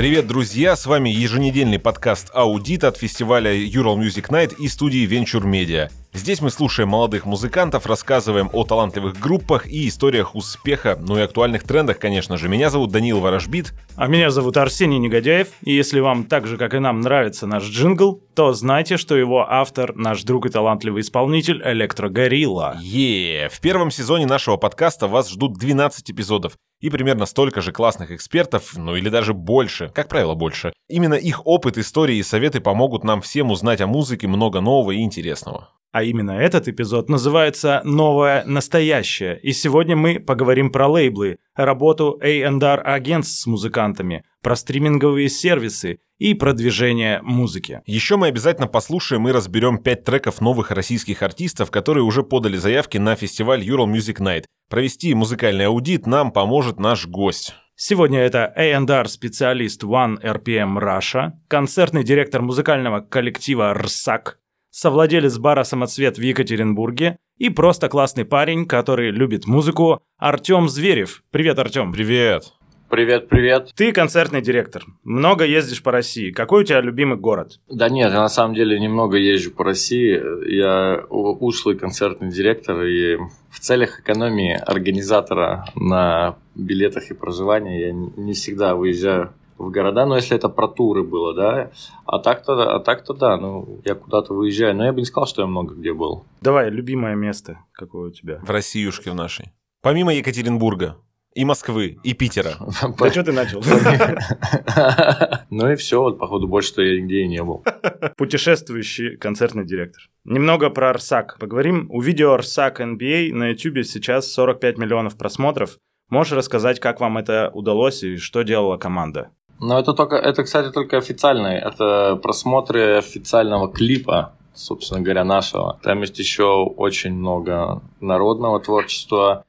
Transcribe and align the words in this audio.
Привет, 0.00 0.26
друзья! 0.26 0.76
С 0.76 0.86
вами 0.86 1.10
еженедельный 1.10 1.78
подкаст 1.78 2.30
«Аудит» 2.32 2.84
от 2.84 2.96
фестиваля 2.96 3.54
Ural 3.54 3.98
Music 3.98 4.30
Night 4.30 4.54
и 4.58 4.66
студии 4.66 5.06
Venture 5.06 5.44
Media. 5.44 5.90
Здесь 6.14 6.40
мы 6.40 6.48
слушаем 6.48 6.88
молодых 6.88 7.26
музыкантов, 7.26 7.84
рассказываем 7.84 8.48
о 8.54 8.64
талантливых 8.64 9.20
группах 9.20 9.66
и 9.66 9.86
историях 9.86 10.34
успеха, 10.34 10.98
ну 10.98 11.18
и 11.18 11.20
актуальных 11.20 11.64
трендах, 11.64 11.98
конечно 11.98 12.38
же. 12.38 12.48
Меня 12.48 12.70
зовут 12.70 12.92
Данил 12.92 13.20
Ворожбит. 13.20 13.74
А 13.94 14.06
меня 14.06 14.30
зовут 14.30 14.56
Арсений 14.56 14.96
Негодяев. 14.96 15.48
И 15.64 15.74
если 15.74 16.00
вам 16.00 16.24
так 16.24 16.46
же, 16.46 16.56
как 16.56 16.72
и 16.72 16.78
нам, 16.78 17.02
нравится 17.02 17.46
наш 17.46 17.64
джингл, 17.64 18.22
то 18.34 18.54
знайте, 18.54 18.96
что 18.96 19.18
его 19.18 19.44
автор– 19.46 19.94
наш 19.96 20.22
друг 20.22 20.46
и 20.46 20.48
талантливый 20.48 21.02
исполнитель 21.02 21.60
Электрогорилла. 21.62 22.78
Е, 22.80 23.50
в 23.52 23.60
первом 23.60 23.90
сезоне 23.90 24.24
нашего 24.24 24.56
подкаста 24.56 25.08
вас 25.08 25.30
ждут 25.30 25.58
12 25.58 26.10
эпизодов 26.10 26.54
и 26.80 26.90
примерно 26.90 27.26
столько 27.26 27.60
же 27.60 27.72
классных 27.72 28.10
экспертов, 28.10 28.76
ну 28.76 28.96
или 28.96 29.08
даже 29.08 29.34
больше, 29.34 29.90
как 29.94 30.08
правило, 30.08 30.34
больше. 30.34 30.72
Именно 30.88 31.14
их 31.14 31.46
опыт, 31.46 31.78
истории 31.78 32.16
и 32.16 32.22
советы 32.22 32.60
помогут 32.60 33.04
нам 33.04 33.20
всем 33.20 33.50
узнать 33.50 33.80
о 33.80 33.86
музыке 33.86 34.26
много 34.26 34.60
нового 34.60 34.92
и 34.92 35.02
интересного. 35.02 35.70
А 35.92 36.04
именно 36.04 36.32
этот 36.32 36.68
эпизод 36.68 37.08
называется 37.08 37.80
«Новое 37.84 38.44
настоящее», 38.44 39.40
и 39.40 39.52
сегодня 39.52 39.96
мы 39.96 40.20
поговорим 40.20 40.70
про 40.70 40.86
лейблы, 40.86 41.38
работу 41.56 42.18
A&R 42.22 42.82
агентств 42.84 43.40
с 43.40 43.46
музыкантами, 43.46 44.24
про 44.40 44.54
стриминговые 44.54 45.28
сервисы 45.28 45.98
и 46.18 46.34
продвижение 46.34 47.20
музыки. 47.22 47.82
Еще 47.86 48.16
мы 48.16 48.28
обязательно 48.28 48.68
послушаем 48.68 49.26
и 49.28 49.32
разберем 49.32 49.78
пять 49.78 50.04
треков 50.04 50.40
новых 50.40 50.70
российских 50.70 51.22
артистов, 51.22 51.72
которые 51.72 52.04
уже 52.04 52.22
подали 52.22 52.56
заявки 52.56 52.98
на 52.98 53.16
фестиваль 53.16 53.66
Ural 53.66 53.90
Music 53.90 54.20
Night. 54.20 54.44
Провести 54.68 55.12
музыкальный 55.14 55.66
аудит 55.66 56.06
нам 56.06 56.30
поможет 56.30 56.78
наш 56.78 57.08
гость. 57.08 57.54
Сегодня 57.74 58.20
это 58.20 58.44
A&R 58.44 59.08
специалист 59.08 59.82
One 59.82 60.22
RPM 60.22 60.78
Russia, 60.78 61.32
концертный 61.48 62.04
директор 62.04 62.42
музыкального 62.42 63.00
коллектива 63.00 63.72
РСАК, 63.72 64.39
совладелец 64.70 65.38
бара 65.38 65.64
«Самоцвет» 65.64 66.18
в 66.18 66.22
Екатеринбурге 66.22 67.18
и 67.38 67.50
просто 67.50 67.88
классный 67.88 68.24
парень, 68.24 68.66
который 68.66 69.10
любит 69.10 69.46
музыку, 69.46 70.00
Артем 70.18 70.68
Зверев. 70.68 71.22
Привет, 71.30 71.58
Артем. 71.58 71.92
Привет. 71.92 72.52
Привет, 72.90 73.28
привет. 73.28 73.70
Ты 73.76 73.92
концертный 73.92 74.42
директор. 74.42 74.82
Много 75.04 75.44
ездишь 75.44 75.80
по 75.80 75.92
России. 75.92 76.32
Какой 76.32 76.62
у 76.62 76.64
тебя 76.64 76.80
любимый 76.80 77.16
город? 77.16 77.60
Да 77.68 77.88
нет, 77.88 78.12
я 78.12 78.18
на 78.18 78.28
самом 78.28 78.52
деле 78.52 78.80
немного 78.80 79.16
езжу 79.16 79.52
по 79.52 79.62
России. 79.62 80.20
Я 80.52 81.04
ушлый 81.08 81.78
концертный 81.78 82.30
директор, 82.30 82.82
и 82.82 83.16
в 83.48 83.60
целях 83.60 84.00
экономии 84.00 84.54
организатора 84.54 85.66
на 85.76 86.36
билетах 86.56 87.12
и 87.12 87.14
проживании 87.14 87.80
я 87.80 87.92
не 87.92 88.32
всегда 88.32 88.74
выезжаю 88.74 89.34
в 89.60 89.70
города, 89.70 90.06
но 90.06 90.16
если 90.16 90.36
это 90.36 90.48
про 90.48 90.68
туры 90.68 91.02
было, 91.02 91.34
да, 91.34 91.70
а 92.06 92.18
так-то, 92.18 92.74
а 92.74 92.80
так-то 92.80 93.14
да, 93.14 93.36
ну, 93.36 93.80
я 93.84 93.94
куда-то 93.94 94.34
выезжаю, 94.34 94.74
но 94.74 94.84
я 94.84 94.92
бы 94.92 95.00
не 95.00 95.06
сказал, 95.06 95.26
что 95.26 95.42
я 95.42 95.46
много 95.46 95.74
где 95.74 95.92
был. 95.92 96.24
Давай, 96.40 96.70
любимое 96.70 97.14
место 97.14 97.58
какое 97.72 98.08
у 98.08 98.12
тебя? 98.12 98.38
В 98.42 98.50
Россиюшке 98.50 99.10
в 99.10 99.14
нашей. 99.14 99.52
Помимо 99.82 100.12
Екатеринбурга, 100.12 100.96
и 101.34 101.44
Москвы, 101.44 101.98
и 102.02 102.12
Питера. 102.12 102.56
Да 102.98 103.10
что 103.10 103.22
ты 103.22 103.32
начал? 103.32 103.62
Ну 105.50 105.70
и 105.70 105.76
все, 105.76 106.00
вот 106.00 106.18
походу 106.18 106.48
больше-то 106.48 106.82
я 106.82 107.00
нигде 107.00 107.22
и 107.22 107.28
не 107.28 107.42
был. 107.42 107.64
Путешествующий 108.16 109.16
концертный 109.16 109.64
директор. 109.64 110.02
Немного 110.24 110.70
про 110.70 110.90
Арсак. 110.90 111.38
Поговорим. 111.38 111.86
У 111.90 112.00
видео 112.00 112.32
Арсак 112.32 112.80
NBA 112.80 113.32
на 113.32 113.50
YouTube 113.50 113.84
сейчас 113.84 114.32
45 114.32 114.78
миллионов 114.78 115.16
просмотров. 115.16 115.78
Можешь 116.08 116.32
рассказать, 116.32 116.80
как 116.80 117.00
вам 117.00 117.18
это 117.18 117.50
удалось 117.54 118.02
и 118.02 118.16
что 118.16 118.42
делала 118.42 118.76
команда? 118.76 119.30
Но 119.60 119.78
это 119.78 119.92
только, 119.92 120.16
это, 120.16 120.42
кстати, 120.42 120.72
только 120.72 120.96
официальные. 120.96 121.58
Это 121.58 122.16
просмотры 122.16 122.96
официального 122.96 123.70
клипа, 123.70 124.32
собственно 124.54 125.00
говоря, 125.00 125.24
нашего. 125.24 125.78
Там 125.82 126.00
есть 126.00 126.18
еще 126.18 126.64
очень 126.64 127.12
много 127.12 127.82
народного 128.00 128.60
творчества. 128.60 129.44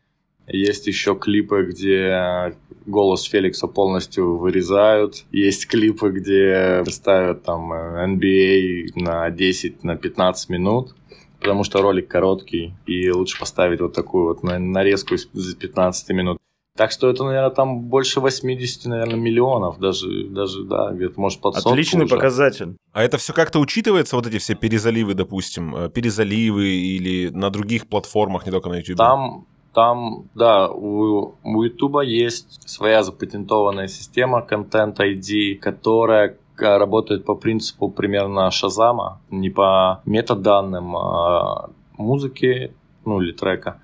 Есть 0.48 0.88
еще 0.88 1.16
клипы, 1.16 1.66
где 1.70 2.56
голос 2.86 3.24
Феликса 3.24 3.68
полностью 3.68 4.38
вырезают. 4.38 5.24
Есть 5.32 5.68
клипы, 5.68 6.10
где 6.12 6.84
ставят 6.88 7.44
там 7.44 7.72
NBA 7.72 8.92
на 8.96 9.30
10, 9.30 9.84
на 9.84 9.96
15 9.96 10.50
минут 10.50 10.94
потому 11.42 11.64
что 11.64 11.82
ролик 11.82 12.08
короткий, 12.08 12.76
и 12.86 13.10
лучше 13.10 13.40
поставить 13.40 13.82
вот 13.82 13.94
такую 13.94 14.28
вот 14.28 14.44
нарезку 14.44 15.16
из 15.16 15.26
15 15.26 16.10
минут. 16.10 16.38
Так 16.78 16.92
что 16.92 17.09
это, 17.09 17.24
наверное, 17.26 17.50
там 17.50 17.82
больше 17.82 18.22
80, 18.22 18.86
наверное, 18.86 19.18
миллионов, 19.18 19.78
даже, 19.80 20.28
даже 20.30 20.64
да, 20.64 20.92
где-то, 20.92 21.20
может, 21.20 21.42
под 21.42 21.58
Отличный 21.58 22.06
уже. 22.06 22.16
показатель. 22.16 22.78
А 22.94 23.04
это 23.04 23.18
все 23.18 23.34
как-то 23.34 23.59
учитывается, 23.59 24.16
вот 24.16 24.26
эти 24.28 24.38
все 24.38 24.56
перезаливы, 24.56 25.14
допустим, 25.14 25.76
э, 25.76 25.90
перезаливы 25.90 26.70
или 26.70 27.30
на 27.30 27.50
других 27.50 27.88
платформах, 27.88 28.46
не 28.46 28.52
только 28.52 28.70
на 28.70 28.76
YouTube? 28.78 28.98
Там, 28.98 29.46
там, 29.74 30.30
да, 30.34 30.70
у, 30.70 31.36
у 31.44 31.64
YouTube 31.64 32.04
есть 32.04 32.70
своя 32.70 33.03
запатентованная 33.03 33.88
система 33.88 34.46
Content 34.50 34.96
ID, 34.96 35.56
которая 35.56 36.38
э, 36.58 36.78
работает 36.78 37.26
по 37.26 37.36
принципу 37.36 37.90
примерно 37.90 38.50
Шазама, 38.50 39.20
не 39.30 39.50
по 39.50 40.02
метаданным 40.06 40.96
а 40.96 41.70
музыки, 41.98 42.74
ну 43.06 43.22
или 43.22 43.34
трека, 43.34 43.82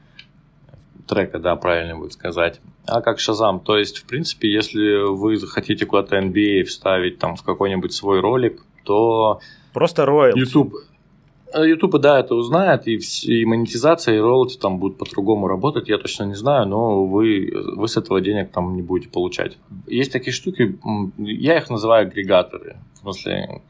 трека, 1.07 1.39
да, 1.39 1.55
правильно 1.55 1.97
будет 1.97 2.13
сказать 2.13 2.59
а 2.87 3.01
как 3.01 3.19
Шазам. 3.19 3.59
То 3.59 3.77
есть, 3.77 3.97
в 3.97 4.05
принципе, 4.05 4.51
если 4.51 5.05
вы 5.07 5.37
захотите 5.37 5.85
куда-то 5.85 6.17
NBA 6.17 6.63
вставить 6.63 7.19
там 7.19 7.35
в 7.35 7.43
какой-нибудь 7.43 7.93
свой 7.93 8.21
ролик, 8.21 8.63
то... 8.83 9.39
Просто 9.73 10.05
роялти. 10.05 10.39
YouTube, 10.39 10.73
YouTube, 11.53 11.99
да, 11.99 12.19
это 12.19 12.33
узнает, 12.33 12.87
и, 12.87 12.99
и 13.23 13.45
монетизация, 13.45 14.15
и 14.15 14.19
роялти 14.19 14.57
там 14.57 14.79
будут 14.79 14.97
по-другому 14.97 15.47
работать, 15.47 15.89
я 15.89 15.97
точно 15.97 16.23
не 16.23 16.35
знаю, 16.35 16.67
но 16.67 17.05
вы, 17.05 17.51
вы 17.75 17.87
с 17.87 17.97
этого 17.97 18.21
денег 18.21 18.51
там 18.51 18.75
не 18.75 18.81
будете 18.81 19.09
получать. 19.09 19.57
Есть 19.85 20.13
такие 20.13 20.33
штуки, 20.33 20.79
я 21.17 21.57
их 21.57 21.69
называю 21.69 22.07
агрегаторы, 22.07 22.77
в 22.95 22.97
смысле, 22.99 23.61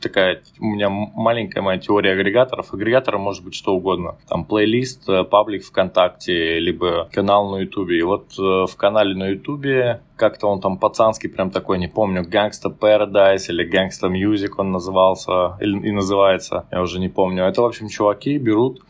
такая 0.00 0.42
у 0.58 0.64
меня 0.64 0.88
маленькая 0.88 1.60
моя 1.60 1.78
теория 1.78 2.12
агрегаторов. 2.12 2.72
Агрегатором 2.72 3.20
может 3.20 3.44
быть 3.44 3.54
что 3.54 3.74
угодно. 3.74 4.16
Там 4.28 4.44
плейлист, 4.44 5.08
э, 5.08 5.24
паблик 5.24 5.64
ВКонтакте, 5.64 6.58
либо 6.58 7.08
канал 7.12 7.50
на 7.50 7.60
Ютубе. 7.60 7.98
И 7.98 8.02
вот 8.02 8.32
э, 8.38 8.42
в 8.42 8.74
канале 8.76 9.14
на 9.14 9.28
Ютубе 9.28 10.00
как-то 10.16 10.48
он 10.48 10.60
там 10.60 10.78
пацанский 10.78 11.30
прям 11.30 11.50
такой, 11.50 11.78
не 11.78 11.88
помню, 11.88 12.22
Gangsta 12.22 12.70
Paradise 12.76 13.46
или 13.48 13.68
Gangsta 13.68 14.10
Music 14.10 14.50
он 14.58 14.72
назывался, 14.72 15.56
или, 15.60 15.88
и 15.88 15.92
называется, 15.92 16.66
я 16.70 16.82
уже 16.82 16.98
не 17.00 17.08
помню. 17.08 17.44
Это, 17.44 17.62
в 17.62 17.64
общем, 17.64 17.88
чуваки 17.88 18.36
берут 18.38 18.82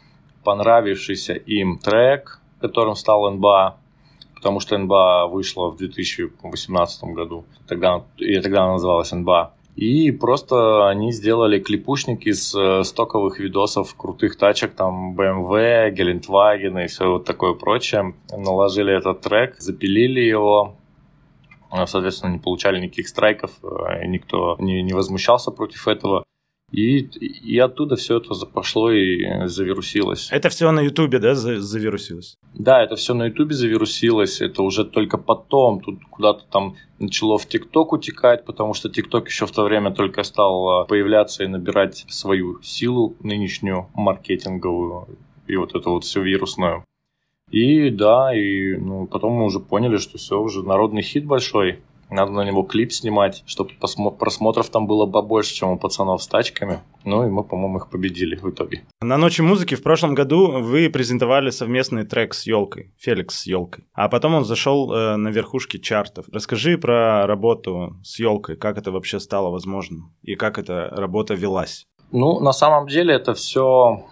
понравившийся 0.44 1.34
им 1.34 1.78
трек, 1.78 2.40
которым 2.60 2.94
стал 2.94 3.30
НБА, 3.30 3.76
потому 4.34 4.60
что 4.60 4.76
НБА 4.76 5.28
вышла 5.28 5.70
в 5.70 5.76
2018 5.76 7.04
году, 7.04 7.44
тогда, 7.68 8.02
и 8.16 8.40
тогда 8.40 8.64
она 8.64 8.72
называлась 8.72 9.12
НБА. 9.12 9.52
И 9.76 10.10
просто 10.10 10.88
они 10.88 11.12
сделали 11.12 11.58
клипушник 11.58 12.26
из 12.26 12.54
э, 12.54 12.82
стоковых 12.84 13.38
видосов 13.38 13.94
крутых 13.94 14.36
тачек, 14.36 14.74
там 14.74 15.16
BMW, 15.16 15.90
Gelentwagen 15.90 16.84
и 16.84 16.88
все 16.88 17.10
вот 17.10 17.24
такое 17.24 17.54
прочее. 17.54 18.14
Наложили 18.30 18.96
этот 18.96 19.20
трек, 19.20 19.56
запилили 19.58 20.20
его, 20.20 20.74
соответственно, 21.86 22.32
не 22.32 22.38
получали 22.38 22.80
никаких 22.80 23.08
страйков, 23.08 23.52
э, 23.62 24.06
никто 24.06 24.56
не, 24.58 24.82
не 24.82 24.92
возмущался 24.92 25.50
против 25.50 25.88
этого. 25.88 26.24
И, 26.72 26.98
и 26.98 27.58
оттуда 27.58 27.96
все 27.96 28.18
это 28.18 28.34
пошло 28.46 28.92
и 28.92 29.46
завирусилось. 29.46 30.28
Это 30.30 30.48
все 30.50 30.70
на 30.70 30.80
Ютубе, 30.80 31.18
да, 31.18 31.34
завирусилось? 31.34 32.38
Да, 32.54 32.82
это 32.82 32.94
все 32.94 33.12
на 33.14 33.26
Ютубе 33.26 33.54
завирусилось. 33.54 34.40
Это 34.40 34.62
уже 34.62 34.84
только 34.84 35.18
потом 35.18 35.80
тут 35.80 35.98
куда-то 36.10 36.44
там 36.50 36.76
начало 37.00 37.38
в 37.38 37.46
ТикТок 37.46 37.92
утекать, 37.92 38.44
потому 38.44 38.74
что 38.74 38.88
ТикТок 38.88 39.28
еще 39.28 39.46
в 39.46 39.50
то 39.50 39.64
время 39.64 39.90
только 39.90 40.22
стал 40.22 40.68
а, 40.68 40.84
появляться 40.84 41.42
и 41.42 41.48
набирать 41.48 42.04
свою 42.08 42.62
силу 42.62 43.16
нынешнюю 43.20 43.88
маркетинговую 43.94 45.18
и 45.48 45.56
вот 45.56 45.74
эту 45.74 45.90
вот 45.90 46.04
всю 46.04 46.22
вирусную. 46.22 46.84
И 47.50 47.90
да, 47.90 48.32
и 48.32 48.76
ну, 48.76 49.08
потом 49.08 49.32
мы 49.32 49.44
уже 49.44 49.58
поняли, 49.58 49.96
что 49.96 50.18
все, 50.18 50.40
уже 50.40 50.62
народный 50.62 51.02
хит 51.02 51.26
большой. 51.26 51.80
Надо 52.10 52.32
на 52.32 52.44
него 52.44 52.62
клип 52.62 52.92
снимать, 52.92 53.42
чтобы 53.46 53.70
просмотров 54.18 54.68
там 54.68 54.86
было 54.86 55.06
побольше, 55.06 55.54
чем 55.54 55.70
у 55.70 55.78
пацанов 55.78 56.22
с 56.22 56.26
тачками. 56.26 56.80
Ну 57.04 57.26
и 57.26 57.30
мы, 57.30 57.44
по-моему, 57.44 57.78
их 57.78 57.88
победили 57.88 58.36
в 58.36 58.50
итоге. 58.50 58.82
На 59.00 59.16
Ночи 59.16 59.40
музыки 59.40 59.74
в 59.74 59.82
прошлом 59.82 60.14
году 60.14 60.60
вы 60.60 60.90
презентовали 60.90 61.50
совместный 61.50 62.04
трек 62.04 62.34
с 62.34 62.46
елкой, 62.46 62.92
Феликс 62.98 63.40
с 63.40 63.46
елкой. 63.46 63.84
А 63.94 64.08
потом 64.08 64.34
он 64.34 64.44
зашел 64.44 64.92
э, 64.92 65.16
на 65.16 65.28
верхушке 65.28 65.78
чартов. 65.78 66.26
Расскажи 66.32 66.76
про 66.76 67.26
работу 67.26 67.96
с 68.02 68.18
елкой, 68.18 68.56
как 68.56 68.76
это 68.76 68.90
вообще 68.90 69.20
стало 69.20 69.50
возможным 69.50 70.12
и 70.22 70.34
как 70.34 70.58
эта 70.58 70.88
работа 70.90 71.34
велась. 71.34 71.86
Ну, 72.12 72.40
на 72.40 72.52
самом 72.52 72.88
деле 72.88 73.14
это 73.14 73.34
все 73.34 74.04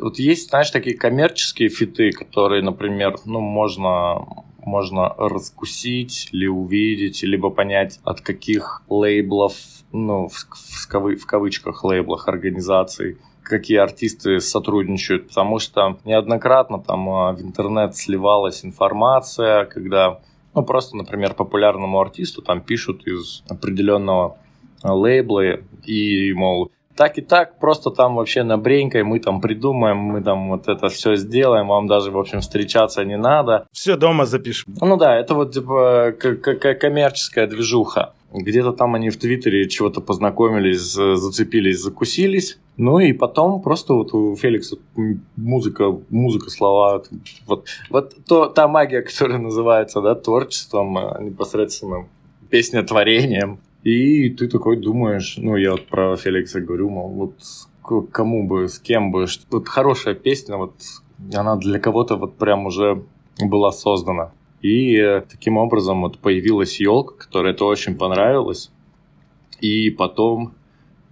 вот 0.00 0.18
есть, 0.18 0.50
знаешь, 0.50 0.70
такие 0.70 0.96
коммерческие 0.96 1.68
фиты, 1.68 2.10
которые, 2.10 2.62
например, 2.62 3.16
ну, 3.24 3.40
можно 3.40 4.26
можно 4.64 5.14
раскусить 5.16 6.28
или 6.32 6.46
увидеть, 6.46 7.22
либо 7.22 7.50
понять, 7.50 8.00
от 8.04 8.20
каких 8.20 8.82
лейблов, 8.88 9.54
ну, 9.92 10.28
в, 10.28 10.34
в, 10.34 11.16
в 11.16 11.26
кавычках 11.26 11.84
лейблах 11.84 12.28
организаций, 12.28 13.18
какие 13.42 13.78
артисты 13.78 14.40
сотрудничают, 14.40 15.28
потому 15.28 15.58
что 15.58 15.98
неоднократно 16.04 16.78
там 16.80 17.08
а, 17.08 17.32
в 17.32 17.42
интернет 17.42 17.94
сливалась 17.94 18.64
информация, 18.64 19.66
когда, 19.66 20.20
ну, 20.54 20.64
просто, 20.64 20.96
например, 20.96 21.34
популярному 21.34 22.00
артисту 22.00 22.42
там 22.42 22.60
пишут 22.60 23.06
из 23.06 23.42
определенного 23.48 24.38
лейбла 24.82 25.60
и, 25.84 26.32
мол, 26.32 26.70
так 26.96 27.18
и 27.18 27.22
так, 27.22 27.58
просто 27.58 27.90
там 27.90 28.16
вообще 28.16 28.42
на 28.42 28.56
бренькой 28.56 29.02
мы 29.02 29.18
там 29.18 29.40
придумаем, 29.40 29.96
мы 29.98 30.22
там 30.22 30.50
вот 30.50 30.68
это 30.68 30.88
все 30.88 31.16
сделаем, 31.16 31.68
вам 31.68 31.86
даже, 31.86 32.10
в 32.10 32.18
общем, 32.18 32.40
встречаться 32.40 33.04
не 33.04 33.16
надо. 33.16 33.66
Все 33.72 33.96
дома 33.96 34.26
запишем. 34.26 34.74
Ну 34.80 34.96
да, 34.96 35.16
это 35.16 35.34
вот 35.34 35.52
типа 35.52 36.14
коммерческая 36.80 37.46
движуха. 37.46 38.12
Где-то 38.32 38.72
там 38.72 38.96
они 38.96 39.10
в 39.10 39.16
Твиттере 39.16 39.68
чего-то 39.68 40.00
познакомились, 40.00 40.80
зацепились, 40.80 41.78
закусились. 41.78 42.58
Ну 42.76 42.98
и 42.98 43.12
потом 43.12 43.62
просто 43.62 43.94
вот 43.94 44.12
у 44.12 44.34
Феликса 44.34 44.76
музыка, 45.36 45.96
музыка, 46.10 46.50
слова. 46.50 47.04
Вот, 47.46 47.66
вот 47.90 48.14
то, 48.26 48.46
та 48.46 48.66
магия, 48.66 49.02
которая 49.02 49.38
называется 49.50 50.00
да, 50.00 50.16
творчеством, 50.16 50.98
а 50.98 51.20
непосредственно 51.20 52.08
песня 52.50 52.82
творением. 52.82 53.60
И 53.84 54.30
ты 54.30 54.48
такой 54.48 54.78
думаешь, 54.78 55.36
ну, 55.36 55.56
я 55.56 55.72
вот 55.72 55.86
про 55.86 56.16
Феликса 56.16 56.60
говорю, 56.60 56.88
мол, 56.88 57.10
вот 57.10 58.08
кому 58.10 58.48
бы, 58.48 58.68
с 58.68 58.78
кем 58.78 59.12
бы, 59.12 59.26
вот 59.50 59.68
хорошая 59.68 60.14
песня, 60.14 60.56
вот 60.56 60.74
она 61.34 61.56
для 61.56 61.78
кого-то 61.78 62.16
вот 62.16 62.36
прям 62.36 62.66
уже 62.66 63.04
была 63.38 63.72
создана. 63.72 64.32
И 64.62 64.96
э, 64.96 65.20
таким 65.20 65.58
образом 65.58 66.00
вот 66.00 66.18
появилась 66.18 66.80
елка, 66.80 67.14
которая 67.16 67.52
это 67.52 67.66
очень 67.66 67.96
понравилось. 67.96 68.70
И 69.60 69.90
потом 69.90 70.54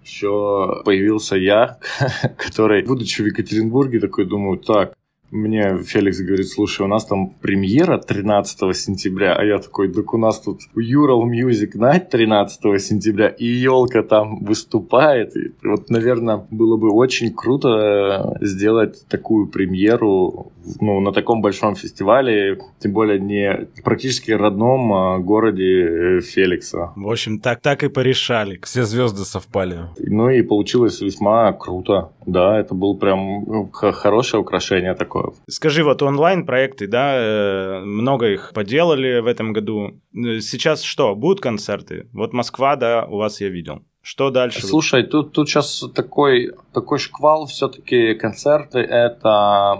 еще 0.02 0.82
появился 0.86 1.36
я, 1.36 1.78
который, 2.38 2.82
будучи 2.82 3.20
в 3.20 3.26
Екатеринбурге, 3.26 4.00
такой 4.00 4.24
думаю, 4.24 4.58
так, 4.58 4.94
мне 5.32 5.78
Феликс 5.82 6.20
говорит, 6.20 6.48
слушай, 6.48 6.82
у 6.82 6.86
нас 6.86 7.06
там 7.06 7.30
премьера 7.30 7.98
13 7.98 8.76
сентября, 8.76 9.34
а 9.34 9.44
я 9.44 9.58
такой, 9.58 9.92
так 9.92 10.12
у 10.12 10.18
нас 10.18 10.40
тут 10.40 10.60
Ural 10.76 11.22
Music 11.24 11.72
Night 11.74 12.10
13 12.10 12.80
сентября, 12.80 13.28
и 13.28 13.46
елка 13.46 14.02
там 14.02 14.44
выступает. 14.44 15.34
И 15.36 15.54
вот, 15.62 15.88
наверное, 15.88 16.46
было 16.50 16.76
бы 16.76 16.90
очень 16.90 17.32
круто 17.32 18.36
сделать 18.42 19.06
такую 19.08 19.48
премьеру 19.48 20.52
ну, 20.80 21.00
на 21.00 21.12
таком 21.12 21.40
большом 21.40 21.74
фестивале, 21.74 22.58
тем 22.78 22.92
более 22.92 23.18
не 23.18 23.68
практически 23.82 24.30
родном 24.30 24.92
а, 24.92 25.18
городе 25.18 26.18
э, 26.18 26.20
Феликса. 26.20 26.92
В 26.94 27.10
общем, 27.10 27.40
так, 27.40 27.60
так 27.60 27.82
и 27.82 27.88
порешали. 27.88 28.60
Все 28.62 28.84
звезды 28.84 29.24
совпали. 29.24 29.80
Ну 29.98 30.28
и 30.28 30.42
получилось 30.42 31.00
весьма 31.00 31.52
круто. 31.52 32.12
Да, 32.26 32.58
это 32.58 32.74
был 32.74 32.96
прям 32.98 33.44
ну, 33.44 33.70
хорошее 33.72 34.40
украшение 34.40 34.94
такое. 34.94 35.32
Скажи, 35.48 35.84
вот 35.84 36.02
онлайн-проекты, 36.02 36.86
да, 36.86 37.14
э, 37.16 37.80
много 37.84 38.28
их 38.28 38.52
поделали 38.54 39.20
в 39.20 39.26
этом 39.26 39.52
году. 39.52 40.00
Э, 40.14 40.40
сейчас 40.40 40.82
что, 40.82 41.14
будут 41.14 41.40
концерты? 41.40 42.08
Вот 42.12 42.32
Москва, 42.32 42.76
да, 42.76 43.06
у 43.06 43.16
вас 43.16 43.40
я 43.40 43.48
видел. 43.48 43.82
Что 44.02 44.30
дальше? 44.30 44.66
Слушай, 44.66 45.04
тут, 45.04 45.32
тут 45.32 45.48
сейчас 45.48 45.84
такой, 45.94 46.50
такой 46.72 46.98
шквал, 46.98 47.46
все-таки 47.46 48.14
концерты 48.14 48.80
это 48.80 49.78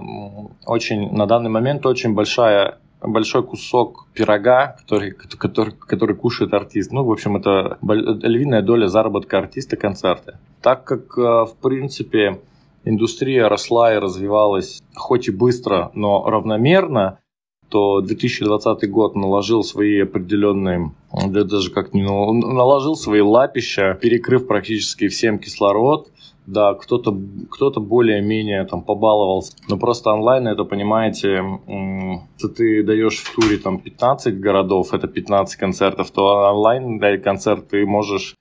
очень, 0.64 1.10
на 1.10 1.26
данный 1.26 1.50
момент 1.50 1.84
очень 1.86 2.14
большая 2.14 2.78
большой 3.02 3.42
кусок 3.42 4.06
пирога, 4.14 4.76
который, 4.78 5.10
который, 5.12 5.72
который 5.72 6.16
кушает 6.16 6.54
артист. 6.54 6.92
Ну, 6.92 7.04
в 7.04 7.10
общем, 7.10 7.36
это 7.36 7.78
львиная 7.82 8.62
доля 8.62 8.86
заработка 8.86 9.38
артиста 9.38 9.76
концерты. 9.76 10.38
Так 10.60 10.84
как, 10.84 11.18
э, 11.18 11.20
в 11.20 11.56
принципе, 11.60 12.40
индустрия 12.84 13.48
росла 13.48 13.94
и 13.94 13.98
развивалась 13.98 14.82
хоть 14.94 15.28
и 15.28 15.30
быстро, 15.30 15.90
но 15.94 16.28
равномерно, 16.28 17.18
то 17.68 18.02
2020 18.02 18.90
год 18.90 19.16
наложил 19.16 19.64
свои 19.64 20.00
определенные, 20.00 20.92
да 21.10 21.44
даже 21.44 21.70
как 21.70 21.94
не 21.94 22.02
наложил 22.02 22.96
свои 22.96 23.22
лапища, 23.22 23.94
перекрыв 23.94 24.46
практически 24.46 25.08
всем 25.08 25.38
кислород. 25.38 26.11
Да, 26.46 26.74
кто-то 26.74 27.16
кто 27.50 27.70
более-менее 27.70 28.64
там 28.64 28.82
побаловался. 28.82 29.52
Но 29.68 29.76
просто 29.76 30.10
онлайн, 30.10 30.48
это, 30.48 30.64
понимаете, 30.64 31.42
если 32.36 32.48
ты 32.48 32.82
даешь 32.82 33.18
в 33.18 33.34
туре 33.34 33.58
там 33.58 33.78
15 33.78 34.40
городов, 34.40 34.92
это 34.92 35.06
15 35.06 35.56
концертов, 35.56 36.10
то 36.10 36.50
онлайн 36.50 36.98
дать 36.98 37.22
концерт 37.22 37.68
ты 37.68 37.86
можешь 37.86 38.34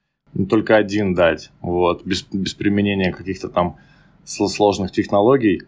только 0.49 0.77
один 0.77 1.13
дать, 1.13 1.51
вот, 1.61 2.03
без, 2.05 2.23
без 2.23 2.53
применения 2.53 3.11
каких-то 3.11 3.49
там 3.49 3.75
сложных 4.23 4.91
технологий, 4.91 5.61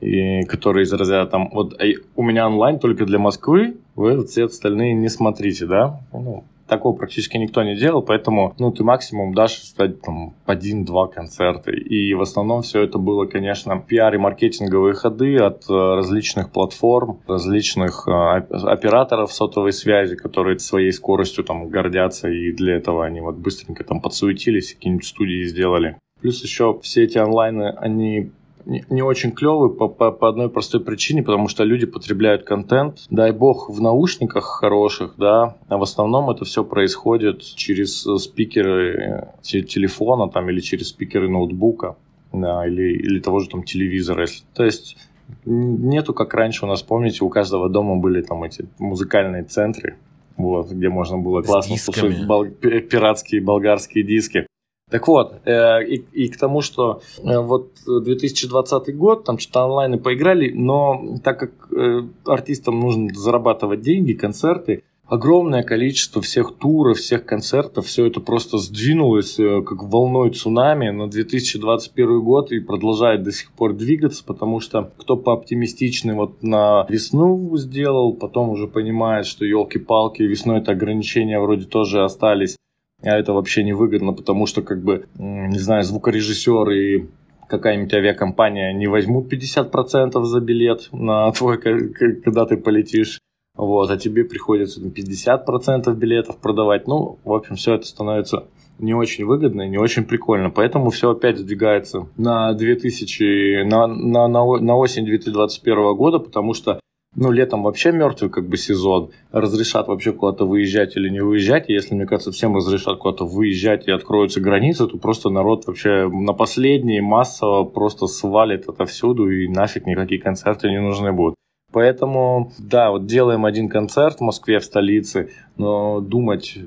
и 0.00 0.42
которые 0.44 0.84
из 0.84 0.92
разряда 0.92 1.30
там, 1.30 1.50
вот 1.52 1.78
у 2.14 2.22
меня 2.22 2.46
онлайн 2.46 2.78
только 2.78 3.04
для 3.04 3.18
Москвы, 3.18 3.76
вы 3.94 4.24
все 4.26 4.44
остальные 4.44 4.94
не 4.94 5.08
смотрите, 5.08 5.66
да? 5.66 6.00
Ну, 6.12 6.44
такого 6.66 6.96
практически 6.96 7.36
никто 7.36 7.62
не 7.62 7.76
делал, 7.76 8.02
поэтому, 8.02 8.54
ну, 8.58 8.70
ты 8.72 8.84
максимум 8.84 9.34
дашь 9.34 9.58
стать 9.58 10.00
там 10.00 10.34
один-два 10.44 11.06
концерта. 11.08 11.70
И 11.70 12.14
в 12.14 12.20
основном 12.20 12.62
все 12.62 12.82
это 12.82 12.98
было, 12.98 13.26
конечно, 13.26 13.78
пиар 13.78 14.14
и 14.14 14.18
маркетинговые 14.18 14.94
ходы 14.94 15.36
от 15.36 15.68
э, 15.68 15.72
различных 15.72 16.50
платформ, 16.50 17.20
различных 17.26 18.06
э, 18.08 18.10
операторов 18.10 19.32
сотовой 19.32 19.72
связи, 19.72 20.16
которые 20.16 20.58
своей 20.58 20.92
скоростью 20.92 21.44
там 21.44 21.68
гордятся, 21.68 22.28
и 22.28 22.52
для 22.52 22.76
этого 22.76 23.04
они 23.04 23.20
вот 23.20 23.36
быстренько 23.36 23.84
там 23.84 24.00
подсуетились, 24.00 24.74
какие-нибудь 24.74 25.06
студии 25.06 25.44
сделали. 25.44 25.96
Плюс 26.20 26.42
еще 26.42 26.78
все 26.82 27.04
эти 27.04 27.18
онлайны, 27.18 27.74
они 27.76 28.32
не, 28.66 29.02
очень 29.02 29.30
клевые 29.32 29.72
по, 29.72 29.88
по, 29.88 30.10
по 30.10 30.28
одной 30.28 30.50
простой 30.50 30.80
причине, 30.80 31.22
потому 31.22 31.48
что 31.48 31.64
люди 31.64 31.86
потребляют 31.86 32.42
контент, 32.42 33.06
дай 33.10 33.30
бог, 33.32 33.70
в 33.70 33.80
наушниках 33.80 34.44
хороших, 34.44 35.14
да, 35.16 35.56
а 35.68 35.78
в 35.78 35.82
основном 35.82 36.28
это 36.30 36.44
все 36.44 36.64
происходит 36.64 37.42
через 37.42 38.02
спикеры 38.02 39.28
телефона 39.42 40.28
там 40.28 40.50
или 40.50 40.60
через 40.60 40.88
спикеры 40.88 41.28
ноутбука, 41.28 41.96
да, 42.32 42.66
или, 42.66 42.92
или 42.98 43.20
того 43.20 43.38
же 43.38 43.48
там 43.48 43.62
телевизора. 43.62 44.22
Если, 44.22 44.44
то 44.54 44.64
есть 44.64 44.96
нету, 45.44 46.12
как 46.12 46.34
раньше 46.34 46.64
у 46.64 46.68
нас, 46.68 46.82
помните, 46.82 47.24
у 47.24 47.28
каждого 47.28 47.68
дома 47.68 47.96
были 47.96 48.20
там 48.20 48.42
эти 48.42 48.66
музыкальные 48.78 49.44
центры, 49.44 49.96
вот, 50.36 50.70
где 50.70 50.88
можно 50.88 51.18
было 51.18 51.42
классно 51.42 51.76
слушать 51.76 52.26
бол- 52.26 52.46
пиратские 52.46 53.40
болгарские 53.40 54.04
диски. 54.04 54.46
Так 54.88 55.08
вот, 55.08 55.40
э, 55.44 55.84
и, 55.84 55.96
и 56.12 56.28
к 56.28 56.38
тому, 56.38 56.60
что 56.60 57.02
э, 57.18 57.38
вот 57.38 57.72
2020 57.86 58.96
год, 58.96 59.24
там 59.24 59.38
что-то 59.38 59.64
онлайны 59.64 59.98
поиграли, 59.98 60.52
но 60.52 61.18
так 61.24 61.40
как 61.40 61.50
э, 61.76 62.02
артистам 62.24 62.78
нужно 62.78 63.12
зарабатывать 63.12 63.80
деньги, 63.80 64.12
концерты, 64.12 64.84
огромное 65.08 65.64
количество 65.64 66.22
всех 66.22 66.54
туров, 66.56 66.98
всех 66.98 67.24
концертов, 67.24 67.86
все 67.86 68.06
это 68.06 68.20
просто 68.20 68.58
сдвинулось 68.58 69.40
э, 69.40 69.62
как 69.62 69.82
волной 69.82 70.30
цунами 70.30 70.90
на 70.90 71.10
2021 71.10 72.20
год 72.20 72.52
и 72.52 72.60
продолжает 72.60 73.24
до 73.24 73.32
сих 73.32 73.50
пор 73.50 73.72
двигаться, 73.72 74.24
потому 74.24 74.60
что 74.60 74.92
кто 74.98 75.16
пооптимистичный 75.16 76.14
вот 76.14 76.44
на 76.44 76.86
весну 76.88 77.56
сделал, 77.56 78.14
потом 78.14 78.50
уже 78.50 78.68
понимает, 78.68 79.26
что 79.26 79.44
елки-палки, 79.44 80.22
весной 80.22 80.58
это 80.58 80.70
ограничения 80.70 81.40
вроде 81.40 81.64
тоже 81.64 82.04
остались 82.04 82.56
а 83.02 83.18
это 83.18 83.32
вообще 83.32 83.62
невыгодно, 83.62 84.12
потому 84.12 84.46
что, 84.46 84.62
как 84.62 84.82
бы, 84.82 85.06
не 85.18 85.58
знаю, 85.58 85.84
звукорежиссер 85.84 86.70
и 86.70 87.06
какая-нибудь 87.48 87.94
авиакомпания 87.94 88.72
не 88.72 88.86
возьмут 88.86 89.32
50% 89.32 90.22
за 90.22 90.40
билет 90.40 90.88
на 90.92 91.30
твой, 91.32 91.58
когда 91.58 92.46
ты 92.46 92.56
полетишь. 92.56 93.20
Вот, 93.54 93.90
а 93.90 93.96
тебе 93.96 94.24
приходится 94.24 94.82
50% 94.82 95.94
билетов 95.94 96.36
продавать. 96.38 96.86
Ну, 96.86 97.18
в 97.24 97.32
общем, 97.32 97.56
все 97.56 97.74
это 97.74 97.86
становится 97.86 98.48
не 98.78 98.92
очень 98.92 99.24
выгодно 99.24 99.62
и 99.62 99.68
не 99.68 99.78
очень 99.78 100.04
прикольно. 100.04 100.50
Поэтому 100.50 100.90
все 100.90 101.12
опять 101.12 101.38
сдвигается 101.38 102.06
на 102.18 102.52
2000, 102.52 103.64
на, 103.64 103.86
на, 103.86 104.28
на, 104.28 104.44
на 104.44 104.76
осень 104.76 105.06
2021 105.06 105.94
года, 105.96 106.18
потому 106.18 106.52
что 106.52 106.80
ну, 107.16 107.30
летом 107.30 107.62
вообще 107.62 107.92
мертвый 107.92 108.30
как 108.30 108.46
бы 108.46 108.56
сезон. 108.58 109.10
Разрешат 109.32 109.88
вообще 109.88 110.12
куда-то 110.12 110.44
выезжать 110.44 110.96
или 110.96 111.08
не 111.08 111.20
выезжать. 111.20 111.68
Если, 111.68 111.94
мне 111.94 112.06
кажется, 112.06 112.30
всем 112.30 112.54
разрешат 112.54 112.98
куда-то 112.98 113.24
выезжать 113.24 113.88
и 113.88 113.90
откроются 113.90 114.40
границы, 114.40 114.86
то 114.86 114.98
просто 114.98 115.30
народ 115.30 115.66
вообще 115.66 116.08
на 116.08 116.34
последние 116.34 117.00
массово 117.00 117.64
просто 117.64 118.06
свалит 118.06 118.68
отовсюду 118.68 119.30
и 119.30 119.48
нафиг 119.48 119.86
никакие 119.86 120.20
концерты 120.20 120.68
не 120.68 120.80
нужны 120.80 121.12
будут. 121.12 121.36
Поэтому, 121.72 122.52
да, 122.58 122.90
вот 122.90 123.06
делаем 123.06 123.44
один 123.44 123.68
концерт 123.68 124.18
в 124.18 124.22
Москве, 124.22 124.60
в 124.60 124.64
столице, 124.64 125.30
но 125.56 126.00
думать 126.00 126.58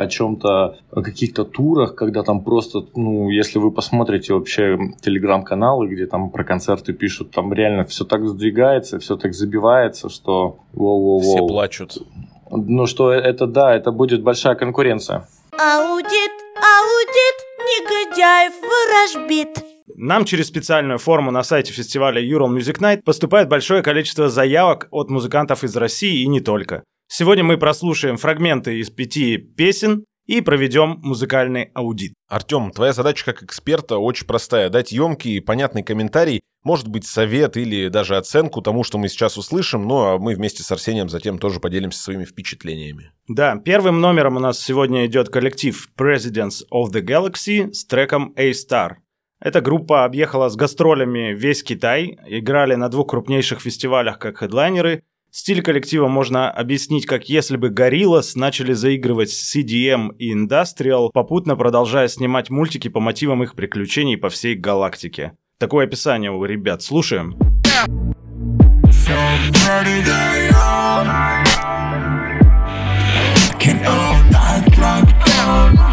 о 0.00 0.06
чем-то, 0.06 0.78
о 0.90 1.02
каких-то 1.02 1.44
турах, 1.44 1.94
когда 1.94 2.22
там 2.22 2.42
просто, 2.42 2.86
ну, 2.96 3.30
если 3.30 3.58
вы 3.58 3.70
посмотрите 3.70 4.34
вообще 4.34 4.78
телеграм-каналы, 5.00 5.88
где 5.88 6.06
там 6.06 6.30
про 6.30 6.44
концерты 6.44 6.92
пишут, 6.92 7.30
там 7.30 7.52
реально 7.52 7.84
все 7.84 8.04
так 8.04 8.26
сдвигается, 8.26 8.98
все 8.98 9.16
так 9.16 9.34
забивается, 9.34 10.08
что 10.08 10.58
воу-воу-воу. 10.72 11.20
Все 11.20 11.46
плачут. 11.46 11.98
Ну, 12.50 12.86
что 12.86 13.12
это, 13.12 13.46
да, 13.46 13.74
это 13.74 13.92
будет 13.92 14.22
большая 14.22 14.54
конкуренция. 14.54 15.28
Аудит, 15.52 16.32
аудит, 16.56 17.36
негодяев 17.68 18.52
ворожбит. 18.62 19.64
Нам 19.96 20.24
через 20.24 20.46
специальную 20.46 20.98
форму 20.98 21.30
на 21.30 21.42
сайте 21.42 21.72
фестиваля 21.72 22.22
Ural 22.22 22.48
Music 22.48 22.80
Night 22.80 23.02
поступает 23.02 23.48
большое 23.48 23.82
количество 23.82 24.28
заявок 24.30 24.88
от 24.90 25.10
музыкантов 25.10 25.62
из 25.62 25.76
России 25.76 26.22
и 26.22 26.26
не 26.26 26.40
только. 26.40 26.84
Сегодня 27.12 27.42
мы 27.42 27.58
прослушаем 27.58 28.16
фрагменты 28.16 28.78
из 28.78 28.88
пяти 28.88 29.36
песен 29.36 30.04
и 30.26 30.40
проведем 30.40 31.00
музыкальный 31.02 31.72
аудит. 31.74 32.14
Артем, 32.28 32.70
твоя 32.70 32.92
задача 32.92 33.24
как 33.24 33.42
эксперта 33.42 33.98
очень 33.98 34.28
простая. 34.28 34.70
Дать 34.70 34.92
емкий 34.92 35.38
и 35.38 35.40
понятный 35.40 35.82
комментарий, 35.82 36.40
может 36.62 36.86
быть, 36.86 37.04
совет 37.04 37.56
или 37.56 37.88
даже 37.88 38.16
оценку 38.16 38.62
тому, 38.62 38.84
что 38.84 38.96
мы 38.96 39.08
сейчас 39.08 39.36
услышим, 39.36 39.88
ну 39.88 40.04
а 40.04 40.18
мы 40.18 40.36
вместе 40.36 40.62
с 40.62 40.70
Арсением 40.70 41.08
затем 41.08 41.40
тоже 41.40 41.58
поделимся 41.58 42.00
своими 42.00 42.24
впечатлениями. 42.24 43.10
Да, 43.26 43.56
первым 43.56 44.00
номером 44.00 44.36
у 44.36 44.40
нас 44.40 44.60
сегодня 44.60 45.04
идет 45.06 45.30
коллектив 45.30 45.88
Presidents 45.98 46.62
of 46.72 46.92
the 46.92 47.02
Galaxy 47.02 47.72
с 47.72 47.84
треком 47.86 48.32
A-Star. 48.36 48.98
Эта 49.40 49.60
группа 49.60 50.04
объехала 50.04 50.48
с 50.48 50.54
гастролями 50.54 51.34
весь 51.34 51.64
Китай, 51.64 52.18
играли 52.26 52.76
на 52.76 52.88
двух 52.88 53.08
крупнейших 53.08 53.60
фестивалях 53.60 54.18
как 54.20 54.38
хедлайнеры. 54.38 55.02
Стиль 55.32 55.62
коллектива 55.62 56.08
можно 56.08 56.50
объяснить 56.50 57.06
как 57.06 57.28
если 57.28 57.56
бы 57.56 57.68
Gorillaz 57.68 58.32
начали 58.34 58.72
заигрывать 58.72 59.30
с 59.30 59.56
CDM 59.56 60.12
и 60.18 60.34
Industrial, 60.34 61.10
попутно 61.12 61.54
продолжая 61.54 62.08
снимать 62.08 62.50
мультики 62.50 62.88
по 62.88 62.98
мотивам 62.98 63.44
их 63.44 63.54
приключений 63.54 64.16
по 64.16 64.28
всей 64.28 64.56
галактике. 64.56 65.34
Такое 65.58 65.86
описание 65.86 66.32
у 66.32 66.44
ребят. 66.44 66.82
Слушаем. 66.82 67.36
Can 73.60 75.89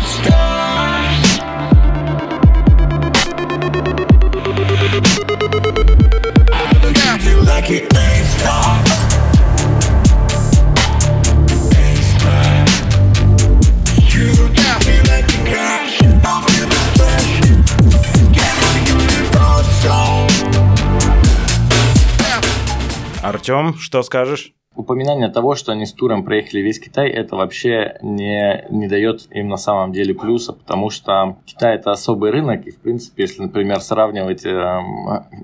Артем, 23.28 23.74
что 23.76 24.04
скажешь? 24.04 24.54
упоминание 24.78 25.28
того, 25.30 25.56
что 25.56 25.72
они 25.72 25.88
с 25.88 25.92
туром 25.92 26.24
проехали 26.24 26.62
весь 26.62 26.80
Китай, 26.80 27.10
это 27.10 27.36
вообще 27.36 27.98
не, 28.04 28.64
не 28.70 28.88
дает 28.88 29.28
им 29.32 29.48
на 29.48 29.58
самом 29.58 29.92
деле 29.92 30.14
плюса, 30.14 30.54
потому 30.54 30.92
что 30.92 31.38
Китай 31.46 31.76
это 31.76 31.92
особый 31.92 32.30
рынок, 32.30 32.68
и 32.68 32.72
в 32.72 32.78
принципе, 32.78 33.24
если, 33.24 33.42
например, 33.42 33.80
сравнивать 33.80 34.46
э, 34.46 34.80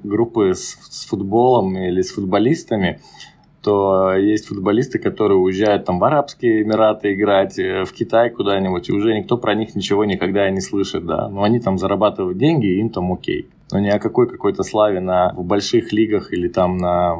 группы 0.03 0.53
с, 0.53 0.77
с 0.83 1.07
футболом 1.07 1.75
или 1.75 2.03
с 2.03 2.13
футболистами, 2.13 3.01
то 3.63 4.13
есть 4.13 4.47
футболисты, 4.47 4.99
которые 4.99 5.39
уезжают 5.39 5.85
там 5.85 5.97
в 5.97 6.03
Арабские 6.03 6.61
Эмираты 6.61 7.13
играть, 7.13 7.57
э, 7.57 7.85
в 7.85 7.93
Китай 7.93 8.29
куда-нибудь, 8.29 8.89
и 8.89 8.93
уже 8.93 9.17
никто 9.17 9.37
про 9.37 9.55
них 9.55 9.73
ничего 9.73 10.05
никогда 10.05 10.49
не 10.51 10.61
слышит, 10.61 11.05
да. 11.05 11.27
Но 11.29 11.43
они 11.43 11.59
там 11.59 11.79
зарабатывают 11.79 12.37
деньги, 12.37 12.67
и 12.67 12.79
им 12.79 12.89
там 12.89 13.11
окей. 13.11 13.49
Но 13.71 13.79
ни 13.79 13.87
о 13.87 13.99
какой 13.99 14.29
какой-то 14.29 14.63
славе 14.63 14.99
на, 14.99 15.33
в 15.33 15.43
больших 15.45 15.93
лигах 15.93 16.33
или 16.33 16.47
там 16.47 16.77
на 16.77 17.15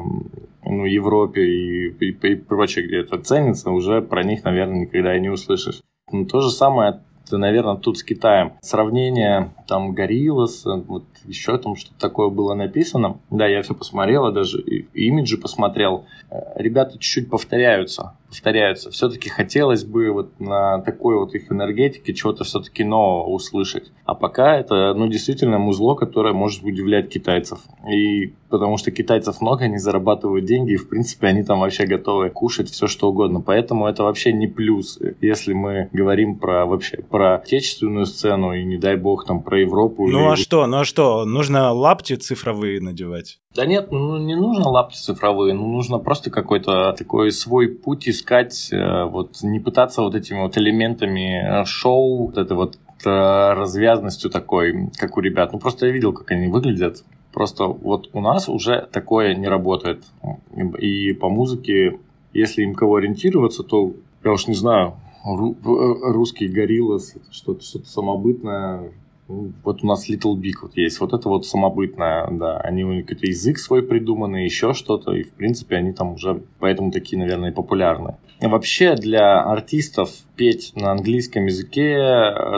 ну, 0.64 0.84
Европе 0.84 1.42
и, 1.42 1.88
и, 1.90 2.10
и 2.10 2.34
прочее, 2.36 2.86
где 2.86 3.00
это 3.00 3.18
ценится, 3.18 3.70
уже 3.70 4.02
про 4.02 4.22
них, 4.22 4.44
наверное, 4.44 4.80
никогда 4.80 5.16
и 5.16 5.20
не 5.20 5.28
услышишь. 5.28 5.80
Ну, 6.10 6.26
то 6.26 6.40
же 6.40 6.50
самое 6.50 7.00
это, 7.26 7.38
наверное, 7.38 7.76
тут 7.76 7.98
с 7.98 8.04
Китаем. 8.04 8.52
Сравнение 8.60 9.54
там 9.66 9.94
Гориллас, 9.94 10.64
вот 10.64 11.04
еще 11.24 11.56
там 11.58 11.74
что-то 11.74 11.98
такое 11.98 12.28
было 12.28 12.54
написано. 12.54 13.18
Да, 13.30 13.46
я 13.46 13.62
все 13.62 13.74
посмотрел, 13.74 14.30
даже 14.32 14.60
и 14.60 14.86
имиджи 14.92 15.38
посмотрел. 15.38 16.04
Э, 16.30 16.40
ребята 16.56 16.92
чуть-чуть 16.92 17.30
повторяются 17.30 18.14
повторяются. 18.28 18.90
Все-таки 18.90 19.28
хотелось 19.28 19.84
бы 19.84 20.10
вот 20.10 20.40
на 20.40 20.80
такой 20.80 21.16
вот 21.16 21.34
их 21.34 21.50
энергетике 21.50 22.14
чего-то 22.14 22.44
все-таки 22.44 22.84
нового 22.84 23.28
услышать. 23.30 23.92
А 24.04 24.14
пока 24.14 24.56
это, 24.56 24.94
ну, 24.94 25.06
действительно 25.06 25.58
музло, 25.58 25.94
которое 25.94 26.34
может 26.34 26.62
удивлять 26.62 27.08
китайцев. 27.08 27.60
И 27.90 28.34
потому 28.50 28.76
что 28.76 28.90
китайцев 28.90 29.40
много, 29.40 29.64
они 29.64 29.78
зарабатывают 29.78 30.44
деньги, 30.44 30.72
и, 30.72 30.76
в 30.76 30.88
принципе, 30.88 31.26
они 31.26 31.42
там 31.42 31.60
вообще 31.60 31.86
готовы 31.86 32.30
кушать 32.30 32.70
все, 32.70 32.86
что 32.86 33.08
угодно. 33.08 33.40
Поэтому 33.40 33.86
это 33.86 34.04
вообще 34.04 34.32
не 34.32 34.46
плюс, 34.46 34.98
если 35.20 35.52
мы 35.52 35.88
говорим 35.92 36.38
про 36.38 36.66
вообще 36.66 36.98
про 36.98 37.36
отечественную 37.36 38.06
сцену 38.06 38.52
и, 38.52 38.64
не 38.64 38.78
дай 38.78 38.96
бог, 38.96 39.26
там 39.26 39.42
про 39.42 39.60
Европу. 39.60 40.06
Ну, 40.06 40.20
или... 40.20 40.32
а 40.32 40.36
что, 40.36 40.66
ну, 40.66 40.78
а 40.78 40.84
что, 40.84 41.24
нужно 41.24 41.72
лапти 41.72 42.14
цифровые 42.14 42.80
надевать? 42.80 43.40
Да 43.54 43.66
нет, 43.66 43.92
ну 43.92 44.18
не 44.18 44.34
нужно 44.34 44.68
лапти 44.68 44.96
цифровые, 44.96 45.54
ну 45.54 45.70
нужно 45.70 45.98
просто 45.98 46.28
какой-то 46.30 46.92
такой 46.98 47.30
свой 47.30 47.68
путь 47.68 48.08
искать, 48.08 48.68
э, 48.72 49.04
вот 49.04 49.42
не 49.44 49.60
пытаться 49.60 50.02
вот 50.02 50.16
этими 50.16 50.40
вот 50.40 50.58
элементами 50.58 51.60
э, 51.60 51.64
шоу, 51.64 52.26
вот 52.26 52.36
этой 52.36 52.56
вот 52.56 52.76
э, 53.04 53.08
развязностью 53.08 54.28
такой, 54.28 54.90
как 54.96 55.16
у 55.16 55.20
ребят. 55.20 55.52
Ну 55.52 55.60
просто 55.60 55.86
я 55.86 55.92
видел, 55.92 56.12
как 56.12 56.32
они 56.32 56.48
выглядят. 56.48 57.04
Просто 57.32 57.66
вот 57.66 58.10
у 58.12 58.20
нас 58.20 58.48
уже 58.48 58.88
такое 58.90 59.36
не 59.36 59.46
работает. 59.46 60.02
И 60.78 61.12
по 61.12 61.28
музыке, 61.28 62.00
если 62.32 62.62
им 62.62 62.74
кого 62.74 62.96
ориентироваться, 62.96 63.62
то 63.62 63.92
я 64.24 64.32
уж 64.32 64.48
не 64.48 64.54
знаю, 64.54 64.94
русский 65.24 66.48
гориллас, 66.48 67.14
что-то 67.30 67.64
что 67.64 67.84
самобытное, 67.84 68.92
вот 69.28 69.82
у 69.82 69.86
нас 69.86 70.08
Little 70.08 70.36
Big 70.36 70.54
вот 70.62 70.76
есть, 70.76 71.00
вот 71.00 71.12
это 71.12 71.28
вот 71.28 71.46
самобытное, 71.46 72.28
да, 72.30 72.58
они 72.58 72.84
у 72.84 72.92
них 72.92 73.06
какой-то 73.06 73.26
язык 73.26 73.58
свой 73.58 73.82
придуманный, 73.82 74.44
еще 74.44 74.74
что-то, 74.74 75.12
и 75.12 75.22
в 75.22 75.32
принципе 75.32 75.76
они 75.76 75.92
там 75.92 76.14
уже 76.14 76.42
поэтому 76.58 76.90
такие, 76.90 77.18
наверное, 77.18 77.52
популярны. 77.52 78.16
Вообще 78.40 78.94
для 78.94 79.42
артистов 79.42 80.10
петь 80.36 80.72
на 80.76 80.92
английском 80.92 81.46
языке 81.46 81.96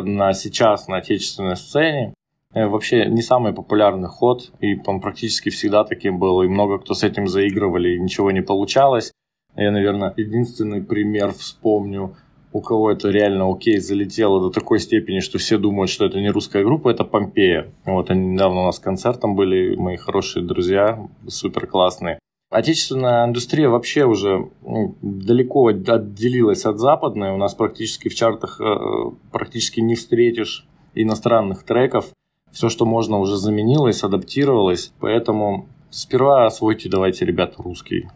на 0.03 0.33
сейчас 0.33 0.89
на 0.89 0.97
отечественной 0.97 1.57
сцене 1.57 2.15
э, 2.53 2.67
вообще 2.67 3.07
не 3.07 3.23
самый 3.23 3.53
популярный 3.53 4.09
ход, 4.09 4.51
и 4.61 4.77
он 4.87 5.01
практически 5.01 5.51
всегда 5.51 5.85
таким 5.85 6.19
был, 6.19 6.43
и 6.43 6.49
много 6.49 6.79
кто 6.79 6.95
с 6.95 7.05
этим 7.05 7.29
заигрывали, 7.29 7.95
и 7.95 8.01
ничего 8.01 8.33
не 8.33 8.43
получалось. 8.43 9.13
Я, 9.55 9.71
наверное, 9.71 10.13
единственный 10.17 10.83
пример 10.83 11.33
вспомню– 11.33 12.17
у 12.53 12.61
кого 12.61 12.91
это 12.91 13.11
реально 13.11 13.51
окей 13.51 13.79
залетело 13.79 14.41
до 14.41 14.51
такой 14.51 14.79
степени, 14.81 15.21
что 15.21 15.39
все 15.39 15.59
думают, 15.59 15.91
что 15.91 16.05
это 16.07 16.21
не 16.21 16.31
русская 16.31 16.65
группа, 16.65 16.89
это 16.89 17.05
Помпея. 17.05 17.73
Вот 17.85 18.11
они 18.11 18.29
недавно 18.29 18.63
у 18.63 18.65
нас 18.67 18.79
концертом 18.79 19.35
были, 19.37 19.77
мои 19.77 19.97
хорошие 19.97 20.45
друзья, 20.45 21.07
супер 21.27 21.67
классные. 21.67 22.19
Отечественная 22.49 23.27
индустрия 23.27 23.69
вообще 23.69 24.05
уже 24.05 24.49
ну, 24.63 24.95
далеко 25.03 25.67
отделилась 25.67 26.65
от 26.65 26.79
западной. 26.79 27.33
У 27.33 27.37
нас 27.37 27.55
практически 27.55 28.09
в 28.09 28.15
чартах 28.15 28.61
э, 28.61 29.11
практически 29.33 29.81
не 29.81 29.97
встретишь 29.97 30.67
иностранных 30.95 31.65
треков. 31.65 32.07
Все, 32.53 32.69
что 32.69 32.87
можно, 32.87 33.19
уже 33.19 33.37
заменилось, 33.37 34.05
адаптировалось. 34.05 34.93
Поэтому 35.01 35.69
сперва 35.91 36.47
освойте 36.47 36.89
давайте, 36.89 37.25
ребята, 37.25 37.63
русский 37.63 38.09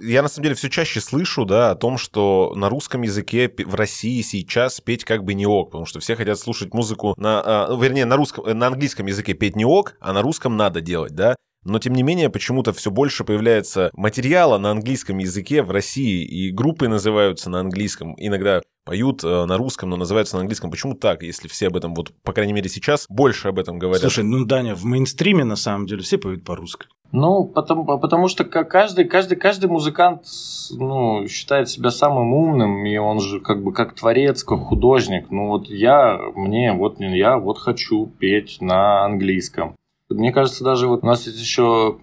я 0.00 0.22
на 0.22 0.28
самом 0.28 0.44
деле 0.44 0.54
все 0.54 0.70
чаще 0.70 1.00
слышу, 1.00 1.44
да, 1.44 1.70
о 1.70 1.74
том, 1.74 1.98
что 1.98 2.52
на 2.56 2.68
русском 2.68 3.02
языке 3.02 3.52
в 3.66 3.74
России 3.74 4.22
сейчас 4.22 4.80
петь 4.80 5.04
как 5.04 5.24
бы 5.24 5.34
не 5.34 5.46
ок, 5.46 5.70
потому 5.70 5.86
что 5.86 6.00
все 6.00 6.16
хотят 6.16 6.38
слушать 6.38 6.74
музыку 6.74 7.14
на, 7.16 7.42
а, 7.44 7.76
вернее, 7.76 8.04
на 8.04 8.16
русском, 8.16 8.44
на 8.46 8.66
английском 8.66 9.06
языке 9.06 9.34
петь 9.34 9.56
не 9.56 9.64
ок, 9.64 9.96
а 10.00 10.12
на 10.12 10.22
русском 10.22 10.56
надо 10.56 10.80
делать, 10.80 11.14
да. 11.14 11.36
Но, 11.64 11.78
тем 11.78 11.94
не 11.94 12.02
менее, 12.02 12.30
почему-то 12.30 12.72
все 12.72 12.90
больше 12.90 13.24
появляется 13.24 13.90
материала 13.94 14.58
на 14.58 14.70
английском 14.70 15.18
языке 15.18 15.62
в 15.62 15.70
России, 15.70 16.24
и 16.24 16.50
группы 16.50 16.88
называются 16.88 17.50
на 17.50 17.60
английском, 17.60 18.14
иногда 18.18 18.62
поют 18.84 19.22
э, 19.22 19.44
на 19.44 19.56
русском, 19.56 19.90
но 19.90 19.96
называются 19.96 20.36
на 20.36 20.40
английском. 20.40 20.70
Почему 20.70 20.94
так, 20.94 21.22
если 21.22 21.48
все 21.48 21.68
об 21.68 21.76
этом, 21.76 21.94
вот, 21.94 22.12
по 22.22 22.32
крайней 22.32 22.52
мере, 22.52 22.68
сейчас 22.68 23.06
больше 23.08 23.48
об 23.48 23.58
этом 23.58 23.78
говорят? 23.78 24.00
Слушай, 24.00 24.24
ну, 24.24 24.44
Даня, 24.44 24.74
в 24.74 24.84
мейнстриме, 24.84 25.44
на 25.44 25.56
самом 25.56 25.86
деле, 25.86 26.02
все 26.02 26.18
поют 26.18 26.44
по-русски. 26.44 26.86
Ну, 27.12 27.44
потому, 27.44 27.84
потому 27.98 28.26
что 28.28 28.44
каждый, 28.44 29.04
каждый, 29.04 29.36
каждый 29.36 29.68
музыкант 29.68 30.22
ну, 30.70 31.28
считает 31.28 31.68
себя 31.68 31.90
самым 31.90 32.32
умным, 32.32 32.86
и 32.86 32.96
он 32.96 33.20
же 33.20 33.40
как 33.40 33.62
бы 33.62 33.74
как 33.74 33.94
творец, 33.94 34.42
как 34.42 34.60
художник. 34.60 35.30
Ну 35.30 35.48
вот 35.48 35.66
я, 35.66 36.18
мне, 36.34 36.72
вот 36.72 37.00
я 37.00 37.36
вот 37.36 37.58
хочу 37.58 38.06
петь 38.06 38.62
на 38.62 39.04
английском. 39.04 39.76
Мне 40.14 40.32
кажется, 40.32 40.64
даже 40.64 40.86
вот 40.88 41.02
у 41.02 41.06
нас 41.06 41.26
есть 41.26 41.40
еще 41.40 41.98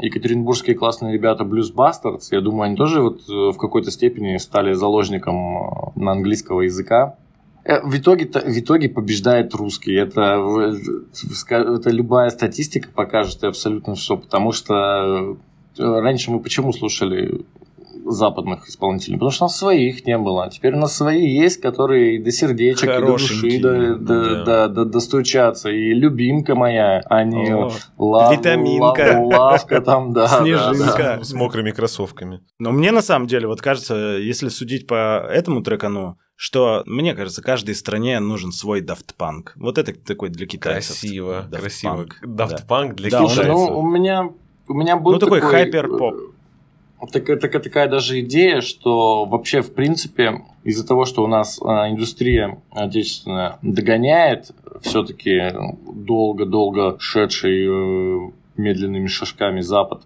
екатеринбургские 0.00 0.76
классные 0.76 1.12
ребята 1.12 1.44
Blues 1.44 1.72
Bastards. 1.74 2.28
Я 2.30 2.40
думаю, 2.40 2.62
они 2.62 2.76
тоже 2.76 3.02
вот 3.02 3.20
э, 3.28 3.52
в 3.52 3.56
какой-то 3.56 3.90
степени 3.90 4.36
стали 4.36 4.72
заложником 4.72 5.36
э, 5.36 6.00
на 6.00 6.12
английского 6.12 6.62
языка. 6.62 7.16
Э, 7.64 7.80
в 7.82 7.96
итоге, 7.96 8.26
в 8.26 8.58
итоге 8.58 8.88
побеждает 8.88 9.54
русский. 9.54 9.94
Это, 9.94 10.72
это 11.50 11.90
любая 11.90 12.30
статистика 12.30 12.88
покажет 12.94 13.44
абсолютно 13.44 13.94
все, 13.94 14.16
потому 14.16 14.52
что 14.52 15.36
раньше 15.78 16.30
мы 16.30 16.40
почему 16.40 16.72
слушали 16.72 17.44
западных 18.10 18.68
исполнителей, 18.68 19.14
потому 19.14 19.30
что 19.30 19.44
у 19.44 19.46
нас 19.46 19.58
своих 19.58 20.06
не 20.06 20.18
было. 20.18 20.44
А 20.44 20.50
теперь 20.50 20.74
у 20.74 20.78
нас 20.78 20.96
свои 20.96 21.26
есть, 21.26 21.60
которые 21.60 22.22
до 22.22 22.30
сердечек, 22.30 22.84
и 22.84 22.86
до 22.86 23.06
души 23.06 23.60
до, 23.60 23.96
до, 23.96 24.44
да. 24.44 24.68
до, 24.68 24.84
достучаться. 24.84 25.70
И 25.70 25.92
любимка 25.92 26.54
моя, 26.54 27.02
а 27.06 27.24
не 27.24 27.52
лав, 27.98 28.32
Витаминка. 28.32 29.20
Лав, 29.20 29.38
лавка 29.38 29.80
там, 29.80 30.12
да. 30.12 30.28
Снежинка. 30.28 30.96
Да, 30.98 31.16
да. 31.18 31.24
С 31.24 31.32
мокрыми 31.32 31.70
кроссовками. 31.70 32.40
Но 32.58 32.72
мне 32.72 32.92
на 32.92 33.02
самом 33.02 33.26
деле, 33.26 33.46
вот 33.46 33.60
кажется, 33.60 33.94
если 33.94 34.48
судить 34.48 34.86
по 34.86 35.26
этому 35.30 35.62
трекану, 35.62 36.18
что, 36.40 36.84
мне 36.86 37.14
кажется, 37.14 37.42
каждой 37.42 37.74
стране 37.74 38.20
нужен 38.20 38.52
свой 38.52 38.80
Daft 38.80 39.14
Punk. 39.18 39.50
Вот 39.56 39.76
это 39.76 39.92
такой 39.92 40.28
для 40.28 40.46
китайцев. 40.46 41.00
Красиво, 41.00 41.48
Daft 41.50 41.60
красиво. 41.60 41.94
Punk. 42.04 42.10
Daft 42.24 42.66
Punk 42.68 42.94
для 42.94 43.10
да, 43.10 43.24
китайцев. 43.24 43.46
Ну, 43.48 43.78
у 43.80 43.82
меня, 43.82 44.30
у 44.68 44.74
меня 44.74 44.96
был 44.96 45.12
ну, 45.12 45.18
такой, 45.18 45.40
такой 45.40 45.52
хайпер-поп 45.52 46.14
такая, 47.06 47.36
такая, 47.36 47.62
такая 47.62 47.88
даже 47.88 48.20
идея, 48.20 48.60
что 48.60 49.24
вообще, 49.24 49.62
в 49.62 49.74
принципе, 49.74 50.42
из-за 50.64 50.86
того, 50.86 51.04
что 51.04 51.22
у 51.22 51.26
нас 51.26 51.60
а, 51.62 51.88
индустрия 51.90 52.60
отечественная 52.70 53.58
догоняет 53.62 54.50
все-таки 54.82 55.52
долго-долго 55.92 56.98
шедший 56.98 57.66
э, 57.66 58.30
медленными 58.56 59.06
шажками 59.06 59.60
Запад, 59.60 60.02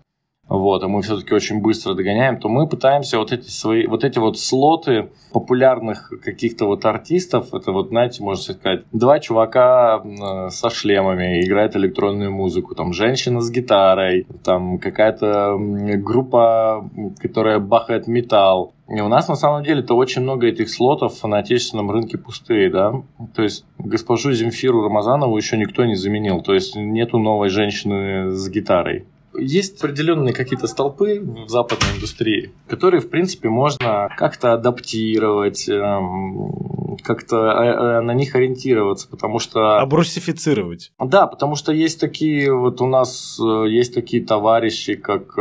вот, 0.49 0.83
а 0.83 0.89
мы 0.89 1.03
все-таки 1.03 1.35
очень 1.35 1.61
быстро 1.61 1.95
догоняем, 1.95 2.39
то 2.39 2.49
мы 2.49 2.69
пытаемся 2.69 3.19
вот 3.19 3.33
эти 3.33 3.49
свои, 3.49 3.87
вот 3.87 4.05
эти 4.05 4.19
вот 4.19 4.39
слоты 4.39 5.09
популярных 5.33 6.13
каких-то 6.23 6.67
вот 6.67 6.85
артистов, 6.85 7.55
это 7.55 7.73
вот, 7.73 7.89
знаете, 7.89 8.23
можно 8.23 8.55
сказать, 8.55 8.85
два 8.93 9.19
чувака 9.19 10.03
со 10.51 10.71
шлемами 10.71 11.43
играют 11.43 11.75
электронную 11.77 12.33
музыку, 12.33 12.75
там, 12.75 12.93
женщина 12.93 13.41
с 13.41 13.51
гитарой, 13.51 14.27
там, 14.45 14.79
какая-то 14.79 15.57
группа, 15.59 16.89
которая 17.19 17.59
бахает 17.59 18.07
металл, 18.07 18.75
и 18.89 19.01
у 19.01 19.09
нас 19.09 19.29
на 19.29 19.37
самом 19.37 19.65
деле 19.65 19.83
то 19.83 19.95
очень 19.97 20.21
много 20.21 20.49
этих 20.49 20.69
слотов 20.69 21.23
на 21.25 21.39
отечественном 21.39 21.91
рынке 21.91 22.19
пустые, 22.19 22.71
да. 22.71 22.93
То 23.35 23.43
есть 23.43 23.65
госпожу 23.79 24.33
Земфиру 24.33 24.83
Рамазанову 24.83 25.35
еще 25.35 25.57
никто 25.57 25.87
не 25.87 25.95
заменил. 25.95 26.43
То 26.43 26.53
есть 26.53 26.77
нету 26.77 27.19
новой 27.19 27.49
женщины 27.49 28.33
с 28.33 28.51
гитарой 28.51 29.07
есть 29.35 29.79
определенные 29.79 30.35
какие-то 30.35 30.67
столпы 30.67 31.21
в 31.21 31.49
западной 31.49 31.97
индустрии, 31.97 32.53
которые, 32.69 33.01
в 33.01 33.11
принципе, 33.11 33.49
можно 33.49 34.09
как-то 34.17 34.53
адаптировать, 34.53 35.69
эм, 35.69 36.97
как-то 37.03 37.37
э, 37.37 37.99
э, 37.99 38.01
на 38.01 38.13
них 38.13 38.35
ориентироваться, 38.35 39.09
потому 39.09 39.39
что... 39.39 39.79
Обрусифицировать. 39.79 40.93
Да, 40.99 41.27
потому 41.27 41.57
что 41.57 41.73
есть 41.73 42.01
такие, 42.01 42.55
вот 42.55 42.81
у 42.81 42.87
нас 42.87 43.39
э, 43.41 43.69
есть 43.69 43.95
такие 43.95 44.25
товарищи, 44.25 44.95
как 44.95 45.35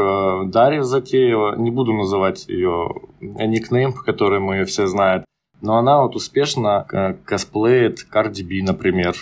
Дарья 0.50 0.84
Затеева, 0.84 1.56
не 1.56 1.72
буду 1.72 1.94
называть 1.94 2.48
ее 2.48 2.90
никнейм, 3.20 3.94
который 3.94 4.40
мы 4.40 4.56
ее 4.56 4.66
все 4.66 4.88
знают, 4.88 5.26
но 5.62 5.78
она 5.78 6.02
вот 6.02 6.16
успешно 6.16 6.86
косплеит 7.26 8.08
Cardi 8.12 8.44
B, 8.44 8.66
например. 8.66 9.16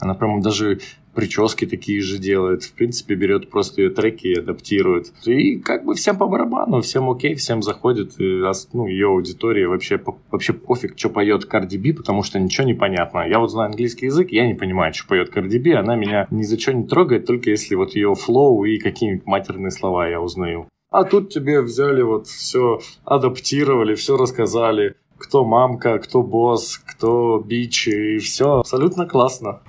Она 0.00 0.14
прям 0.14 0.40
даже 0.40 0.80
прически 1.18 1.66
такие 1.66 2.00
же 2.00 2.16
делает. 2.16 2.62
В 2.62 2.72
принципе, 2.74 3.16
берет 3.16 3.50
просто 3.50 3.82
ее 3.82 3.90
треки 3.90 4.28
и 4.28 4.38
адаптирует. 4.38 5.12
И 5.26 5.58
как 5.58 5.84
бы 5.84 5.94
всем 5.94 6.16
по 6.16 6.28
барабану, 6.28 6.80
всем 6.80 7.10
окей, 7.10 7.34
всем 7.34 7.60
заходит. 7.60 8.20
И, 8.20 8.40
ну, 8.72 8.86
ее 8.86 9.08
аудитория 9.08 9.66
вообще, 9.66 10.00
вообще 10.30 10.52
пофиг, 10.52 10.96
что 10.96 11.10
поет 11.10 11.52
Cardi 11.52 11.76
B, 11.76 11.92
потому 11.92 12.22
что 12.22 12.38
ничего 12.38 12.68
не 12.68 12.74
понятно. 12.74 13.28
Я 13.28 13.40
вот 13.40 13.50
знаю 13.50 13.70
английский 13.70 14.06
язык, 14.06 14.30
я 14.30 14.46
не 14.46 14.54
понимаю, 14.54 14.94
что 14.94 15.08
поет 15.08 15.36
Cardi 15.36 15.58
B. 15.58 15.74
Она 15.74 15.96
меня 15.96 16.28
ни 16.30 16.44
за 16.44 16.56
что 16.56 16.72
не 16.72 16.86
трогает, 16.86 17.26
только 17.26 17.50
если 17.50 17.74
вот 17.74 17.96
ее 17.96 18.14
флоу 18.14 18.62
и 18.62 18.78
какие-нибудь 18.78 19.26
матерные 19.26 19.72
слова 19.72 20.08
я 20.08 20.20
узнаю. 20.20 20.68
А 20.92 21.02
тут 21.02 21.30
тебе 21.30 21.62
взяли 21.62 22.02
вот 22.02 22.28
все, 22.28 22.78
адаптировали, 23.04 23.96
все 23.96 24.16
рассказали 24.16 24.94
кто 25.18 25.44
мамка, 25.44 25.98
кто 25.98 26.22
босс, 26.22 26.78
кто 26.78 27.40
бич, 27.40 27.88
и 27.88 28.18
все 28.18 28.60
абсолютно 28.60 29.04
классно. 29.04 29.62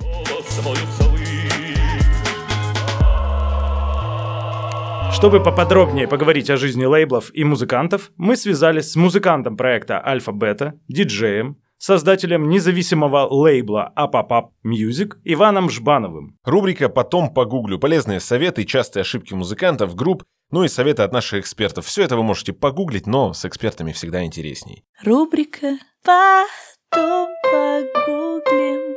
Чтобы 5.20 5.44
поподробнее 5.44 6.08
поговорить 6.08 6.50
о 6.50 6.56
жизни 6.56 6.86
лейблов 6.86 7.30
и 7.34 7.44
музыкантов, 7.44 8.12
мы 8.16 8.38
связались 8.38 8.94
с 8.94 8.96
музыкантом 8.96 9.58
проекта 9.58 10.02
Альфа-Бета, 10.02 10.80
диджеем, 10.88 11.58
создателем 11.78 12.48
независимого 12.48 13.28
лейбла 13.30 13.92
Апапап 13.98 14.54
Music 14.66 15.16
Иваном 15.26 15.70
Жбановым. 15.70 16.38
Рубрика 16.46 16.88
«Потом 16.88 17.34
погуглю». 17.34 17.80
Полезные 17.80 18.22
советы 18.22 18.62
и 18.62 18.66
частые 18.66 19.02
ошибки 19.02 19.34
музыкантов, 19.34 19.94
групп, 19.94 20.24
ну 20.52 20.64
и 20.64 20.70
советы 20.70 21.04
от 21.04 21.12
наших 21.12 21.42
экспертов. 21.42 21.86
Все 21.86 22.04
это 22.04 22.16
вы 22.16 22.24
можете 22.24 22.54
погуглить, 22.54 23.06
но 23.06 23.34
с 23.34 23.44
экспертами 23.44 23.92
всегда 23.92 24.24
интересней. 24.24 24.86
Рубрика 25.04 25.80
«Потом 26.02 27.28
погуглим». 27.44 28.96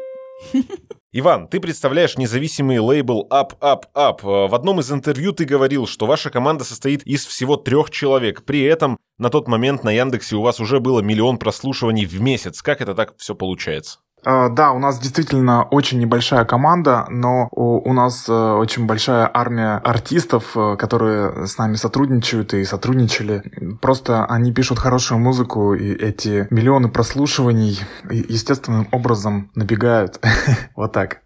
Иван, 1.14 1.46
ты 1.46 1.60
представляешь 1.60 2.16
независимый 2.16 2.78
лейбл 2.78 3.28
Up 3.30 3.58
Up 3.60 3.82
Up. 3.94 4.22
В 4.22 4.54
одном 4.54 4.80
из 4.80 4.90
интервью 4.90 5.32
ты 5.32 5.44
говорил, 5.44 5.86
что 5.86 6.06
ваша 6.06 6.30
команда 6.30 6.64
состоит 6.64 7.02
из 7.02 7.26
всего 7.26 7.56
трех 7.56 7.90
человек. 7.90 8.44
При 8.44 8.62
этом 8.62 8.96
на 9.18 9.28
тот 9.28 9.46
момент 9.46 9.84
на 9.84 9.90
Яндексе 9.90 10.36
у 10.36 10.40
вас 10.40 10.58
уже 10.58 10.80
было 10.80 11.00
миллион 11.00 11.36
прослушиваний 11.36 12.06
в 12.06 12.18
месяц. 12.22 12.62
Как 12.62 12.80
это 12.80 12.94
так 12.94 13.14
все 13.18 13.34
получается? 13.34 13.98
А, 14.24 14.48
да, 14.48 14.72
у 14.72 14.78
нас 14.78 15.00
действительно 15.00 15.64
очень 15.64 15.98
небольшая 15.98 16.44
команда, 16.44 17.06
но 17.08 17.48
у 17.50 17.92
нас 17.92 18.28
э, 18.28 18.32
очень 18.32 18.86
большая 18.86 19.28
армия 19.32 19.78
артистов, 19.78 20.56
э, 20.56 20.76
которые 20.76 21.46
с 21.46 21.58
нами 21.58 21.74
сотрудничают 21.74 22.54
и 22.54 22.64
сотрудничали. 22.64 23.42
Просто 23.80 24.24
они 24.26 24.52
пишут 24.52 24.78
хорошую 24.78 25.18
музыку, 25.18 25.74
и 25.74 25.92
эти 25.92 26.46
миллионы 26.50 26.88
прослушиваний 26.88 27.80
естественным 28.10 28.88
образом 28.92 29.50
набегают. 29.54 30.20
Вот 30.76 30.92
так. 30.92 31.22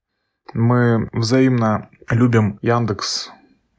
Мы 0.54 1.08
взаимно 1.12 1.88
любим 2.10 2.58
Яндекс 2.62 3.30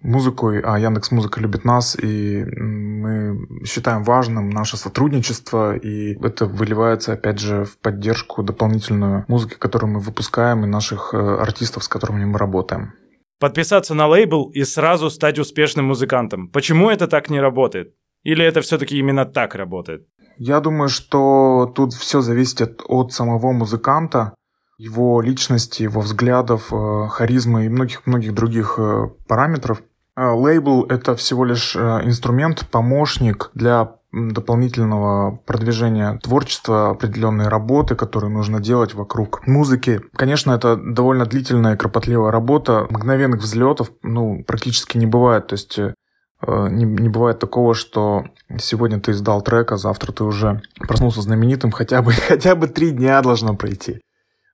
музыку, 0.08 0.50
а 0.64 0.80
Яндекс 0.80 1.12
Музыка 1.12 1.40
любит 1.40 1.66
нас, 1.66 1.96
и 1.96 2.44
мы 2.46 3.66
считаем 3.66 4.04
важным 4.04 4.50
наше 4.50 4.78
сотрудничество, 4.78 5.76
и 5.76 6.16
это 6.26 6.46
выливается, 6.46 7.14
опять 7.14 7.40
же, 7.40 7.66
в 7.66 7.78
поддержку 7.78 8.42
дополнительную 8.44 9.26
музыки, 9.28 9.56
которую 9.60 9.92
мы 9.92 10.00
выпускаем, 10.00 10.64
и 10.64 10.68
наших 10.68 11.14
э, 11.14 11.18
артистов, 11.18 11.84
с 11.84 11.88
которыми 11.88 12.26
мы 12.26 12.40
работаем. 12.40 12.94
Подписаться 13.40 13.94
на 13.94 14.08
лейбл 14.08 14.50
и 14.50 14.64
сразу 14.64 15.10
стать 15.10 15.38
успешным 15.38 15.86
музыкантом. 15.86 16.50
Почему 16.50 16.90
это 16.90 17.08
так 17.08 17.30
не 17.30 17.40
работает? 17.40 17.94
Или 18.24 18.44
это 18.44 18.62
все-таки 18.62 18.98
именно 18.98 19.26
так 19.26 19.56
работает? 19.56 20.08
Я 20.38 20.60
думаю, 20.60 20.90
что 20.90 21.72
тут 21.76 21.94
все 21.94 22.22
зависит 22.22 22.62
от, 22.62 22.82
от 22.88 23.14
самого 23.14 23.52
музыканта, 23.52 24.34
его 24.78 25.22
личности, 25.22 25.84
его 25.84 26.02
взглядов, 26.02 26.72
э, 26.72 27.08
харизмы 27.10 27.66
и 27.66 27.70
многих-многих 27.70 28.34
других 28.34 28.76
э, 28.78 29.08
параметров. 29.28 29.82
А, 30.18 30.34
лейбл— 30.34 30.84
это 30.90 31.16
всего 31.16 31.46
лишь 31.46 31.76
э, 31.76 31.80
инструмент, 32.04 32.66
помощник 32.72 33.52
для 33.54 33.92
дополнительного 34.12 35.38
продвижения 35.46 36.18
творчества, 36.24 36.90
определенной 36.90 37.50
работы, 37.50 37.94
которую 37.94 38.34
нужно 38.34 38.60
делать 38.60 38.96
вокруг 38.96 39.46
музыки. 39.46 40.02
Конечно, 40.16 40.54
это 40.54 40.76
довольно 40.76 41.28
длительная 41.28 41.76
и 41.76 41.78
кропотливая 41.78 42.32
работа. 42.32 42.88
Мгновенных 42.90 43.42
взлетов 43.42 43.92
ну, 44.02 44.44
практически 44.44 44.98
не 44.98 45.06
бывает. 45.06 45.46
То 45.46 45.54
есть 45.54 45.78
э, 45.78 45.94
не, 46.42 46.86
не 46.86 47.10
бывает 47.10 47.38
такого, 47.38 47.76
что 47.76 48.26
сегодня 48.60 49.00
ты 49.00 49.12
издал 49.12 49.44
трек, 49.44 49.72
а 49.72 49.78
завтра 49.78 50.12
ты 50.14 50.24
уже 50.24 50.64
проснулся 50.80 51.22
знаменитым. 51.22 51.72
Хотя 51.72 52.02
бы, 52.02 52.12
хотя 52.28 52.56
бы 52.56 52.68
три 52.68 52.90
дня 52.90 53.22
должно 53.22 53.56
пройти 53.56 54.02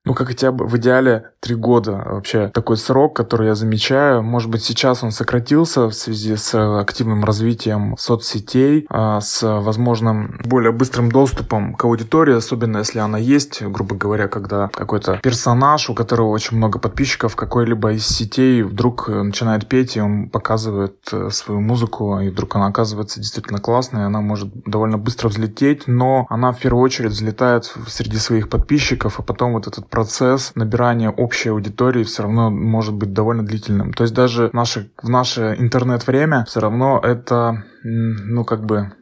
ну, 0.06 0.14
как 0.14 0.28
хотя 0.28 0.52
бы 0.52 0.66
в 0.66 0.78
идеале 0.78 1.32
три 1.44 1.56
года 1.56 2.02
вообще 2.06 2.48
такой 2.48 2.78
срок, 2.78 3.16
который 3.16 3.48
я 3.48 3.56
замечаю. 3.56 4.24
Может 4.24 4.50
быть, 4.50 4.64
сейчас 4.64 5.04
он 5.04 5.12
сократился 5.12 5.90
в 5.90 5.94
связи 5.94 6.38
с 6.38 6.80
активным 6.80 7.26
развитием 7.26 7.98
соцсетей, 7.98 8.86
а, 8.90 9.20
с 9.20 9.44
возможным 9.44 10.40
более 10.46 10.72
быстрым 10.72 11.12
доступом 11.12 11.76
к 11.76 11.84
аудитории, 11.84 12.34
особенно 12.34 12.78
если 12.78 13.00
она 13.00 13.18
есть, 13.18 13.62
грубо 13.62 13.96
говоря, 13.96 14.30
когда 14.30 14.70
какой-то 14.70 15.20
персонаж, 15.22 15.90
у 15.90 15.94
которого 15.94 16.30
очень 16.30 16.56
много 16.56 16.80
подписчиков 16.80 17.36
какой-либо 17.36 17.92
из 17.92 18.08
сетей 18.08 18.64
вдруг 18.64 19.10
начинает 19.10 19.68
петь, 19.68 19.98
и 19.98 20.02
он 20.02 20.30
показывает 20.30 20.96
э, 21.12 21.30
свою 21.30 21.60
музыку, 21.60 22.22
и 22.22 22.30
вдруг 22.30 22.56
она 22.56 22.68
оказывается 22.68 23.20
действительно 23.20 23.60
классной, 23.60 24.06
она 24.06 24.22
может 24.22 24.50
довольно 24.66 24.98
быстро 24.98 25.28
взлететь, 25.28 25.88
но 25.88 26.26
она 26.30 26.54
в 26.54 26.60
первую 26.60 26.82
очередь 26.82 27.12
взлетает 27.12 27.66
среди 27.88 28.18
своих 28.18 28.48
подписчиков, 28.48 29.20
а 29.20 29.24
потом 29.24 29.52
вот 29.52 29.68
этот 29.68 29.90
процесс 29.90 30.54
набирания 30.56 31.14
общего 31.16 31.33
общей 31.34 31.50
аудитории 31.50 32.04
все 32.04 32.22
равно 32.22 32.52
может 32.52 32.94
быть 32.94 33.12
довольно 33.12 33.44
длительным. 33.44 33.92
То 33.94 34.04
есть 34.04 34.14
даже 34.14 34.52
наше, 34.54 34.92
в 35.02 35.10
наше 35.10 35.56
интернет-время 35.58 36.46
все 36.48 36.60
равно 36.60 37.00
это, 37.00 37.64
ну, 37.84 38.46
как 38.46 38.66
бы, 38.66 38.94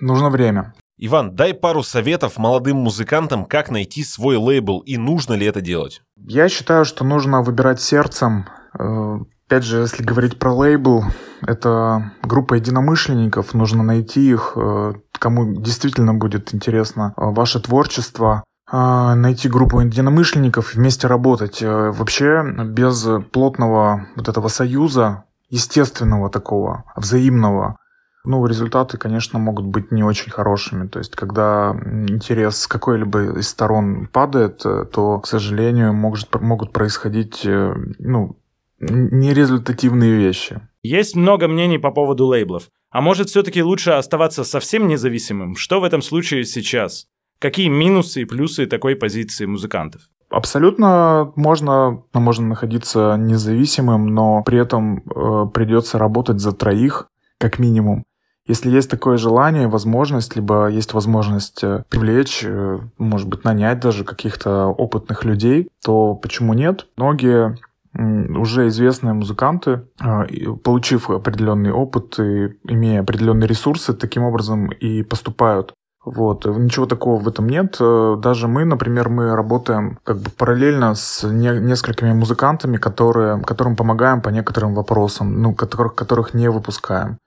нужно 0.00 0.28
время. 0.28 0.74
Иван, 0.98 1.36
дай 1.36 1.54
пару 1.54 1.84
советов 1.84 2.36
молодым 2.36 2.78
музыкантам, 2.78 3.44
как 3.44 3.70
найти 3.70 4.02
свой 4.02 4.36
лейбл 4.36 4.80
и 4.80 4.96
нужно 4.96 5.34
ли 5.34 5.46
это 5.46 5.60
делать? 5.60 6.02
Я 6.16 6.48
считаю, 6.48 6.84
что 6.84 7.04
нужно 7.04 7.42
выбирать 7.42 7.80
сердцем. 7.80 8.46
Э, 8.76 9.18
опять 9.46 9.62
же, 9.62 9.78
если 9.78 10.02
говорить 10.02 10.40
про 10.40 10.52
лейбл, 10.52 11.04
это 11.46 12.10
группа 12.24 12.54
единомышленников, 12.54 13.54
нужно 13.54 13.84
найти 13.84 14.28
их, 14.28 14.54
э, 14.56 14.94
кому 15.12 15.60
действительно 15.60 16.14
будет 16.14 16.52
интересно 16.52 17.14
э, 17.16 17.20
ваше 17.26 17.60
творчество, 17.60 18.42
найти 18.70 19.48
группу 19.48 19.80
единомышленников, 19.80 20.74
вместе 20.74 21.06
работать. 21.06 21.62
Вообще, 21.62 22.44
без 22.64 23.06
плотного 23.32 24.06
вот 24.16 24.28
этого 24.28 24.48
союза, 24.48 25.24
естественного 25.50 26.30
такого, 26.30 26.84
взаимного, 26.96 27.78
ну, 28.24 28.44
результаты, 28.44 28.98
конечно, 28.98 29.38
могут 29.38 29.64
быть 29.64 29.90
не 29.90 30.02
очень 30.02 30.30
хорошими. 30.30 30.86
То 30.86 30.98
есть, 30.98 31.16
когда 31.16 31.74
интерес 32.08 32.58
с 32.58 32.66
какой-либо 32.66 33.38
из 33.38 33.48
сторон 33.48 34.06
падает, 34.06 34.66
э, 34.66 34.84
то, 34.84 35.18
к 35.20 35.26
сожалению, 35.26 35.94
может, 35.94 36.38
могут 36.38 36.72
происходить, 36.72 37.46
э, 37.46 37.74
ну, 37.98 38.36
нерезультативные 38.80 40.14
вещи. 40.14 40.60
Есть 40.82 41.16
много 41.16 41.48
мнений 41.48 41.78
по 41.78 41.90
поводу 41.90 42.26
лейблов. 42.26 42.68
А 42.90 43.00
может, 43.00 43.30
все-таки 43.30 43.62
лучше 43.62 43.92
оставаться 43.92 44.44
совсем 44.44 44.88
независимым? 44.88 45.56
Что 45.56 45.80
в 45.80 45.84
этом 45.84 46.02
случае 46.02 46.44
сейчас? 46.44 47.06
Какие 47.40 47.68
минусы 47.68 48.22
и 48.22 48.24
плюсы 48.24 48.66
такой 48.66 48.96
позиции 48.96 49.46
музыкантов? 49.46 50.02
Абсолютно 50.30 51.32
можно, 51.36 52.02
можно 52.12 52.48
находиться 52.48 53.16
независимым, 53.18 54.08
но 54.08 54.42
при 54.42 54.58
этом 54.58 54.98
э, 54.98 55.46
придется 55.54 55.98
работать 55.98 56.40
за 56.40 56.52
троих, 56.52 57.08
как 57.38 57.58
минимум. 57.58 58.04
Если 58.46 58.70
есть 58.70 58.90
такое 58.90 59.18
желание, 59.18 59.68
возможность, 59.68 60.34
либо 60.34 60.68
есть 60.68 60.94
возможность 60.94 61.62
э, 61.62 61.84
привлечь, 61.88 62.42
э, 62.44 62.78
может 62.98 63.28
быть, 63.28 63.44
нанять 63.44 63.80
даже 63.80 64.04
каких-то 64.04 64.66
опытных 64.66 65.24
людей, 65.24 65.68
то 65.84 66.14
почему 66.14 66.54
нет? 66.54 66.86
Многие 66.96 67.56
уже 67.94 68.68
известные 68.68 69.14
музыканты, 69.14 69.82
э, 70.00 70.26
получив 70.62 71.10
определенный 71.10 71.72
опыт 71.72 72.18
и 72.18 72.56
имея 72.64 73.00
определенные 73.00 73.48
ресурсы, 73.48 73.92
таким 73.94 74.24
образом 74.24 74.70
и 74.70 75.02
поступают. 75.02 75.74
Вот. 76.14 76.46
Ничего 76.46 76.86
такого 76.86 77.20
в 77.20 77.28
этом 77.28 77.48
нет. 77.48 77.76
Даже 77.78 78.48
мы, 78.48 78.64
например, 78.64 79.08
мы 79.08 79.34
работаем 79.34 79.98
как 80.04 80.18
бы 80.18 80.30
параллельно 80.30 80.94
с 80.94 81.26
не, 81.26 81.60
несколькими 81.60 82.12
музыкантами, 82.12 82.76
которые, 82.76 83.40
которым 83.42 83.76
помогаем 83.76 84.20
по 84.20 84.30
некоторым 84.30 84.74
вопросам, 84.74 85.40
ну, 85.42 85.54
которых, 85.54 85.94
которых 85.94 86.34
не 86.34 86.50
выпускаем. 86.50 87.18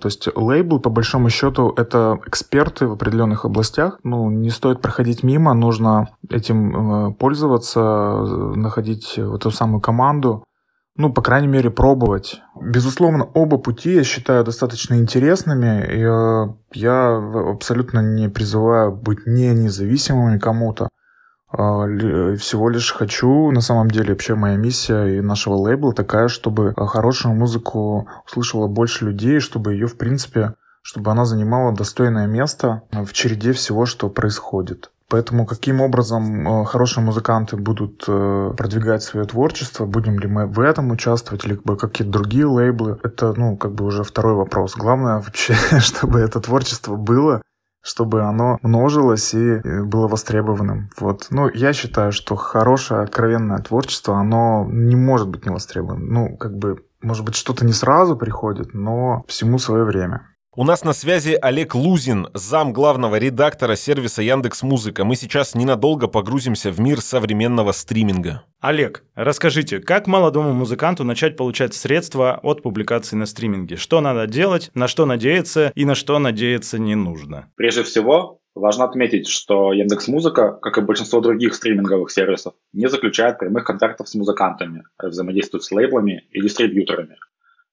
То 0.00 0.06
есть 0.06 0.28
лейбл, 0.36 0.78
по 0.78 0.90
большому 0.90 1.28
счету, 1.28 1.74
это 1.76 2.20
эксперты 2.24 2.86
в 2.86 2.92
определенных 2.92 3.44
областях. 3.44 3.98
Ну, 4.04 4.30
не 4.30 4.50
стоит 4.50 4.80
проходить 4.80 5.24
мимо, 5.24 5.54
нужно 5.54 6.10
этим 6.30 7.08
э, 7.08 7.14
пользоваться, 7.14 7.80
находить 8.54 9.18
вот 9.18 9.40
эту 9.40 9.50
самую 9.50 9.80
команду. 9.80 10.44
Ну, 10.98 11.12
по 11.12 11.22
крайней 11.22 11.46
мере, 11.46 11.70
пробовать. 11.70 12.42
Безусловно, 12.60 13.24
оба 13.32 13.56
пути 13.56 13.94
я 13.94 14.02
считаю 14.02 14.44
достаточно 14.44 14.94
интересными. 14.94 15.80
Э, 15.86 16.54
я 16.72 17.16
абсолютно 17.52 18.00
не 18.00 18.28
призываю 18.28 18.90
быть 18.90 19.24
не 19.24 19.54
независимыми 19.54 20.38
кому-то. 20.38 20.88
А, 21.50 21.86
всего 22.36 22.68
лишь 22.68 22.92
хочу, 22.92 23.52
на 23.52 23.60
самом 23.60 23.92
деле, 23.92 24.10
вообще 24.10 24.34
моя 24.34 24.56
миссия 24.56 25.18
и 25.18 25.20
нашего 25.20 25.54
лейбла 25.54 25.94
такая, 25.94 26.26
чтобы 26.26 26.74
а, 26.76 26.86
хорошую 26.86 27.36
музыку 27.36 28.08
услышало 28.26 28.66
больше 28.66 29.04
людей, 29.04 29.38
чтобы 29.38 29.74
ее, 29.74 29.86
в 29.86 29.96
принципе, 29.96 30.54
чтобы 30.82 31.12
она 31.12 31.24
занимала 31.24 31.72
достойное 31.72 32.26
место 32.26 32.82
в 32.90 33.12
череде 33.12 33.52
всего, 33.52 33.86
что 33.86 34.10
происходит. 34.10 34.90
Поэтому 35.10 35.46
каким 35.46 35.80
образом 35.80 36.46
а, 36.46 36.64
хорошие 36.64 37.02
музыканты 37.02 37.56
будут 37.56 38.04
э, 38.06 38.52
продвигать 38.54 39.02
свое 39.02 39.24
творчество, 39.24 39.86
будем 39.86 40.18
ли 40.18 40.28
мы 40.28 40.46
в 40.46 40.60
этом 40.60 40.90
участвовать, 40.90 41.46
либо 41.46 41.76
какие-то 41.76 42.12
другие 42.12 42.44
лейблы, 42.44 42.98
это, 43.02 43.32
ну, 43.32 43.56
как 43.56 43.72
бы 43.72 43.86
уже 43.86 44.02
второй 44.02 44.34
вопрос. 44.34 44.76
Главное 44.76 45.16
вообще, 45.20 45.54
чтобы 45.78 46.20
это 46.20 46.40
творчество 46.40 46.96
было, 46.96 47.40
чтобы 47.82 48.20
оно 48.22 48.58
множилось 48.60 49.32
и 49.32 49.60
было 49.82 50.08
востребованным. 50.08 50.90
Вот. 50.98 51.28
Ну, 51.30 51.48
я 51.54 51.72
считаю, 51.72 52.12
что 52.12 52.36
хорошее, 52.36 53.00
откровенное 53.00 53.58
творчество, 53.60 54.18
оно 54.18 54.66
не 54.70 54.94
может 54.96 55.28
быть 55.28 55.46
не 55.46 55.50
востребованным. 55.50 56.08
Ну, 56.08 56.36
как 56.36 56.58
бы, 56.58 56.84
может 57.00 57.24
быть, 57.24 57.34
что-то 57.34 57.64
не 57.64 57.72
сразу 57.72 58.14
приходит, 58.14 58.74
но 58.74 59.24
всему 59.26 59.58
свое 59.58 59.84
время. 59.84 60.26
У 60.60 60.64
нас 60.64 60.82
на 60.82 60.92
связи 60.92 61.38
Олег 61.40 61.76
Лузин, 61.76 62.30
зам 62.34 62.72
главного 62.72 63.14
редактора 63.14 63.76
сервиса 63.76 64.22
Яндекс 64.22 64.64
Музыка. 64.64 65.04
Мы 65.04 65.14
сейчас 65.14 65.54
ненадолго 65.54 66.08
погрузимся 66.08 66.72
в 66.72 66.80
мир 66.80 67.00
современного 67.00 67.70
стриминга. 67.70 68.42
Олег, 68.60 69.04
расскажите, 69.14 69.78
как 69.78 70.08
молодому 70.08 70.52
музыканту 70.52 71.04
начать 71.04 71.36
получать 71.36 71.74
средства 71.74 72.40
от 72.42 72.62
публикаций 72.62 73.16
на 73.16 73.26
стриминге? 73.26 73.76
Что 73.76 74.00
надо 74.00 74.26
делать, 74.26 74.72
на 74.74 74.88
что 74.88 75.06
надеяться 75.06 75.70
и 75.76 75.84
на 75.84 75.94
что 75.94 76.18
надеяться 76.18 76.76
не 76.80 76.96
нужно? 76.96 77.52
Прежде 77.54 77.84
всего, 77.84 78.40
важно 78.56 78.86
отметить, 78.86 79.28
что 79.28 79.72
Яндекс 79.72 80.08
Музыка, 80.08 80.58
как 80.60 80.76
и 80.76 80.80
большинство 80.80 81.20
других 81.20 81.54
стриминговых 81.54 82.10
сервисов, 82.10 82.54
не 82.72 82.88
заключает 82.88 83.38
прямых 83.38 83.62
контактов 83.62 84.08
с 84.08 84.16
музыкантами, 84.16 84.82
а 84.96 85.06
взаимодействует 85.06 85.62
с 85.62 85.70
лейблами 85.70 86.24
и 86.32 86.40
дистрибьюторами. 86.40 87.14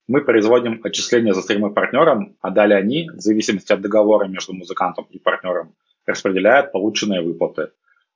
Мы 0.07 0.21
производим 0.21 0.81
отчисления 0.83 1.33
за 1.33 1.41
стримы 1.41 1.73
партнерам, 1.73 2.37
а 2.39 2.51
далее 2.51 2.77
они, 2.77 3.09
в 3.09 3.21
зависимости 3.21 3.73
от 3.73 3.81
договора 3.81 4.27
между 4.27 4.53
музыкантом 4.53 5.07
и 5.09 5.17
партнером, 5.17 5.73
распределяют 6.05 6.71
полученные 6.71 7.21
выплаты. 7.21 7.71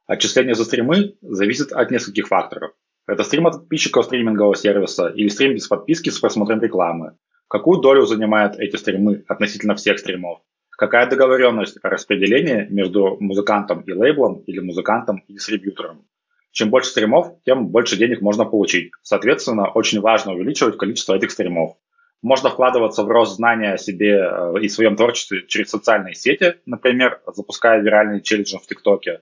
Отчисление 0.06 0.54
за 0.54 0.66
стримы 0.66 1.16
зависит 1.22 1.72
от 1.72 1.90
нескольких 1.90 2.28
факторов. 2.28 2.74
Это 3.08 3.24
стрим 3.24 3.48
от 3.48 3.54
подписчиков 3.54 4.06
стримингового 4.06 4.56
сервиса 4.56 5.08
или 5.08 5.30
стрим 5.30 5.56
без 5.56 5.68
подписки 5.68 6.10
с 6.10 6.20
просмотром 6.20 6.62
рекламы. 6.62 7.18
Какую 7.48 7.82
долю 7.82 8.06
занимают 8.06 8.60
эти 8.60 8.76
стримы 8.76 9.24
относительно 9.28 9.74
всех 9.74 9.98
стримов? 9.98 10.42
Какая 10.70 11.10
договоренность 11.10 11.80
о 11.82 11.90
распределении 11.90 12.68
между 12.70 13.18
музыкантом 13.20 13.82
и 13.82 13.92
лейблом 13.94 14.44
или 14.46 14.60
музыкантом 14.60 15.24
и 15.28 15.34
дистрибьютором? 15.34 16.06
Чем 16.52 16.70
больше 16.70 16.90
стримов, 16.90 17.36
тем 17.46 17.68
больше 17.68 17.98
денег 17.98 18.22
можно 18.22 18.46
получить. 18.46 18.92
Соответственно, 19.02 19.70
очень 19.70 20.02
важно 20.02 20.34
увеличивать 20.34 20.78
количество 20.78 21.16
этих 21.16 21.32
стримов. 21.32 21.78
Можно 22.22 22.50
вкладываться 22.50 23.04
в 23.04 23.08
рост 23.08 23.36
знания 23.36 23.74
о 23.74 23.78
себе 23.78 24.20
э, 24.20 24.60
и 24.62 24.68
своем 24.68 24.96
творчестве 24.98 25.46
через 25.48 25.70
социальные 25.70 26.16
сети, 26.16 26.56
например, 26.66 27.22
запуская 27.34 27.80
виральные 27.82 28.22
челленджи 28.22 28.58
в 28.58 28.68
ТикТоке. 28.68 29.22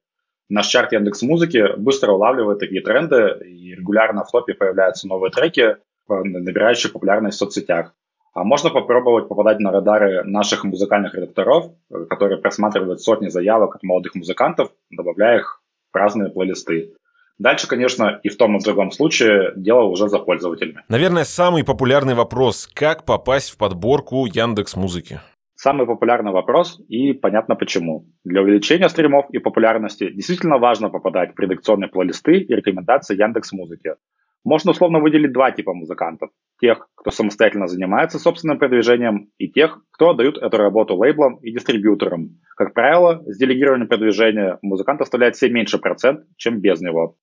Наш 0.50 0.68
чарт 0.68 0.94
Яндекс 0.94 1.22
Музыки 1.22 1.78
быстро 1.78 2.14
улавливает 2.14 2.60
такие 2.60 2.82
тренды, 2.82 3.38
и 3.46 3.76
регулярно 3.76 4.24
в 4.24 4.32
топе 4.32 4.54
появляются 4.56 5.08
новые 5.08 5.30
треки, 5.30 5.62
э, 5.62 5.76
набирающие 6.08 6.92
популярность 6.92 7.36
в 7.36 7.40
соцсетях. 7.40 7.94
А 8.34 8.44
можно 8.44 8.70
попробовать 8.70 9.28
попадать 9.28 9.60
на 9.60 9.72
радары 9.72 10.24
наших 10.24 10.64
музыкальных 10.64 11.14
редакторов, 11.14 11.74
э, 11.92 12.06
которые 12.06 12.40
просматривают 12.40 13.02
сотни 13.02 13.28
заявок 13.28 13.76
от 13.76 13.84
молодых 13.84 14.16
музыкантов, 14.16 14.72
добавляя 14.90 15.40
их 15.40 15.62
в 15.92 15.96
разные 15.96 16.32
плейлисты. 16.32 16.94
Дальше, 17.40 17.68
конечно, 17.68 18.20
и 18.24 18.30
в 18.30 18.38
том 18.38 18.58
и 18.58 18.60
в 18.60 18.64
другом 18.64 18.92
случае 18.92 19.54
дело 19.56 19.84
уже 19.84 20.10
за 20.10 20.20
пользователями. 20.20 20.84
Наверное, 20.90 21.24
самый 21.24 21.64
популярный 21.64 22.16
вопрос– 22.16 22.68
как 22.74 23.06
попасть 23.06 23.52
в 23.52 23.58
подборку 23.58 24.26
Яндекс 24.26 24.76
Музыки? 24.76 25.20
Самый 25.56 25.88
популярный 25.88 26.32
вопрос, 26.32 26.80
и 26.88 27.14
понятно 27.14 27.56
почему. 27.56 28.06
Для 28.24 28.42
увеличения 28.42 28.90
стримов 28.90 29.26
и 29.32 29.40
популярности 29.40 30.12
действительно 30.12 30.60
важно 30.60 30.90
попадать 30.90 31.34
в 31.36 31.40
редакционные 31.40 31.90
плейлисты 31.90 32.40
и 32.40 32.56
рекомендации 32.56 33.20
Яндекс 33.20 33.54
Музыки. 33.54 33.96
Можно 34.44 34.72
условно 34.72 35.00
выделить 35.00 35.34
два 35.34 35.52
типа 35.52 35.74
музыкантов. 35.74 36.30
Тех, 36.62 36.88
кто 36.96 37.12
самостоятельно 37.12 37.68
занимается 37.68 38.18
собственным 38.20 38.60
продвижением, 38.60 39.30
и 39.38 39.50
тех, 39.50 39.80
кто 39.92 40.12
отдают 40.12 40.38
эту 40.38 40.58
работу 40.58 40.96
лейблам 40.96 41.36
и 41.38 41.52
дистрибьюторам. 41.52 42.40
Как 42.56 42.74
правило, 42.74 43.24
с 43.26 43.38
делегированием 43.38 43.90
продвижения 43.90 44.58
музыкант 44.62 45.02
оставляет 45.02 45.36
все 45.36 45.50
меньше 45.50 45.80
процент, 45.80 46.22
чем 46.38 46.62
без 46.62 46.82
него. 46.82 47.18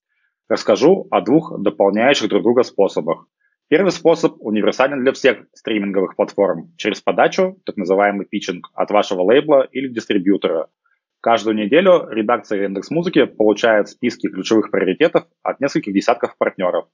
Расскажу 0.48 1.06
о 1.10 1.22
двух 1.22 1.58
дополняющих 1.58 2.28
друг 2.28 2.42
друга 2.42 2.62
способах. 2.64 3.26
Первый 3.68 3.92
способ 3.92 4.34
универсален 4.40 5.02
для 5.02 5.12
всех 5.12 5.46
стриминговых 5.54 6.16
платформ 6.16 6.72
через 6.76 7.00
подачу, 7.00 7.56
так 7.64 7.78
называемый 7.78 8.26
питчинг, 8.26 8.68
от 8.74 8.90
вашего 8.90 9.22
лейбла 9.22 9.66
или 9.72 9.88
дистрибьютора. 9.88 10.68
Каждую 11.22 11.56
неделю 11.56 12.06
редакция 12.10 12.66
Индекс 12.66 12.90
Музыки 12.90 13.24
получает 13.24 13.88
списки 13.88 14.28
ключевых 14.28 14.70
приоритетов 14.70 15.24
от 15.42 15.60
нескольких 15.60 15.94
десятков 15.94 16.36
партнеров. 16.36 16.88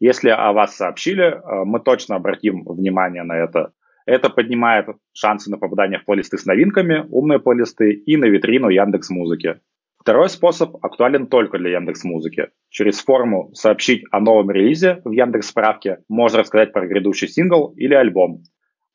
Если 0.00 0.30
о 0.30 0.52
вас 0.52 0.76
сообщили, 0.76 1.24
э, 1.24 1.64
мы 1.64 1.78
точно 1.78 2.16
обратим 2.16 2.64
внимание 2.64 3.22
на 3.22 3.36
это. 3.36 3.72
Это 4.04 4.30
поднимает 4.30 4.86
шансы 5.12 5.50
на 5.50 5.58
попадание 5.58 6.00
в 6.00 6.04
плейлисты 6.04 6.38
с 6.38 6.46
новинками, 6.46 7.06
умные 7.10 7.38
плейлисты 7.38 7.92
и 7.92 8.16
на 8.16 8.24
витрину 8.24 8.68
Яндекс 8.68 9.10
Музыки. 9.10 9.60
Второй 10.00 10.28
способ 10.28 10.76
актуален 10.82 11.26
только 11.26 11.58
для 11.58 11.72
Яндекс 11.72 12.04
Музыки. 12.04 12.48
Через 12.70 13.00
форму 13.00 13.50
сообщить 13.52 14.04
о 14.10 14.20
новом 14.20 14.50
релизе 14.50 15.02
в 15.04 15.10
Яндекс 15.10 15.48
Справке 15.48 15.98
можно 16.08 16.38
рассказать 16.38 16.72
про 16.72 16.86
грядущий 16.86 17.28
сингл 17.28 17.74
или 17.76 17.94
альбом. 17.94 18.42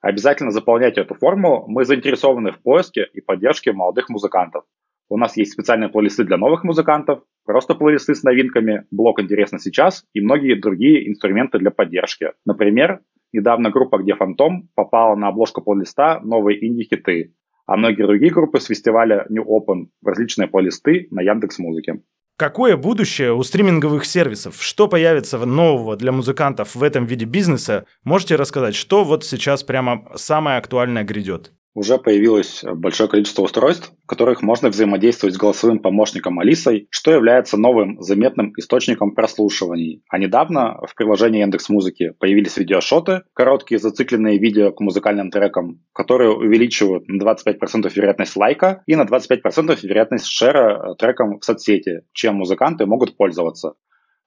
Обязательно 0.01 0.51
заполняйте 0.51 1.01
эту 1.01 1.13
форму, 1.15 1.65
мы 1.67 1.85
заинтересованы 1.85 2.51
в 2.51 2.61
поиске 2.61 3.07
и 3.13 3.21
поддержке 3.21 3.73
молодых 3.73 4.09
музыкантов. 4.09 4.63
У 5.09 5.17
нас 5.17 5.37
есть 5.37 5.51
специальные 5.51 5.89
плейлисты 5.89 6.23
для 6.23 6.37
новых 6.37 6.63
музыкантов, 6.63 7.23
просто 7.45 7.75
плейлисты 7.75 8.15
с 8.15 8.23
новинками, 8.23 8.85
блок 8.89 9.21
«Интересно 9.21 9.59
сейчас» 9.59 10.05
и 10.13 10.21
многие 10.21 10.59
другие 10.59 11.07
инструменты 11.07 11.59
для 11.59 11.71
поддержки. 11.71 12.31
Например, 12.45 13.01
недавно 13.31 13.69
группа 13.69 13.97
«Где 13.99 14.15
Фантом» 14.15 14.69
попала 14.75 15.15
на 15.15 15.27
обложку 15.27 15.61
плейлиста 15.61 16.19
«Новые 16.23 16.65
инди-хиты», 16.65 17.33
а 17.65 17.78
многие 17.78 18.06
другие 18.06 18.32
группы 18.32 18.60
с 18.60 18.65
фестиваля 18.65 19.26
New 19.30 19.43
Open 19.43 19.88
в 20.02 20.08
различные 20.08 20.47
плейлисты 20.47 21.08
на 21.12 21.21
Яндекс 21.21 21.60
Музыке. 21.60 22.02
Какое 22.36 22.78
будущее 22.78 23.34
у 23.34 23.43
стриминговых 23.43 24.06
сервисов? 24.06 24.62
Что 24.62 24.88
появится 24.88 25.38
нового 25.38 25.95
для 25.95 26.12
музыкантов 26.12 26.76
в 26.76 26.82
этом 26.82 27.06
виде 27.06 27.26
бизнеса? 27.26 27.86
Можете 28.04 28.36
рассказать, 28.38 28.73
что 28.73 29.04
вот 29.04 29.23
сейчас 29.23 29.63
прямо 29.63 30.12
самое 30.15 30.58
актуальное 30.58 31.04
грядет? 31.04 31.54
Уже 31.73 31.97
появилось 31.97 32.63
большое 32.63 33.09
количество 33.09 33.43
устройств, 33.43 33.91
в 34.03 34.07
которых 34.07 34.41
можно 34.41 34.69
взаимодействовать 34.69 35.36
с 35.36 35.38
голосовым 35.38 35.79
помощником 35.79 36.39
Алисой, 36.39 36.88
что 36.89 37.12
является 37.12 37.57
новым 37.57 38.01
заметным 38.01 38.53
источником 38.57 39.15
прослушиваний. 39.15 40.03
А 40.09 40.17
недавно 40.17 40.79
в 40.88 40.95
приложении 40.95 41.41
Яндекс 41.41 41.69
Музыки 41.69 42.13
появились 42.19 42.57
видеошоты, 42.57 43.23
короткие 43.33 43.79
зацикленные 43.79 44.38
видео 44.38 44.71
к 44.71 44.79
музыкальным 44.79 45.31
трекам, 45.31 45.81
которые 45.93 46.31
увеличивают 46.31 47.07
на 47.07 47.21
25% 47.23 47.91
вероятность 47.95 48.36
лайка 48.36 48.83
и 48.86 48.95
на 48.95 49.03
25% 49.03 49.77
вероятность 49.83 50.27
шера 50.27 50.95
треком 50.95 51.39
в 51.39 51.45
соцсети, 51.45 52.01
чем 52.13 52.36
музыканты 52.36 52.86
могут 52.86 53.17
пользоваться. 53.17 53.73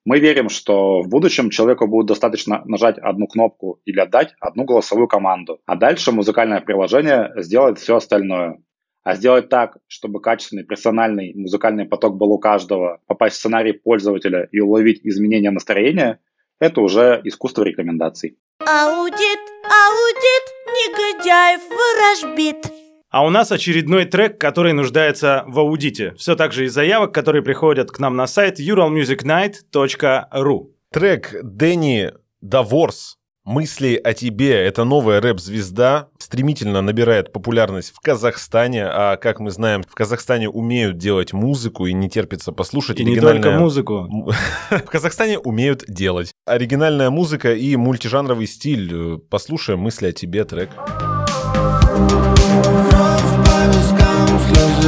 Мы 0.06 0.20
верим, 0.20 0.48
что 0.48 1.02
в 1.02 1.08
будущем 1.08 1.50
человеку 1.50 1.88
будет 1.88 2.06
достаточно 2.06 2.62
нажать 2.64 2.96
одну 2.96 3.26
кнопку 3.26 3.80
или 3.84 3.98
отдать 3.98 4.34
одну 4.38 4.64
голосовую 4.64 5.08
команду, 5.08 5.58
а 5.66 5.74
дальше 5.74 6.12
музыкальное 6.12 6.60
приложение 6.60 7.32
сделает 7.38 7.80
все 7.80 7.96
остальное. 7.96 8.62
А 9.02 9.16
сделать 9.16 9.48
так, 9.48 9.78
чтобы 9.88 10.20
качественный 10.20 10.62
персональный 10.62 11.34
музыкальный 11.34 11.86
поток 11.86 12.16
был 12.16 12.30
у 12.30 12.38
каждого, 12.38 13.00
попасть 13.08 13.34
в 13.34 13.38
сценарий 13.40 13.72
пользователя 13.72 14.48
и 14.52 14.60
уловить 14.60 15.00
изменения 15.02 15.50
настроения, 15.50 16.20
это 16.60 16.82
уже 16.82 17.20
искусство 17.24 17.64
рекомендаций. 17.64 18.38
Аудит, 18.60 19.40
аудит, 19.64 20.44
негодяев 20.70 21.62
ворожбит. 21.68 22.85
А 23.16 23.24
у 23.24 23.30
нас 23.30 23.50
очередной 23.50 24.04
трек, 24.04 24.38
который 24.38 24.74
нуждается 24.74 25.44
в 25.46 25.58
аудите. 25.58 26.12
Все 26.18 26.36
так 26.36 26.52
же 26.52 26.66
из 26.66 26.74
заявок, 26.74 27.14
которые 27.14 27.40
приходят 27.40 27.90
к 27.90 27.98
нам 27.98 28.14
на 28.14 28.26
сайт 28.26 28.60
uralmusicnight.ru. 28.60 30.66
Трек 30.92 31.34
Дэнни 31.42 32.12
Даворс 32.42 33.16
«Мысли 33.42 33.98
о 34.04 34.12
тебе»— 34.12 34.52
это 34.66 34.84
новая 34.84 35.22
рэп-звезда, 35.22 36.08
стремительно 36.18 36.82
набирает 36.82 37.32
популярность 37.32 37.94
в 37.94 38.00
Казахстане, 38.00 38.84
а, 38.84 39.16
как 39.16 39.40
мы 39.40 39.50
знаем, 39.50 39.82
в 39.82 39.94
Казахстане 39.94 40.50
умеют 40.50 40.98
делать 40.98 41.32
музыку 41.32 41.86
и 41.86 41.94
не 41.94 42.10
терпится 42.10 42.52
послушать 42.52 43.00
И 43.00 43.04
не 43.06 43.18
только 43.18 43.52
музыку. 43.52 44.30
В 44.70 44.90
Казахстане 44.90 45.38
умеют 45.38 45.84
делать. 45.88 46.32
Оригинальная 46.44 47.08
музыка 47.08 47.54
и 47.54 47.76
мультижанровый 47.76 48.46
стиль. 48.46 49.16
Послушаем 49.30 49.80
«Мысли 49.80 50.08
о 50.08 50.12
тебе» 50.12 50.44
трек. 50.44 50.68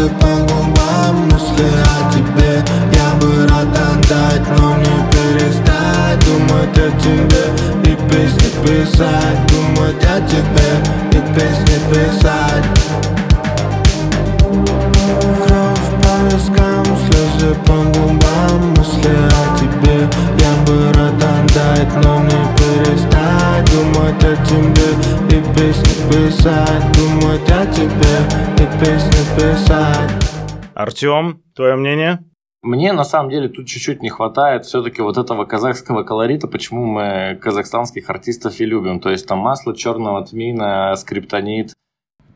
По 0.07 0.27
губам 0.27 1.29
Мысли 1.31 1.67
о 1.85 2.13
тебе. 2.13 2.65
Я 2.93 3.15
бы 3.21 3.47
рад 3.49 3.69
отдать, 3.69 4.47
но 4.59 4.77
не 4.77 4.97
перестать 5.11 6.19
Думать 6.27 6.79
о 6.79 6.91
тебе. 7.01 7.91
И 7.91 7.97
песни 8.11 8.49
писать 8.63 9.47
Думать 9.49 10.05
о 10.05 10.21
тебе. 10.29 10.71
И 11.11 11.35
песни 11.35 11.79
писать. 11.91 12.65
Кровь 15.47 15.89
по 16.03 16.35
вискам, 16.35 16.85
слезы 17.07 17.55
по 17.67 17.75
губам 17.75 18.75
Мысли 18.77 19.17
о 19.31 19.59
тебе. 19.59 20.09
Я 20.39 20.53
бы 20.67 20.93
рад 20.93 21.09
но 22.03 22.21
не 22.21 22.57
перестать 22.57 23.17
Думать 23.66 24.25
о 24.25 24.37
тебе 24.47 25.37
и 25.37 25.55
песни 25.55 26.11
писать 26.11 26.92
Думать 26.97 27.51
о 27.51 27.66
тебе 27.66 28.49
песни 28.81 29.37
писать. 29.37 30.11
Артем, 30.75 31.42
твое 31.55 31.75
мнение? 31.75 32.21
Мне 32.62 32.92
на 32.92 33.05
самом 33.05 33.31
деле 33.31 33.49
тут 33.49 33.66
чуть-чуть 33.66 34.03
не 34.03 34.09
хватает 34.09 34.66
все-таки 34.66 35.03
вот 35.03 35.16
этого 35.16 35.44
казахского 35.44 36.03
колорита, 36.05 36.47
почему 36.49 36.85
мы 36.87 37.38
казахстанских 37.40 38.09
артистов 38.11 38.61
и 38.61 38.64
любим. 38.64 39.01
То 39.01 39.11
есть 39.11 39.27
там 39.27 39.38
масло 39.38 39.77
черного 39.77 40.25
тмина, 40.25 40.94
скриптонит, 40.97 41.73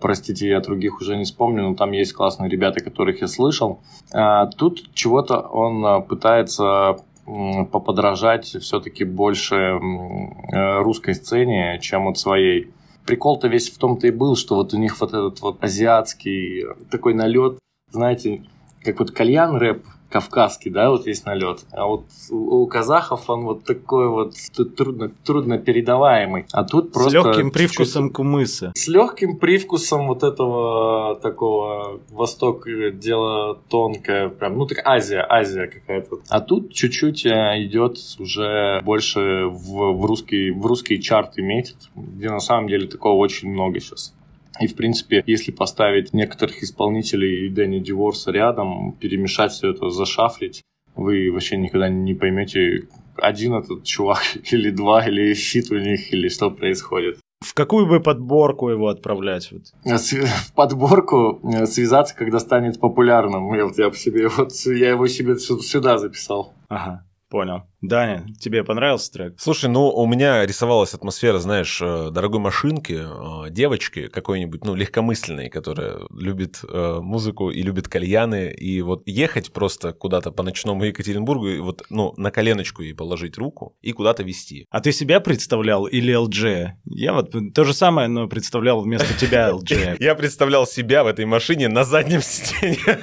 простите, 0.01 0.49
я 0.49 0.61
других 0.61 1.01
уже 1.01 1.17
не 1.17 1.25
вспомню, 1.25 1.69
но 1.69 1.75
там 1.75 1.93
есть 1.93 2.13
классные 2.13 2.51
ребята, 2.51 2.83
которых 2.83 3.21
я 3.21 3.29
слышал. 3.29 3.81
А 4.13 4.47
тут 4.47 4.93
чего-то 4.95 5.39
он 5.39 5.85
а, 5.87 6.01
пытается 6.01 6.99
поподражать 7.25 8.47
все-таки 8.47 9.05
больше 9.05 9.55
э, 9.57 10.83
русской 10.83 11.15
сцене, 11.15 11.79
чем 11.81 12.09
от 12.09 12.19
своей. 12.19 12.71
Прикол-то 13.07 13.49
весь 13.49 13.71
в 13.71 13.79
том-то 13.79 14.07
и 14.07 14.11
был, 14.11 14.37
что 14.37 14.57
вот 14.57 14.75
у 14.75 14.79
них 14.79 15.01
вот 15.01 15.11
этот 15.11 15.41
вот 15.41 15.63
азиатский 15.63 16.65
такой 16.91 17.15
налет, 17.15 17.59
знаете, 17.91 18.43
как 18.85 18.99
вот 18.99 19.11
кальян 19.11 19.57
рэп 19.57 19.85
кавказский, 20.13 20.71
да, 20.71 20.91
вот 20.91 21.07
есть 21.07 21.25
налет. 21.27 21.61
А 21.73 21.87
вот 21.87 22.05
у, 22.31 22.63
у 22.63 22.67
казахов 22.67 23.29
он 23.29 23.45
вот 23.45 23.65
такой 23.65 24.09
вот 24.09 24.35
трудно, 24.77 25.11
трудно 25.25 25.59
передаваемый. 25.59 26.45
А 26.53 26.65
тут 26.65 26.93
просто... 26.93 27.11
С 27.11 27.25
легким 27.25 27.51
привкусом 27.51 28.11
кумыса. 28.11 28.73
С 28.75 28.89
легким 28.89 29.39
привкусом 29.39 30.09
вот 30.09 30.23
этого 30.23 31.17
такого 31.17 32.01
Восток 32.11 32.67
дело 32.95 33.59
тонкое, 33.69 34.29
прям, 34.29 34.59
ну 34.59 34.67
так 34.67 34.83
Азия, 34.85 35.25
Азия 35.29 35.67
какая-то. 35.67 36.19
А 36.29 36.41
тут 36.41 36.73
чуть-чуть 36.75 37.25
э, 37.25 37.65
идет 37.65 37.97
уже 38.19 38.81
больше 38.85 39.47
в, 39.47 39.95
в, 39.95 40.05
русский, 40.05 40.51
в 40.51 40.67
русский 40.67 41.01
чарт 41.01 41.39
метит, 41.39 41.77
где 41.97 42.29
на 42.29 42.41
самом 42.41 42.69
деле 42.69 42.87
такого 42.87 43.17
очень 43.17 43.51
много 43.51 43.81
сейчас. 43.81 44.15
И, 44.61 44.67
в 44.67 44.77
принципе, 44.77 45.23
если 45.27 45.51
поставить 45.51 46.13
некоторых 46.13 46.63
исполнителей 46.63 47.47
и 47.47 47.49
Дэнни 47.49 47.79
Диворса 47.79 48.31
рядом, 48.31 48.93
перемешать 49.01 49.53
все 49.53 49.71
это, 49.71 49.91
зашафлить, 49.91 50.63
вы 50.95 51.31
вообще 51.33 51.57
никогда 51.57 51.89
не 51.89 52.15
поймете, 52.15 52.89
один 53.17 53.55
этот 53.55 53.85
чувак 53.85 54.23
или 54.51 54.71
два, 54.71 55.07
или 55.07 55.35
щит 55.35 55.71
у 55.71 55.79
них, 55.79 56.13
или 56.13 56.29
что 56.29 56.51
происходит. 56.51 57.19
В 57.43 57.55
какую 57.55 57.87
бы 57.87 58.01
подборку 58.01 58.69
его 58.69 58.89
отправлять? 58.89 59.51
Вот? 59.51 59.63
В 59.85 60.55
подборку 60.55 61.41
э, 61.43 61.67
связаться, 61.67 62.15
когда 62.15 62.39
станет 62.39 62.79
популярным. 62.79 63.53
Я, 63.55 63.65
вот, 63.65 63.79
я, 63.79 63.91
себе, 63.93 64.29
вот, 64.29 64.53
я 64.67 64.91
его 64.91 65.09
себе 65.09 65.37
сюда 65.37 65.99
записал. 65.99 66.55
Ага. 66.69 67.05
Понял. 67.33 67.63
Даня, 67.81 68.27
тебе 68.39 68.63
понравился 68.63 69.11
трек? 69.11 69.35
Слушай, 69.39 69.71
ну 69.71 69.89
у 69.89 70.07
меня 70.07 70.45
рисовалась 70.47 70.93
атмосфера, 70.93 71.39
знаешь, 71.39 71.81
э, 71.83 72.11
дорогой 72.13 72.41
машинки, 72.41 73.01
э, 73.03 73.51
девочки 73.51 74.09
какой-нибудь, 74.09 74.65
ну, 74.65 74.75
легкомысленной, 74.75 75.49
которая 75.49 76.01
любит 76.11 76.61
э, 76.63 76.99
музыку 77.01 77.51
и 77.51 77.63
любит 77.63 77.89
кальяны, 77.89 78.53
и 78.53 78.83
вот 78.83 79.03
ехать 79.07 79.51
просто 79.53 79.95
куда-то 79.95 80.31
по 80.31 80.43
ночному 80.43 80.85
Екатеринбургу, 80.85 81.49
и 81.49 81.59
вот, 81.59 81.83
ну, 81.89 82.13
на 82.19 82.31
коленочку 82.31 82.83
ей 82.83 82.93
положить 82.93 83.39
руку 83.39 83.77
и 83.81 83.93
куда-то 83.93 84.23
вести. 84.23 84.67
А 84.71 84.81
ты 84.81 84.93
себя 84.93 85.19
представлял 85.19 85.87
или 85.87 86.15
LG? 86.15 86.73
Я 86.85 87.15
вот 87.15 87.35
то 87.55 87.65
же 87.65 87.73
самое, 87.73 88.09
но 88.09 88.29
представлял 88.29 88.83
вместо 88.83 89.13
тебя 89.19 89.51
LG. 89.55 89.97
Я 90.01 90.15
представлял 90.15 90.67
себя 90.67 91.03
в 91.03 91.07
этой 91.07 91.25
машине 91.25 91.69
на 91.69 91.85
заднем 91.85 92.21
сиденье, 92.21 93.01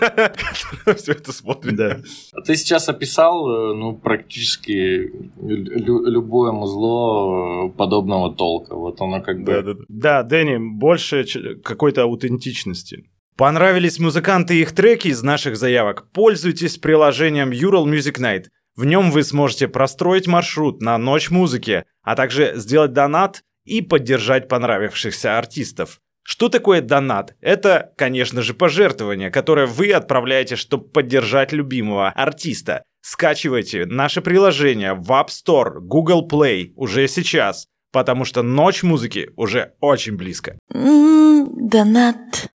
все 0.95 1.11
это 1.13 1.33
смотрит. 1.33 1.75
Да. 1.75 1.99
Ты 2.45 2.55
сейчас 2.55 2.87
описал, 2.87 3.75
ну, 3.75 3.97
про 3.97 4.18
практически 4.19 5.11
лю- 5.41 6.05
любое 6.05 6.51
музло 6.51 7.67
э, 7.67 7.69
подобного 7.71 8.35
толка. 8.35 8.75
Вот 8.75 8.99
оно 9.01 9.21
как 9.21 9.39
бы... 9.39 9.45
Да, 9.45 9.61
да, 9.61 9.73
да. 9.73 9.83
да 9.87 10.23
Дэнни, 10.23 10.57
больше 10.57 11.25
какой-то 11.63 12.03
аутентичности. 12.03 13.05
Понравились 13.37 13.99
музыканты 13.99 14.57
и 14.57 14.61
их 14.61 14.73
треки 14.73 15.07
из 15.07 15.23
наших 15.23 15.55
заявок? 15.55 16.11
Пользуйтесь 16.11 16.77
приложением 16.77 17.51
Ural 17.51 17.85
Music 17.85 18.19
Night. 18.19 18.47
В 18.75 18.85
нем 18.85 19.11
вы 19.11 19.23
сможете 19.23 19.67
простроить 19.67 20.27
маршрут 20.27 20.81
на 20.81 20.97
ночь 20.97 21.29
музыки, 21.29 21.85
а 22.01 22.15
также 22.15 22.53
сделать 22.55 22.93
донат 22.93 23.43
и 23.63 23.81
поддержать 23.81 24.49
понравившихся 24.49 25.37
артистов. 25.37 26.01
Что 26.31 26.47
такое 26.47 26.81
донат? 26.81 27.33
Это, 27.41 27.91
конечно 27.97 28.43
же, 28.43 28.53
пожертвование, 28.53 29.31
которое 29.31 29.65
вы 29.65 29.91
отправляете, 29.91 30.57
чтобы 30.57 30.87
поддержать 30.87 31.51
любимого 31.53 32.09
артиста. 32.09 32.83
Скачивайте 33.01 33.87
наше 33.87 34.21
приложение 34.21 34.93
в 34.93 35.09
App 35.09 35.29
Store, 35.29 35.79
Google 35.79 36.27
Play 36.31 36.67
уже 36.75 37.07
сейчас, 37.07 37.65
потому 37.91 38.25
что 38.25 38.43
ночь 38.43 38.83
музыки 38.83 39.31
уже 39.37 39.73
очень 39.79 40.17
близко. 40.17 40.59
Донат. 40.71 42.47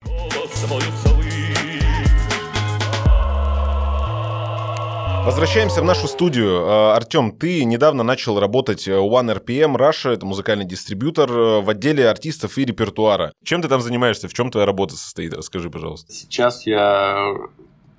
Возвращаемся 5.24 5.80
в 5.80 5.86
нашу 5.86 6.06
студию. 6.06 6.66
Э, 6.66 6.92
Артем, 6.96 7.32
ты 7.32 7.64
недавно 7.64 8.02
начал 8.02 8.38
работать 8.38 8.86
э, 8.86 8.90
One 8.92 9.34
RPM 9.34 9.74
Russia, 9.74 10.10
это 10.10 10.26
музыкальный 10.26 10.66
дистрибьютор, 10.66 11.30
э, 11.30 11.60
в 11.62 11.70
отделе 11.70 12.10
артистов 12.10 12.58
и 12.58 12.64
репертуара. 12.66 13.32
Чем 13.42 13.62
ты 13.62 13.68
там 13.68 13.80
занимаешься? 13.80 14.28
В 14.28 14.34
чем 14.34 14.50
твоя 14.50 14.66
работа 14.66 14.96
состоит? 14.96 15.32
Расскажи, 15.32 15.70
пожалуйста. 15.70 16.12
Сейчас 16.12 16.66
я 16.66 17.32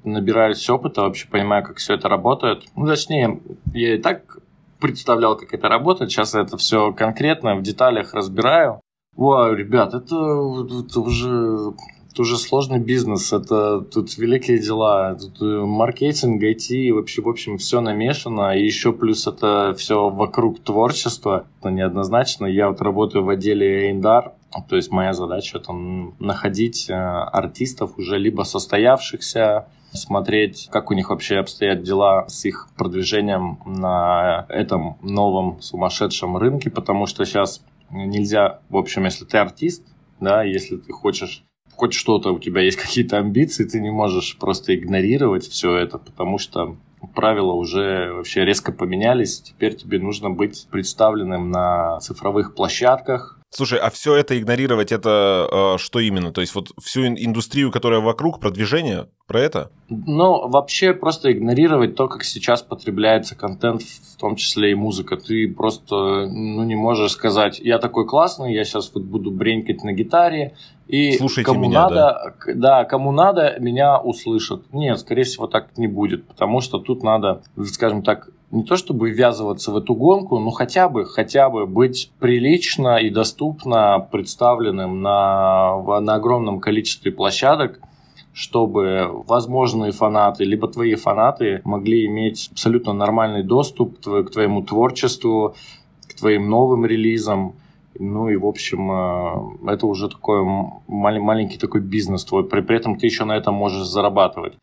набираюсь 0.03 0.69
опыта, 0.69 1.01
вообще 1.01 1.27
понимаю, 1.27 1.65
как 1.65 1.77
все 1.77 1.95
это 1.95 2.09
работает. 2.09 2.65
Ну, 2.75 2.85
точнее, 2.85 3.41
я 3.73 3.95
и 3.95 3.97
так 3.97 4.37
представлял, 4.79 5.35
как 5.35 5.51
это 5.51 5.67
работает. 5.67 6.11
Сейчас 6.11 6.35
я 6.35 6.41
это 6.41 6.57
все 6.57 6.93
конкретно 6.93 7.55
в 7.55 7.63
деталях 7.63 8.13
разбираю. 8.13 8.81
Вау, 9.15 9.55
ребят, 9.55 9.95
это, 9.95 10.15
это 10.15 10.99
уже 10.99 11.73
это 12.15 12.21
уже 12.21 12.37
сложный 12.37 12.79
бизнес, 12.79 13.33
это 13.33 13.81
тут 13.81 14.17
великие 14.17 14.57
дела, 14.57 15.15
тут 15.15 15.41
э, 15.41 15.65
маркетинг, 15.65 16.41
IT, 16.41 16.93
вообще, 16.93 17.21
в 17.21 17.27
общем, 17.27 17.57
все 17.57 17.81
намешано, 17.81 18.57
и 18.57 18.63
еще 18.63 18.93
плюс 18.93 19.27
это 19.27 19.75
все 19.77 20.07
вокруг 20.07 20.63
творчества, 20.63 21.45
это 21.59 21.71
неоднозначно. 21.71 22.45
Я 22.45 22.69
вот 22.69 22.79
работаю 22.79 23.25
в 23.25 23.29
отделе 23.29 23.89
A&R, 23.89 24.31
то 24.69 24.75
есть 24.77 24.91
моя 24.91 25.11
задача 25.11 25.59
там 25.59 26.15
находить 26.19 26.89
э, 26.89 26.93
артистов 26.93 27.97
уже 27.97 28.17
либо 28.17 28.43
состоявшихся, 28.43 29.67
смотреть, 29.91 30.69
как 30.71 30.91
у 30.91 30.93
них 30.93 31.09
вообще 31.09 31.35
обстоят 31.39 31.83
дела 31.83 32.29
с 32.29 32.45
их 32.45 32.69
продвижением 32.77 33.59
на 33.65 34.45
этом 34.47 34.97
новом 35.01 35.59
сумасшедшем 35.59 36.37
рынке, 36.37 36.69
потому 36.69 37.07
что 37.07 37.25
сейчас 37.25 37.61
нельзя, 37.91 38.61
в 38.69 38.77
общем, 38.77 39.03
если 39.03 39.25
ты 39.25 39.37
артист, 39.37 39.83
да, 40.21 40.43
если 40.43 40.77
ты 40.77 40.93
хочешь 40.93 41.43
хоть 41.75 41.93
что-то 41.93 42.31
у 42.31 42.39
тебя 42.39 42.61
есть 42.61 42.77
какие-то 42.81 43.17
амбиции, 43.17 43.65
ты 43.65 43.79
не 43.79 43.91
можешь 43.91 44.37
просто 44.37 44.75
игнорировать 44.75 45.47
все 45.47 45.75
это, 45.75 45.97
потому 45.97 46.37
что 46.37 46.77
правила 47.13 47.53
уже 47.53 48.13
вообще 48.13 48.45
резко 48.45 48.71
поменялись. 48.71 49.41
Теперь 49.41 49.75
тебе 49.75 49.99
нужно 49.99 50.29
быть 50.29 50.67
представленным 50.71 51.51
на 51.51 51.99
цифровых 51.99 52.55
площадках, 52.55 53.39
Слушай, 53.55 53.79
а 53.79 53.89
все 53.89 54.15
это 54.15 54.37
игнорировать, 54.37 54.91
это 54.91 55.47
э, 55.49 55.77
что 55.77 55.99
именно? 55.99 56.33
То 56.33 56.41
есть 56.41 56.53
вот 56.55 56.71
всю 56.83 57.05
индустрию, 57.07 57.71
которая 57.71 58.01
вокруг, 58.01 58.41
продвижение, 58.41 59.07
про 59.27 59.39
это? 59.39 59.71
Ну, 59.87 60.49
вообще 60.49 60.93
просто 60.93 61.31
игнорировать 61.31 61.95
то, 61.95 62.09
как 62.09 62.25
сейчас 62.25 62.61
потребляется 62.61 63.33
контент, 63.35 63.81
в 63.81 64.17
том 64.17 64.35
числе 64.35 64.71
и 64.71 64.75
музыка. 64.75 65.15
Ты 65.15 65.47
просто 65.47 65.95
ну, 66.27 66.65
не 66.65 66.75
можешь 66.75 67.13
сказать, 67.13 67.59
я 67.59 67.79
такой 67.79 68.05
классный, 68.05 68.53
я 68.53 68.65
сейчас 68.65 68.91
вот 68.93 69.05
буду 69.05 69.31
бренькать 69.31 69.85
на 69.85 69.93
гитаре, 69.93 70.55
и 70.87 71.13
Слушайте 71.13 71.45
кому 71.45 71.61
меня, 71.61 71.83
надо, 71.83 72.35
да. 72.45 72.53
да, 72.53 72.83
кому 72.83 73.13
надо, 73.13 73.55
меня 73.59 73.99
услышат. 73.99 74.63
Нет, 74.73 74.99
скорее 74.99 75.23
всего, 75.23 75.47
так 75.47 75.77
не 75.77 75.87
будет, 75.87 76.27
потому 76.27 76.59
что 76.59 76.77
тут 76.77 77.03
надо, 77.03 77.41
скажем 77.71 78.03
так, 78.03 78.29
не 78.55 78.63
то 78.63 78.77
чтобы 78.77 79.11
ввязываться 79.11 79.71
в 79.71 79.77
эту 79.77 79.93
гонку, 79.95 80.39
но 80.39 80.49
хотя 80.51 80.87
бы, 80.87 81.05
хотя 81.05 81.49
бы 81.49 81.67
быть 81.67 82.11
прилично 82.19 82.97
и 82.97 83.09
доступно 83.09 84.07
представленным 84.11 85.01
на, 85.01 85.99
на 85.99 86.15
огромном 86.15 86.61
количестве 86.61 87.11
площадок, 87.11 87.81
чтобы 88.33 89.09
возможные 89.27 89.91
фанаты, 89.91 90.45
либо 90.45 90.67
твои 90.67 90.95
фанаты 90.95 91.61
могли 91.65 92.05
иметь 92.05 92.49
абсолютно 92.51 92.93
нормальный 92.93 93.43
доступ 93.43 93.99
к 93.99 94.29
твоему 94.31 94.63
творчеству, 94.63 95.55
к 96.07 96.13
твоим 96.15 96.49
новым 96.49 96.85
релизам. 96.85 97.55
Ну 97.97 98.29
и, 98.29 98.35
в 98.35 98.45
общем, 98.45 98.91
э, 99.67 99.71
это 99.71 99.87
уже 99.87 100.09
такой 100.09 100.43
маленький 100.87 101.57
такой 101.57 101.81
бизнес 101.81 102.25
твой. 102.25 102.43
При, 102.45 102.61
при 102.61 102.77
этом 102.77 102.97
ты 102.97 103.05
еще 103.05 103.23
на 103.23 103.37
этом 103.37 103.55
можешь 103.55 103.87
зарабатывать. 103.87 104.53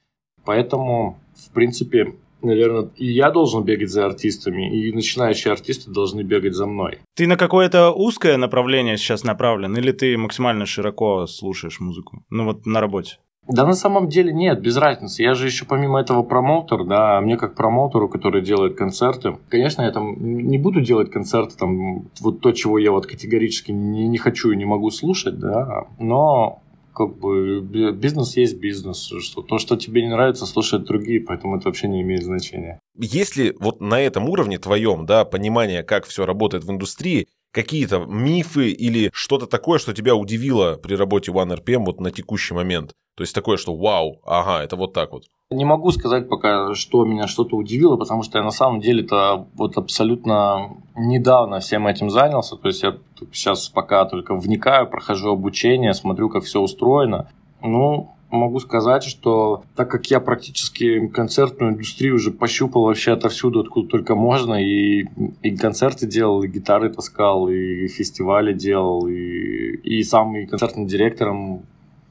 Поэтому, 0.45 1.17
в 1.35 1.51
принципе, 1.53 2.15
наверное, 2.43 2.91
и 2.97 3.07
я 3.07 3.31
должен 3.31 3.65
бегать 3.65 3.91
за 3.91 4.07
артистами, 4.07 4.75
и 4.75 4.93
начинающие 4.93 5.53
артисты 5.53 5.91
должны 5.91 6.23
бегать 6.23 6.55
за 6.55 6.67
мной. 6.67 6.99
Ты 7.15 7.27
на 7.27 7.37
какое-то 7.37 7.91
узкое 7.91 8.37
направление 8.37 8.97
сейчас 8.97 9.25
направлен, 9.25 9.77
или 9.77 9.93
ты 9.93 10.17
максимально 10.17 10.67
широко 10.67 11.27
слушаешь 11.27 11.81
музыку? 11.81 12.25
Ну 12.31 12.45
вот 12.45 12.67
на 12.67 12.81
работе. 12.81 13.19
Да 13.49 13.67
на 13.67 13.73
самом 13.73 14.09
деле 14.09 14.33
нет, 14.33 14.61
без 14.61 14.77
разницы. 14.77 15.23
Я 15.23 15.35
же 15.35 15.47
еще 15.47 15.65
помимо 15.65 16.01
этого 16.01 16.23
промоутер, 16.23 16.85
да, 16.85 17.21
мне 17.21 17.37
как 17.37 17.57
промоутеру, 17.57 18.09
который 18.09 18.41
делает 18.41 18.77
концерты, 18.77 19.37
конечно, 19.49 19.83
я 19.83 19.91
там 19.91 20.15
не 20.47 20.59
буду 20.59 20.81
делать 20.81 21.11
концерты, 21.11 21.57
там, 21.57 22.09
вот 22.21 22.41
то, 22.41 22.53
чего 22.53 22.79
я 22.79 22.93
вот 22.93 23.07
категорически 23.07 23.73
не, 23.73 24.07
не 24.07 24.19
хочу 24.19 24.53
и 24.53 24.57
не 24.57 24.65
могу 24.65 24.91
слушать, 24.91 25.41
да, 25.41 25.87
но 25.99 26.63
как 27.07 27.19
бы 27.19 27.61
бизнес 27.93 28.37
есть 28.37 28.59
бизнес. 28.59 29.11
Что 29.21 29.43
то, 29.43 29.59
что 29.59 29.77
тебе 29.77 30.03
не 30.03 30.09
нравится, 30.09 30.47
слушают 30.47 30.87
другие, 30.87 31.21
поэтому 31.21 31.57
это 31.57 31.69
вообще 31.69 31.88
не 31.88 32.03
имеет 32.03 32.25
значения. 32.25 32.79
Если 32.99 33.55
вот 33.59 33.81
на 33.81 34.01
этом 34.01 34.29
уровне 34.29 34.59
твоем, 34.59 35.07
да, 35.07 35.25
понимание, 35.25 35.83
как 35.83 36.07
все 36.07 36.27
работает 36.27 36.65
в 36.65 36.71
индустрии, 36.71 37.29
какие-то 37.53 38.01
мифы 38.01 38.71
или 38.71 39.11
что-то 39.12 39.47
такое, 39.47 39.79
что 39.79 39.93
тебя 39.93 40.15
удивило 40.15 40.77
при 40.77 40.95
работе 40.95 41.31
OneRPM 41.31 41.85
вот 41.85 42.01
на 42.01 42.11
текущий 42.11 42.55
момент? 42.55 42.93
То 43.15 43.23
есть 43.23 43.35
такое, 43.35 43.59
что 43.59 43.77
вау, 43.77 44.21
ага, 44.25 44.65
это 44.65 44.75
вот 44.77 44.95
так 44.95 45.12
вот. 45.12 45.25
Не 45.51 45.67
могу 45.67 45.91
сказать 45.91 46.31
пока, 46.31 46.75
что 46.75 47.05
меня 47.05 47.27
что-то 47.27 47.57
удивило, 47.57 47.97
потому 47.97 48.23
что 48.23 48.38
я 48.38 48.45
на 48.45 48.51
самом 48.51 48.81
деле-то 48.81 49.49
вот 49.53 49.77
абсолютно 49.77 50.79
недавно 50.97 51.61
всем 51.61 51.87
этим 51.87 52.09
занялся. 52.09 52.57
То 52.57 52.69
есть 52.69 52.83
я 52.83 52.97
сейчас 53.33 53.69
пока 53.69 54.07
только 54.07 54.35
вникаю, 54.35 54.88
прохожу 54.88 55.31
обучение, 55.31 55.93
смотрю, 55.93 56.31
как 56.31 56.45
все 56.45 56.61
устроено. 56.61 57.29
Ну, 57.61 58.12
могу 58.33 58.59
сказать, 58.61 59.05
что 59.05 59.62
так 59.77 59.90
как 59.90 60.07
я 60.07 60.21
практически 60.21 61.07
концертную 61.09 61.73
индустрию 61.73 62.16
уже 62.16 62.31
пощупал 62.31 62.85
вообще 62.85 63.12
отовсюду, 63.12 63.61
откуда 63.61 63.88
только 63.88 64.14
можно, 64.14 64.55
и, 64.55 65.07
и 65.42 65.57
концерты 65.57 66.07
делал, 66.07 66.42
и 66.42 66.49
гитары 66.49 66.90
таскал, 66.90 67.49
и 67.49 67.87
фестивали 67.88 68.53
делал, 68.53 69.07
и, 69.07 69.77
и 69.77 70.03
сам 70.03 70.35
и 70.37 70.47
концертным 70.47 70.87
директором 70.87 71.62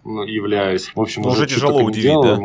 ну, 0.03 0.23
являюсь. 0.23 0.91
В 0.95 1.01
общем, 1.01 1.23
Но 1.23 1.29
уже, 1.29 1.45
уже 1.45 1.55
тяжело 1.55 1.81
удивить, 1.84 2.03
делал. 2.03 2.23
да? 2.23 2.39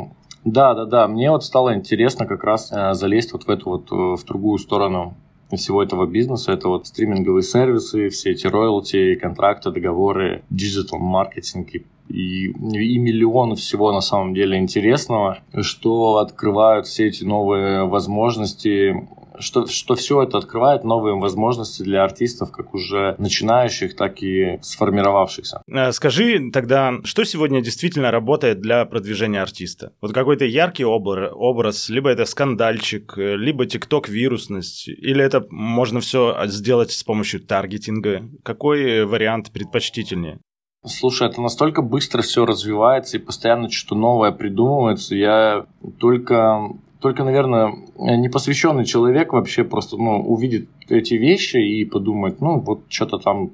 Да, 0.45 0.75
да, 0.75 0.85
да. 0.85 1.09
Мне 1.09 1.31
вот 1.31 1.45
стало 1.45 1.75
интересно 1.75 2.25
как 2.25 2.45
раз 2.45 2.71
э, 2.71 2.95
залезть 2.95 3.33
вот 3.33 3.45
в 3.45 3.51
эту 3.51 3.69
вот 3.69 3.91
э, 3.91 4.17
в 4.17 4.25
другую 4.25 4.59
сторону 4.59 5.15
всего 5.53 5.83
этого 5.83 6.07
бизнеса. 6.07 6.53
Это 6.53 6.69
вот 6.69 6.87
стриминговые 6.87 7.43
сервисы, 7.43 8.09
все 8.09 8.33
эти 8.33 8.47
роялти, 8.47 9.15
контракты, 9.15 9.71
договоры, 9.71 10.43
digital 10.51 10.99
маркетинг 10.99 11.75
и 11.75 11.87
и, 12.09 12.47
и 12.47 12.99
миллион 12.99 13.57
всего 13.57 13.93
на 13.93 14.01
самом 14.01 14.33
деле 14.33 14.59
интересного, 14.59 15.39
что 15.61 16.19
открывают 16.19 16.87
все 16.87 17.09
эти 17.09 17.25
новые 17.25 17.85
возможности 17.87 19.09
что, 19.39 19.67
что 19.67 19.95
все 19.95 20.23
это 20.23 20.39
открывает 20.39 20.85
новые 20.85 21.15
возможности 21.17 21.83
для 21.83 22.05
артистов, 22.05 22.51
как 22.51 22.75
уже 22.75 23.15
начинающих, 23.19 23.97
так 23.97 24.23
и 24.23 24.59
сформировавшихся. 24.63 25.63
Э, 25.69 25.93
скажи 25.93 26.51
тогда, 26.53 26.95
что 27.05 27.25
сегодня 27.25 27.61
действительно 27.61 28.11
работает 28.11 28.61
для 28.61 28.85
продвижения 28.85 29.43
артиста? 29.43 29.93
Вот 30.01 30.13
какой-то 30.13 30.45
яркий 30.45 30.85
образ, 30.85 31.89
либо 31.89 32.11
это 32.11 32.25
скандальчик, 32.25 33.15
э, 33.17 33.37
либо 33.37 33.67
тикток 33.67 34.09
вирусность, 34.09 34.89
или 34.89 35.23
это 35.25 35.47
можно 35.51 36.01
все 36.01 36.37
сделать 36.47 36.93
с 36.93 37.03
помощью 37.03 37.41
таргетинга? 37.41 38.23
Какой 38.43 39.05
вариант 39.05 39.51
предпочтительнее? 39.53 40.39
Слушай, 40.87 41.29
это 41.29 41.41
настолько 41.41 41.83
быстро 41.83 42.23
все 42.23 42.47
развивается 42.47 43.17
и 43.17 43.21
постоянно 43.21 43.69
что-то 43.71 43.97
новое 43.97 44.31
придумывается. 44.31 45.17
Я 45.17 45.67
только 45.99 46.71
только, 47.01 47.25
наверное, 47.25 47.73
непосвященный 47.97 48.85
человек 48.85 49.33
вообще 49.33 49.65
просто 49.65 49.97
ну, 49.97 50.21
увидит 50.21 50.69
эти 50.89 51.15
вещи 51.15 51.57
и 51.57 51.85
подумает, 51.85 52.41
ну, 52.41 52.61
вот 52.61 52.81
что-то 52.89 53.19
там 53.19 53.49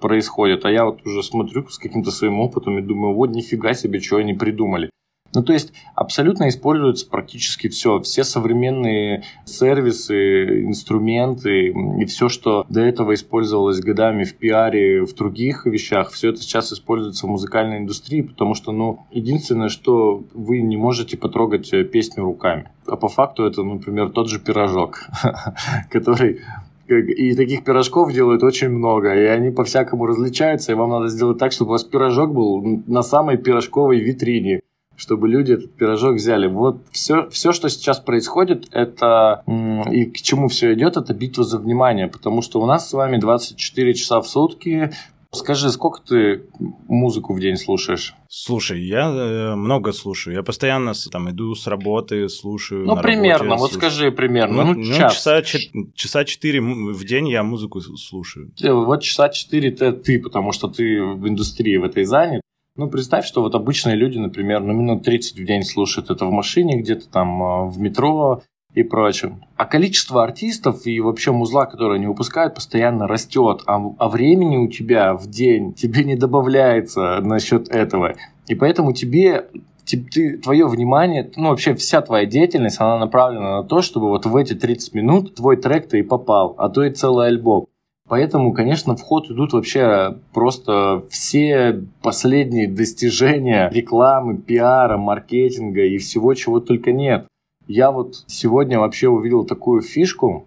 происходит. 0.00 0.64
А 0.64 0.70
я 0.70 0.84
вот 0.84 1.04
уже 1.06 1.22
смотрю 1.22 1.66
с 1.68 1.78
каким-то 1.78 2.10
своим 2.10 2.40
опытом 2.40 2.78
и 2.78 2.82
думаю, 2.82 3.14
вот 3.14 3.30
нифига 3.30 3.74
себе, 3.74 4.00
что 4.00 4.16
они 4.16 4.34
придумали. 4.34 4.90
Ну, 5.34 5.42
то 5.42 5.52
есть 5.52 5.72
абсолютно 5.96 6.48
используется 6.48 7.08
практически 7.08 7.68
все. 7.68 8.00
Все 8.00 8.22
современные 8.22 9.24
сервисы, 9.44 10.64
инструменты 10.64 11.68
и 11.68 12.04
все, 12.04 12.28
что 12.28 12.64
до 12.68 12.80
этого 12.80 13.14
использовалось 13.14 13.80
годами 13.80 14.22
в 14.24 14.34
пиаре, 14.36 15.04
в 15.04 15.14
других 15.14 15.66
вещах, 15.66 16.12
все 16.12 16.30
это 16.30 16.40
сейчас 16.40 16.72
используется 16.72 17.26
в 17.26 17.30
музыкальной 17.30 17.78
индустрии, 17.78 18.22
потому 18.22 18.54
что, 18.54 18.70
ну, 18.70 19.06
единственное, 19.10 19.68
что 19.68 20.24
вы 20.32 20.62
не 20.62 20.76
можете 20.76 21.16
потрогать 21.16 21.72
э, 21.72 21.84
песню 21.84 22.22
руками. 22.22 22.70
А 22.86 22.96
по 22.96 23.08
факту 23.08 23.44
это, 23.44 23.62
например, 23.62 24.10
тот 24.10 24.28
же 24.28 24.38
пирожок, 24.38 25.08
который 25.90 26.42
и 26.86 27.34
таких 27.34 27.64
пирожков 27.64 28.12
делают 28.12 28.42
очень 28.42 28.68
много, 28.68 29.14
и 29.14 29.24
они 29.24 29.50
по-всякому 29.50 30.06
различаются, 30.06 30.72
и 30.72 30.74
вам 30.74 30.90
надо 30.90 31.08
сделать 31.08 31.38
так, 31.38 31.52
чтобы 31.52 31.70
у 31.70 31.72
вас 31.72 31.84
пирожок 31.84 32.32
был 32.32 32.82
на 32.86 33.02
самой 33.02 33.38
пирожковой 33.38 34.00
витрине 34.00 34.60
чтобы 34.96 35.28
люди 35.28 35.52
этот 35.52 35.74
пирожок 35.74 36.16
взяли. 36.16 36.46
Вот 36.46 36.78
все, 36.92 37.28
все, 37.30 37.52
что 37.52 37.68
сейчас 37.68 37.98
происходит, 38.00 38.68
это 38.72 39.42
и 39.90 40.04
к 40.06 40.16
чему 40.22 40.48
все 40.48 40.74
идет, 40.74 40.96
это 40.96 41.12
битва 41.14 41.44
за 41.44 41.58
внимание, 41.58 42.08
потому 42.08 42.42
что 42.42 42.60
у 42.60 42.66
нас 42.66 42.88
с 42.88 42.92
вами 42.92 43.18
24 43.18 43.94
часа 43.94 44.20
в 44.20 44.26
сутки, 44.28 44.90
Скажи, 45.36 45.68
сколько 45.72 46.00
ты 46.00 46.44
музыку 46.86 47.34
в 47.34 47.40
день 47.40 47.56
слушаешь? 47.56 48.14
Слушай, 48.28 48.84
я 48.84 49.10
э, 49.10 49.54
много 49.56 49.90
слушаю. 49.90 50.34
Я 50.36 50.44
постоянно 50.44 50.92
там 51.10 51.28
иду 51.28 51.56
с 51.56 51.66
работы, 51.66 52.28
слушаю. 52.28 52.86
Ну, 52.86 52.96
примерно, 52.96 53.46
работе 53.50 53.60
вот 53.60 53.70
слушаю. 53.72 53.90
скажи 53.90 54.12
примерно, 54.12 54.62
Ну, 54.62 54.74
ну, 54.74 54.78
ну, 54.80 54.94
час. 54.94 55.14
часа, 55.14 55.42
чет- 55.42 55.72
часа 55.96 56.24
четыре 56.24 56.60
м- 56.60 56.92
в 56.92 57.04
день 57.04 57.28
я 57.28 57.42
музыку 57.42 57.80
слушаю. 57.80 58.52
Э, 58.62 58.70
Вот 58.72 59.02
часа 59.02 59.28
4 59.28 59.70
это 59.70 59.92
ты, 59.92 60.20
потому 60.20 60.52
что 60.52 60.68
ты 60.68 61.02
в 61.02 61.26
индустрии 61.26 61.78
в 61.78 61.84
этой 61.84 62.04
занят. 62.04 62.40
Ну, 62.76 62.88
представь, 62.88 63.24
что 63.24 63.40
вот 63.40 63.54
обычные 63.54 63.94
люди, 63.94 64.18
например, 64.18 64.60
ну, 64.60 64.72
минут 64.72 65.04
30 65.04 65.38
в 65.38 65.44
день 65.44 65.62
слушают 65.62 66.10
это 66.10 66.26
в 66.26 66.32
машине, 66.32 66.80
где-то 66.80 67.08
там 67.08 67.40
а, 67.40 67.64
в 67.66 67.78
метро 67.78 68.42
и 68.74 68.82
прочем. 68.82 69.44
А 69.56 69.64
количество 69.64 70.24
артистов 70.24 70.84
и 70.84 70.98
вообще 70.98 71.30
музла, 71.30 71.66
которые 71.66 71.98
они 71.98 72.08
выпускают, 72.08 72.56
постоянно 72.56 73.06
растет. 73.06 73.62
А, 73.66 73.80
а 73.98 74.08
времени 74.08 74.56
у 74.56 74.68
тебя 74.68 75.14
в 75.14 75.28
день 75.28 75.72
тебе 75.74 76.02
не 76.02 76.16
добавляется 76.16 77.20
насчет 77.20 77.68
этого. 77.68 78.16
И 78.48 78.56
поэтому 78.56 78.92
тебе 78.92 79.46
те- 79.84 79.98
ты, 79.98 80.38
твое 80.38 80.66
внимание, 80.66 81.30
ну 81.36 81.50
вообще 81.50 81.76
вся 81.76 82.00
твоя 82.00 82.26
деятельность, 82.26 82.80
она 82.80 82.98
направлена 82.98 83.58
на 83.58 83.62
то, 83.62 83.82
чтобы 83.82 84.08
вот 84.08 84.26
в 84.26 84.34
эти 84.34 84.54
30 84.54 84.94
минут 84.94 85.36
твой 85.36 85.56
трек-то 85.56 85.96
и 85.96 86.02
попал, 86.02 86.56
а 86.58 86.68
то 86.68 86.82
и 86.82 86.90
целый 86.90 87.28
альбом. 87.28 87.66
Поэтому, 88.06 88.52
конечно, 88.52 88.96
в 88.96 89.02
ход 89.02 89.30
идут 89.30 89.54
вообще 89.54 90.18
просто 90.34 91.04
все 91.08 91.84
последние 92.02 92.68
достижения 92.68 93.70
рекламы, 93.72 94.36
пиара, 94.36 94.98
маркетинга 94.98 95.82
и 95.84 95.96
всего, 95.96 96.34
чего 96.34 96.60
только 96.60 96.92
нет. 96.92 97.26
Я 97.66 97.90
вот 97.90 98.24
сегодня 98.26 98.78
вообще 98.78 99.08
увидел 99.08 99.46
такую 99.46 99.80
фишку 99.80 100.46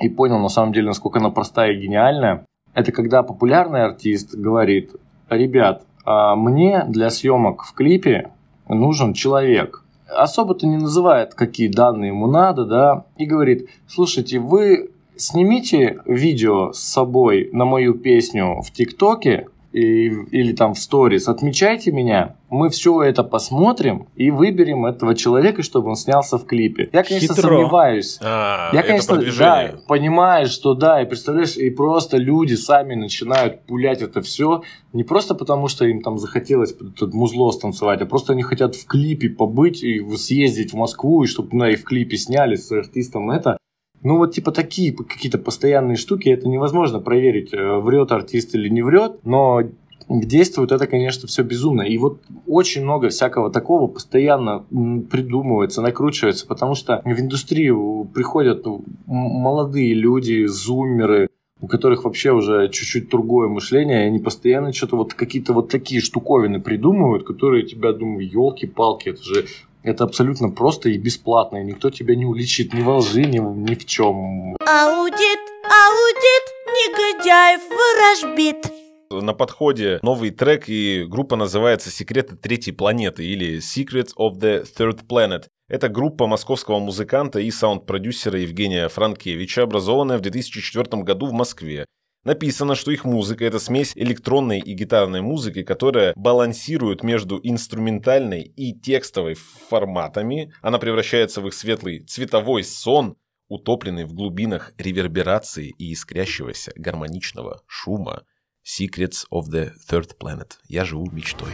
и 0.00 0.08
понял, 0.08 0.40
на 0.40 0.48
самом 0.48 0.72
деле, 0.72 0.88
насколько 0.88 1.20
она 1.20 1.30
простая 1.30 1.72
и 1.72 1.80
гениальная. 1.80 2.44
Это 2.74 2.90
когда 2.90 3.22
популярный 3.22 3.84
артист 3.84 4.34
говорит, 4.34 4.92
ребят, 5.28 5.86
а 6.04 6.34
мне 6.34 6.84
для 6.88 7.10
съемок 7.10 7.62
в 7.62 7.74
клипе 7.74 8.32
нужен 8.68 9.12
человек. 9.12 9.84
Особо-то 10.08 10.66
не 10.66 10.78
называет, 10.78 11.34
какие 11.34 11.68
данные 11.68 12.08
ему 12.08 12.26
надо, 12.26 12.64
да, 12.64 13.04
и 13.16 13.24
говорит, 13.24 13.68
слушайте, 13.86 14.40
вы 14.40 14.90
снимите 15.16 15.98
видео 16.06 16.72
с 16.72 16.78
собой 16.80 17.48
на 17.52 17.64
мою 17.64 17.94
песню 17.94 18.60
в 18.62 18.70
ТикТоке 18.72 19.48
и- 19.72 20.08
или 20.32 20.52
там 20.52 20.74
в 20.74 20.78
сторис, 20.78 21.28
отмечайте 21.28 21.92
меня, 21.92 22.36
мы 22.50 22.68
все 22.68 23.02
это 23.02 23.24
посмотрим 23.24 24.06
и 24.16 24.30
выберем 24.30 24.84
этого 24.84 25.14
человека, 25.14 25.62
чтобы 25.62 25.88
он 25.88 25.96
снялся 25.96 26.36
в 26.36 26.44
клипе. 26.44 26.90
Я, 26.92 27.02
конечно, 27.02 27.34
Хитро. 27.34 27.48
сомневаюсь. 27.48 28.18
А, 28.20 28.68
Я, 28.74 28.80
это 28.80 28.88
конечно, 28.88 29.22
да, 29.38 29.74
понимаешь, 29.88 30.50
что 30.50 30.74
да, 30.74 31.00
и 31.00 31.06
представляешь, 31.06 31.56
и 31.56 31.70
просто 31.70 32.18
люди 32.18 32.52
сами 32.52 32.94
начинают 32.96 33.62
пулять 33.62 34.02
это 34.02 34.20
все, 34.20 34.60
не 34.92 35.04
просто 35.04 35.34
потому, 35.34 35.68
что 35.68 35.86
им 35.86 36.02
там 36.02 36.18
захотелось 36.18 36.74
тут 36.98 37.14
музло 37.14 37.50
станцевать, 37.50 38.02
а 38.02 38.06
просто 38.06 38.34
они 38.34 38.42
хотят 38.42 38.74
в 38.74 38.84
клипе 38.86 39.30
побыть 39.30 39.82
и 39.82 40.04
съездить 40.16 40.72
в 40.74 40.76
Москву, 40.76 41.22
и 41.22 41.26
чтобы 41.26 41.56
на 41.56 41.70
и 41.70 41.76
в 41.76 41.84
клипе 41.84 42.18
сняли 42.18 42.56
с 42.56 42.70
артистом 42.70 43.30
это. 43.30 43.56
Ну 44.02 44.16
вот 44.16 44.34
типа 44.34 44.50
такие 44.52 44.92
какие-то 44.92 45.38
постоянные 45.38 45.96
штуки, 45.96 46.28
это 46.28 46.48
невозможно 46.48 46.98
проверить, 46.98 47.52
э, 47.54 47.76
врет 47.78 48.12
артист 48.12 48.54
или 48.54 48.68
не 48.68 48.82
врет, 48.82 49.20
но 49.24 49.62
действует 50.08 50.72
это, 50.72 50.86
конечно, 50.86 51.28
все 51.28 51.42
безумно. 51.42 51.82
И 51.82 51.96
вот 51.98 52.20
очень 52.46 52.82
много 52.82 53.08
всякого 53.08 53.50
такого 53.50 53.86
постоянно 53.86 54.64
придумывается, 55.10 55.82
накручивается, 55.82 56.46
потому 56.46 56.74
что 56.74 57.00
в 57.04 57.20
индустрию 57.20 58.10
приходят 58.12 58.64
ну, 58.66 58.84
молодые 59.06 59.94
люди, 59.94 60.46
зумеры, 60.46 61.28
у 61.60 61.68
которых 61.68 62.04
вообще 62.04 62.32
уже 62.32 62.68
чуть-чуть 62.68 63.08
другое 63.08 63.48
мышление, 63.48 64.02
и 64.02 64.06
они 64.08 64.18
постоянно 64.18 64.72
что-то 64.72 64.96
вот 64.96 65.14
какие-то 65.14 65.52
вот 65.52 65.70
такие 65.70 66.00
штуковины 66.00 66.60
придумывают, 66.60 67.24
которые 67.24 67.64
тебя, 67.64 67.92
думаю, 67.92 68.28
елки-палки, 68.28 69.10
это 69.10 69.22
же 69.22 69.44
это 69.82 70.04
абсолютно 70.04 70.50
просто 70.50 70.88
и 70.88 70.98
бесплатно, 70.98 71.58
и 71.58 71.64
никто 71.64 71.90
тебя 71.90 72.14
не 72.16 72.24
уличит 72.24 72.72
ни 72.74 72.82
во 72.82 72.98
лжи, 72.98 73.24
ни, 73.24 73.38
в- 73.38 73.56
ни 73.56 73.74
в 73.74 73.84
чем. 73.86 74.56
Аудит, 74.66 75.40
аудит, 75.64 76.44
негодяев 76.68 77.60
ворожбит. 77.68 78.66
На 79.10 79.34
подходе 79.34 79.98
новый 80.02 80.30
трек, 80.30 80.68
и 80.68 81.04
группа 81.06 81.36
называется 81.36 81.90
«Секреты 81.90 82.34
третьей 82.36 82.72
планеты» 82.72 83.24
или 83.26 83.58
«Secrets 83.58 84.10
of 84.18 84.38
the 84.38 84.64
Third 84.78 85.06
Planet». 85.06 85.44
Это 85.68 85.88
группа 85.88 86.26
московского 86.26 86.78
музыканта 86.78 87.38
и 87.40 87.50
саунд-продюсера 87.50 88.38
Евгения 88.40 88.88
Франкевича, 88.88 89.62
образованная 89.62 90.18
в 90.18 90.22
2004 90.22 91.02
году 91.02 91.26
в 91.26 91.32
Москве. 91.32 91.84
Написано, 92.24 92.76
что 92.76 92.92
их 92.92 93.04
музыка– 93.04 93.44
это 93.46 93.58
смесь 93.58 93.92
электронной 93.96 94.60
и 94.60 94.74
гитарной 94.74 95.22
музыки, 95.22 95.64
которая 95.64 96.12
балансирует 96.14 97.02
между 97.02 97.40
инструментальной 97.42 98.42
и 98.42 98.78
текстовой 98.78 99.34
форматами. 99.34 100.52
Она 100.62 100.78
превращается 100.78 101.40
в 101.40 101.48
их 101.48 101.54
светлый 101.54 102.00
цветовой 102.00 102.62
сон, 102.62 103.16
утопленный 103.48 104.04
в 104.04 104.14
глубинах 104.14 104.72
реверберации 104.78 105.74
и 105.78 105.92
искрящегося 105.92 106.72
гармоничного 106.76 107.62
шума. 107.66 108.22
Secrets 108.64 109.24
of 109.32 109.46
the 109.52 109.72
Third 109.90 110.16
Planet. 110.20 110.52
Я 110.68 110.84
живу 110.84 111.10
мечтой. 111.10 111.50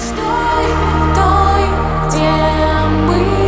Стой, 0.00 0.66
той, 1.14 2.08
где 2.08 2.30
мы 3.06 3.45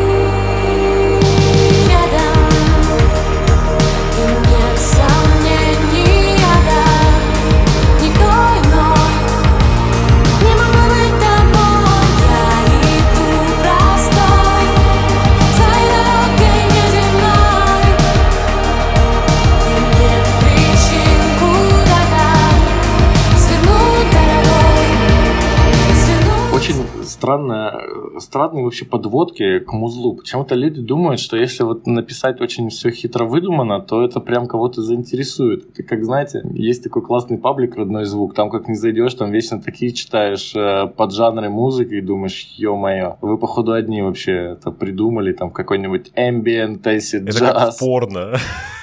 Странно, 27.19 27.81
странные 28.19 28.63
вообще 28.63 28.85
подводки 28.85 29.59
к 29.59 29.73
музлу. 29.73 30.15
Почему-то 30.15 30.55
люди 30.55 30.81
думают, 30.81 31.19
что 31.19 31.37
если 31.37 31.65
вот 31.65 31.85
написать 31.85 32.41
очень 32.41 32.69
все 32.69 32.93
хитро 32.93 33.25
выдумано, 33.25 33.81
то 33.81 34.05
это 34.05 34.21
прям 34.21 34.47
кого-то 34.47 34.83
заинтересует. 34.83 35.69
Это 35.73 35.83
как, 35.83 36.05
знаете, 36.05 36.43
есть 36.55 36.85
такой 36.85 37.03
классный 37.03 37.37
паблик 37.37 37.75
«Родной 37.75 38.05
звук», 38.05 38.35
там 38.35 38.51
как 38.51 38.69
не 38.69 38.77
зайдешь, 38.77 39.15
там 39.15 39.33
вечно 39.33 39.61
такие 39.61 39.93
читаешь 39.93 40.55
э, 40.55 40.87
поджанры 40.97 41.51
музыки 41.51 41.95
и 41.95 42.01
думаешь, 42.01 42.55
ё-моё, 42.57 43.17
вы 43.21 43.37
походу 43.37 43.73
одни 43.73 44.01
вообще 44.01 44.53
это 44.53 44.71
придумали, 44.71 45.33
там 45.33 45.51
какой-нибудь 45.51 46.13
ambient, 46.15 46.83
acid, 46.83 47.29
Это 47.29 47.39
как 47.41 47.75
в 47.75 47.79
порно. 47.81 48.37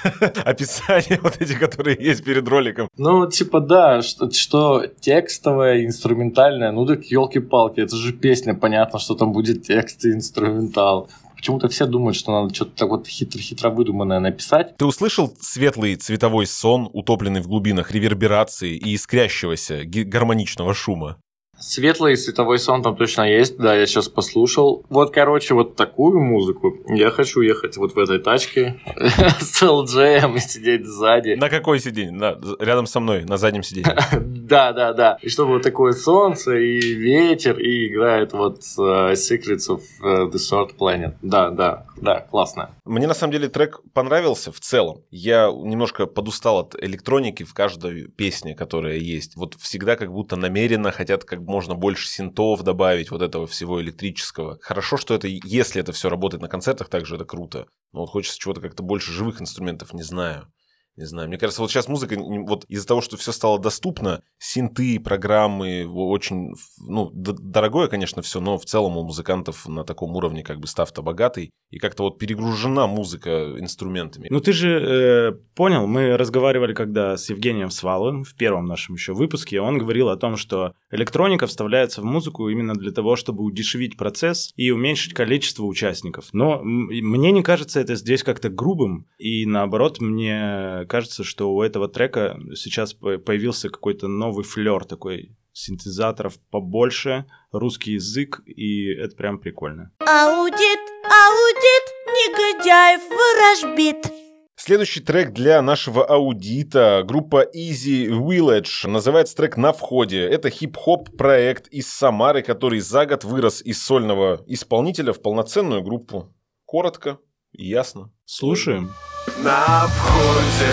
Описания 0.44 1.18
вот 1.22 1.36
эти, 1.40 1.54
которые 1.54 1.96
есть 1.98 2.24
перед 2.24 2.46
роликом. 2.48 2.88
Ну, 2.96 3.28
типа, 3.28 3.60
да, 3.60 4.02
что, 4.02 4.30
что 4.30 4.84
текстовое, 5.00 5.86
инструментальное, 5.86 6.70
ну 6.72 6.86
так 6.86 7.04
елки-палки, 7.04 7.80
это 7.80 7.96
же 7.96 8.12
песня, 8.26 8.54
понятно, 8.54 8.98
что 8.98 9.14
там 9.14 9.30
будет 9.32 9.62
текст 9.62 10.04
и 10.04 10.08
инструментал. 10.10 11.08
Почему-то 11.36 11.68
все 11.68 11.86
думают, 11.86 12.16
что 12.16 12.32
надо 12.32 12.52
что-то 12.52 12.72
так 12.72 12.88
вот 12.88 13.06
хитро-хитро 13.06 13.70
выдуманное 13.70 14.18
написать. 14.18 14.76
Ты 14.78 14.84
услышал 14.84 15.32
светлый 15.38 15.94
цветовой 15.94 16.46
сон, 16.46 16.90
утопленный 16.92 17.40
в 17.40 17.46
глубинах 17.46 17.92
реверберации 17.92 18.74
и 18.74 18.96
искрящегося 18.96 19.82
гармоничного 19.84 20.74
шума? 20.74 21.18
Светлый 21.58 22.16
световой 22.16 22.58
сон 22.58 22.82
там 22.82 22.96
точно 22.96 23.22
есть, 23.22 23.56
да, 23.56 23.74
я 23.74 23.86
сейчас 23.86 24.08
послушал. 24.08 24.84
Вот, 24.88 25.12
короче, 25.12 25.54
вот 25.54 25.76
такую 25.76 26.20
музыку. 26.20 26.76
Я 26.88 27.10
хочу 27.10 27.40
ехать 27.40 27.76
вот 27.76 27.94
в 27.94 27.98
этой 27.98 28.18
тачке 28.18 28.80
с 29.40 29.62
LJ 29.62 30.36
и 30.36 30.38
сидеть 30.40 30.86
сзади. 30.86 31.34
На 31.34 31.48
какой 31.48 31.80
сиденье? 31.80 32.12
На- 32.12 32.38
рядом 32.60 32.86
со 32.86 33.00
мной, 33.00 33.24
на 33.24 33.36
заднем 33.36 33.62
сиденье. 33.62 33.96
Да, 34.46 34.72
да, 34.72 34.92
да. 34.92 35.18
И 35.22 35.28
чтобы 35.28 35.54
вот 35.54 35.62
такое 35.62 35.90
солнце 35.90 36.56
и 36.56 36.78
ветер, 36.78 37.58
и 37.58 37.88
играет 37.88 38.32
вот 38.32 38.58
э, 38.78 39.14
Secrets 39.14 39.68
of 39.68 39.80
э, 40.04 40.30
the 40.30 40.34
Third 40.34 40.76
Planet. 40.78 41.14
Да, 41.20 41.50
да, 41.50 41.86
да, 41.96 42.20
классно. 42.20 42.70
Мне 42.84 43.08
на 43.08 43.14
самом 43.14 43.32
деле 43.32 43.48
трек 43.48 43.80
понравился 43.92 44.52
в 44.52 44.60
целом. 44.60 45.00
Я 45.10 45.48
немножко 45.48 46.06
подустал 46.06 46.60
от 46.60 46.76
электроники 46.80 47.42
в 47.42 47.54
каждой 47.54 48.06
песне, 48.06 48.54
которая 48.54 48.98
есть. 48.98 49.34
Вот 49.34 49.54
всегда 49.54 49.96
как 49.96 50.12
будто 50.12 50.36
намеренно 50.36 50.92
хотят 50.92 51.24
как 51.24 51.42
можно 51.46 51.74
больше 51.74 52.08
синтов 52.08 52.62
добавить, 52.62 53.10
вот 53.10 53.22
этого 53.22 53.46
всего 53.46 53.80
электрического. 53.80 54.58
Хорошо, 54.60 54.96
что 54.96 55.14
это, 55.14 55.28
если 55.28 55.80
это 55.80 55.92
все 55.92 56.08
работает 56.08 56.42
на 56.42 56.48
концертах, 56.48 56.88
также 56.88 57.16
это 57.16 57.24
круто. 57.24 57.66
Но 57.92 58.00
вот 58.00 58.10
хочется 58.10 58.38
чего-то 58.38 58.60
как-то 58.60 58.82
больше 58.82 59.12
живых 59.12 59.40
инструментов, 59.40 59.92
не 59.94 60.02
знаю. 60.02 60.52
Не 60.96 61.04
знаю, 61.04 61.28
мне 61.28 61.36
кажется, 61.36 61.60
вот 61.60 61.70
сейчас 61.70 61.88
музыка, 61.88 62.16
вот 62.18 62.64
из-за 62.68 62.86
того, 62.86 63.02
что 63.02 63.16
все 63.16 63.32
стало 63.32 63.58
доступно, 63.58 64.22
синты, 64.38 64.98
программы, 64.98 65.86
очень, 65.86 66.54
ну, 66.78 67.10
дорогое, 67.12 67.88
конечно, 67.88 68.22
все, 68.22 68.40
но 68.40 68.56
в 68.56 68.64
целом 68.64 68.96
у 68.96 69.02
музыкантов 69.02 69.68
на 69.68 69.84
таком 69.84 70.16
уровне 70.16 70.42
как 70.42 70.58
бы 70.58 70.66
став-то 70.66 71.02
богатый, 71.02 71.50
и 71.70 71.78
как-то 71.78 72.04
вот 72.04 72.18
перегружена 72.18 72.86
музыка 72.86 73.56
инструментами. 73.58 74.28
Ну 74.30 74.40
ты 74.40 74.52
же 74.52 74.70
э, 74.70 75.32
понял, 75.54 75.86
мы 75.86 76.16
разговаривали 76.16 76.72
когда 76.74 77.16
с 77.16 77.28
Евгением 77.28 77.70
Сваловым 77.70 78.24
в 78.24 78.34
первом 78.34 78.66
нашем 78.66 78.94
еще 78.94 79.12
выпуске, 79.12 79.60
он 79.60 79.78
говорил 79.78 80.08
о 80.08 80.16
том, 80.16 80.36
что 80.36 80.72
электроника 80.90 81.46
вставляется 81.46 82.00
в 82.00 82.04
музыку 82.04 82.48
именно 82.48 82.74
для 82.74 82.92
того, 82.92 83.16
чтобы 83.16 83.42
удешевить 83.42 83.96
процесс 83.96 84.52
и 84.56 84.70
уменьшить 84.70 85.12
количество 85.12 85.64
участников. 85.64 86.28
Но 86.32 86.60
мне 86.62 87.32
не 87.32 87.42
кажется 87.42 87.80
это 87.80 87.96
здесь 87.96 88.22
как-то 88.22 88.48
грубым, 88.48 89.06
и 89.18 89.44
наоборот, 89.44 90.00
мне 90.00 90.85
кажется, 90.86 91.24
что 91.24 91.52
у 91.52 91.62
этого 91.62 91.88
трека 91.88 92.38
сейчас 92.54 92.94
по- 92.94 93.18
появился 93.18 93.68
какой-то 93.68 94.08
новый 94.08 94.44
флер 94.44 94.84
такой 94.84 95.36
синтезаторов 95.52 96.38
побольше, 96.50 97.24
русский 97.50 97.92
язык, 97.92 98.42
и 98.46 98.92
это 98.92 99.16
прям 99.16 99.38
прикольно. 99.38 99.90
Аудит, 100.00 100.80
аудит, 101.02 101.86
негодяев 102.14 103.00
ворожбит. 103.10 104.12
Следующий 104.58 105.00
трек 105.00 105.32
для 105.32 105.60
нашего 105.60 106.04
аудита. 106.04 107.02
Группа 107.06 107.44
Easy 107.54 108.08
Village. 108.08 108.88
Называется 108.88 109.36
трек 109.36 109.56
«На 109.58 109.72
входе». 109.72 110.22
Это 110.22 110.48
хип-хоп 110.48 111.14
проект 111.16 111.68
из 111.68 111.88
Самары, 111.88 112.42
который 112.42 112.80
за 112.80 113.04
год 113.04 113.22
вырос 113.24 113.60
из 113.60 113.82
сольного 113.82 114.42
исполнителя 114.46 115.12
в 115.12 115.20
полноценную 115.20 115.82
группу. 115.82 116.34
Коротко 116.64 117.18
ясно. 117.64 118.10
Слушаем. 118.24 118.92
На 119.38 119.86
входе 119.86 120.72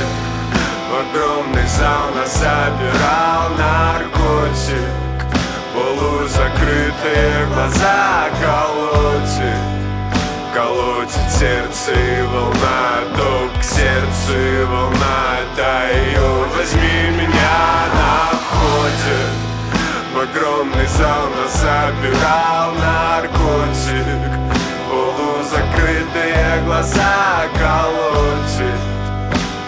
в 0.90 0.96
огромный 0.96 1.68
зал 1.68 2.12
нас 2.16 2.38
забирал 2.38 3.50
наркотик 3.58 5.04
Полузакрытые 5.74 7.48
глаза 7.48 8.30
колотит 8.40 9.58
Колотит 10.54 11.32
сердце 11.32 11.94
и 11.94 12.22
волна 12.28 13.02
Ток 13.18 13.52
к 13.60 13.64
и 14.30 14.64
волна 14.66 15.40
Даю, 15.58 16.48
возьми 16.56 17.10
меня 17.18 17.88
на 17.96 18.38
входе 18.38 19.20
В 20.14 20.20
огромный 20.20 20.88
зал 20.88 21.30
нас 21.30 21.60
забирал 21.60 22.74
наркотик 22.76 24.43
Глаза 26.66 27.44
колотит 27.60 28.80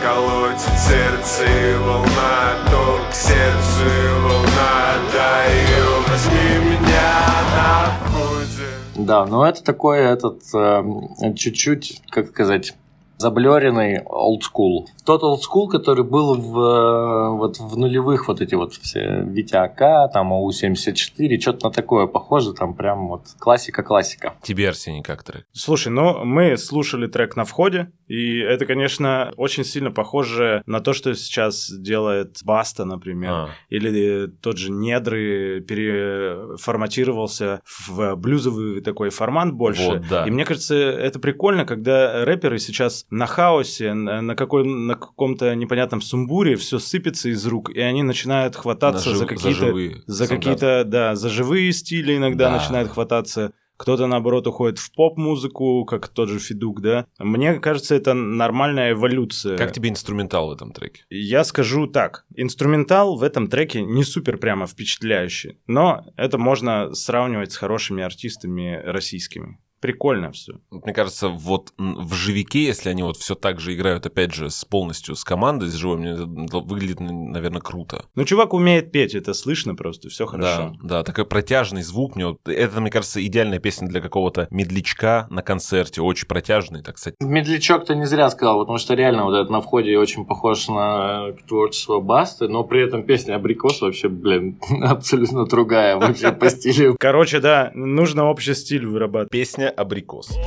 Колотит 0.01 0.79
сердце 0.79 1.43
и 1.45 1.77
волна 1.77 2.53
Ток 2.71 3.09
к 3.09 3.13
сердцу 3.13 3.83
и 3.85 4.23
волна 4.23 4.65
Даю, 5.13 6.01
возьми 6.07 6.71
меня 6.71 7.23
на 7.55 7.91
входе. 7.99 8.69
Да, 8.95 9.25
но 9.25 9.47
это 9.47 9.63
такой 9.63 9.99
этот 9.99 10.41
э, 10.53 11.33
чуть-чуть, 11.35 12.01
как 12.09 12.29
сказать, 12.29 12.75
заблеренный 13.17 14.03
old 14.03 14.41
school. 14.41 14.85
Тот 15.05 15.23
old 15.23 15.39
school, 15.39 15.69
который 15.69 16.03
был 16.03 16.35
в, 16.35 17.37
вот 17.37 17.59
в 17.59 17.77
нулевых 17.77 18.27
вот 18.27 18.41
эти 18.41 18.55
вот 18.55 18.73
все 18.73 19.23
Витя 19.25 19.55
АК, 19.55 20.11
там 20.11 20.33
АУ-74, 20.33 21.39
что-то 21.39 21.67
на 21.67 21.71
такое 21.71 22.07
похоже, 22.07 22.53
там 22.53 22.73
прям 22.73 23.07
вот 23.07 23.21
классика-классика. 23.39 24.33
Тебе, 24.41 24.69
Арсений, 24.69 25.01
как 25.01 25.23
трек? 25.23 25.45
Слушай, 25.51 25.89
ну 25.89 26.25
мы 26.25 26.57
слушали 26.57 27.07
трек 27.07 27.35
на 27.35 27.45
входе, 27.45 27.91
и 28.07 28.39
это, 28.39 28.65
конечно, 28.65 29.31
очень 29.37 29.63
сильно 29.63 29.91
похоже 29.91 30.61
на 30.65 30.81
то, 30.81 30.93
что 30.93 31.13
сейчас 31.15 31.71
делает 31.71 32.39
Баста, 32.43 32.85
например. 32.85 33.31
А, 33.31 33.49
Или 33.69 34.27
тот 34.27 34.57
же 34.57 34.71
Недры 34.71 35.61
переформатировался 35.61 37.61
в 37.87 38.15
блюзовый 38.15 38.81
такой 38.81 39.09
формат 39.09 39.53
больше. 39.53 39.83
Вот, 39.83 40.07
да. 40.09 40.25
И 40.25 40.31
мне 40.31 40.45
кажется, 40.45 40.75
это 40.75 41.19
прикольно, 41.19 41.65
когда 41.65 42.25
рэперы 42.25 42.59
сейчас 42.59 43.04
на 43.09 43.25
хаосе, 43.27 43.93
на, 43.93 44.21
на 44.21 44.35
какой, 44.35 44.65
на 44.65 44.95
каком-то 44.95 45.53
непонятном 45.55 46.01
сумбуре 46.01 46.55
все 46.55 46.79
сыпется 46.79 47.29
из 47.29 47.45
рук, 47.45 47.69
и 47.69 47.79
они 47.79 48.03
начинают 48.03 48.55
хвататься 48.55 49.09
на 49.09 49.15
за 49.15 49.19
жив- 49.19 49.29
какие-то 49.29 49.65
живые 49.67 50.03
за 50.07 50.25
стандарты. 50.25 50.35
какие-то, 50.35 50.83
да, 50.85 51.15
за 51.15 51.29
живые 51.29 51.71
стили 51.73 52.17
иногда 52.17 52.49
Да. 52.49 52.57
начинает 52.57 52.87
хвататься. 52.89 53.51
Кто-то, 53.77 54.07
наоборот, 54.07 54.47
уходит 54.47 54.79
в 54.79 54.89
поп-музыку, 54.93 55.83
как 55.83 56.07
тот 56.07 56.29
же 56.29 56.39
Федук, 56.39 56.79
да. 56.81 57.07
Мне 57.19 57.55
кажется, 57.55 57.93
это 57.93 58.13
нормальная 58.13 58.93
эволюция. 58.93 59.57
Как 59.57 59.73
тебе 59.73 59.89
инструментал 59.89 60.47
в 60.47 60.51
этом 60.53 60.71
треке? 60.71 61.03
Я 61.09 61.43
скажу 61.43 61.85
так. 61.85 62.25
Инструментал 62.37 63.17
в 63.17 63.23
этом 63.23 63.47
треке 63.49 63.81
не 63.81 64.05
супер 64.05 64.37
прямо 64.37 64.65
впечатляющий, 64.65 65.59
но 65.67 66.05
это 66.15 66.37
можно 66.37 66.93
сравнивать 66.95 67.51
с 67.51 67.57
хорошими 67.57 68.01
артистами 68.01 68.81
российскими. 68.85 69.59
Прикольно 69.79 70.31
все. 70.31 70.53
Вот 70.71 70.85
Мне 70.85 70.93
кажется, 70.93 71.27
вот 71.27 71.73
в 71.77 72.13
«Живике», 72.13 72.63
если 72.63 72.89
они 72.89 73.03
вот 73.03 73.17
все 73.17 73.35
так 73.35 73.59
же 73.59 73.75
играют, 73.75 74.05
опять 74.05 74.33
же, 74.33 74.49
с 74.49 74.65
полностью 74.65 75.15
с 75.15 75.23
командой, 75.23 75.69
с 75.69 75.73
живой, 75.73 75.97
мне 75.97 76.11
это 76.11 76.25
выглядит, 76.25 76.99
наверное, 76.99 77.61
круто. 77.61 78.05
Ну, 78.15 78.23
чувак 78.25 78.53
умеет 78.53 78.91
петь, 78.91 79.15
это 79.15 79.33
слышно 79.33 79.75
просто, 79.75 80.09
все 80.09 80.25
хорошо. 80.25 80.75
Да, 80.81 80.97
да, 80.97 81.03
такой 81.03 81.25
протяжный 81.25 81.83
звук. 81.83 82.15
Мне 82.15 82.27
вот, 82.27 82.39
это, 82.47 82.81
мне 82.81 82.89
кажется, 82.89 83.23
идеальная 83.25 83.59
песня 83.59 83.87
для 83.87 84.01
какого-то 84.01 84.47
медлячка 84.49 85.27
на 85.29 85.41
концерте. 85.41 86.01
Очень 86.01 86.27
протяжный, 86.27 86.81
так 86.81 86.97
сказать. 86.97 87.15
Медлячок 87.19 87.85
ты 87.85 87.95
не 87.95 88.05
зря 88.05 88.29
сказал, 88.29 88.59
потому 88.59 88.77
что 88.77 88.93
реально 88.93 89.25
вот 89.25 89.35
этот 89.35 89.49
на 89.49 89.61
входе 89.61 89.97
очень 89.97 90.25
похож 90.25 90.67
на 90.67 91.33
творчество 91.47 91.99
Басты, 91.99 92.47
но 92.47 92.63
при 92.63 92.81
этом 92.81 93.03
песня 93.03 93.35
Абрикос 93.35 93.81
вообще, 93.81 94.09
блин, 94.09 94.59
абсолютно 94.81 95.45
другая 95.45 95.97
вообще 95.97 96.31
по 96.31 96.49
стилю. 96.49 96.95
Короче, 96.99 97.39
да, 97.39 97.71
нужно 97.73 98.25
общий 98.25 98.53
стиль 98.53 98.85
вырабатывать. 98.85 99.31
Песня 99.31 99.64
«Абрикос». 99.69 100.37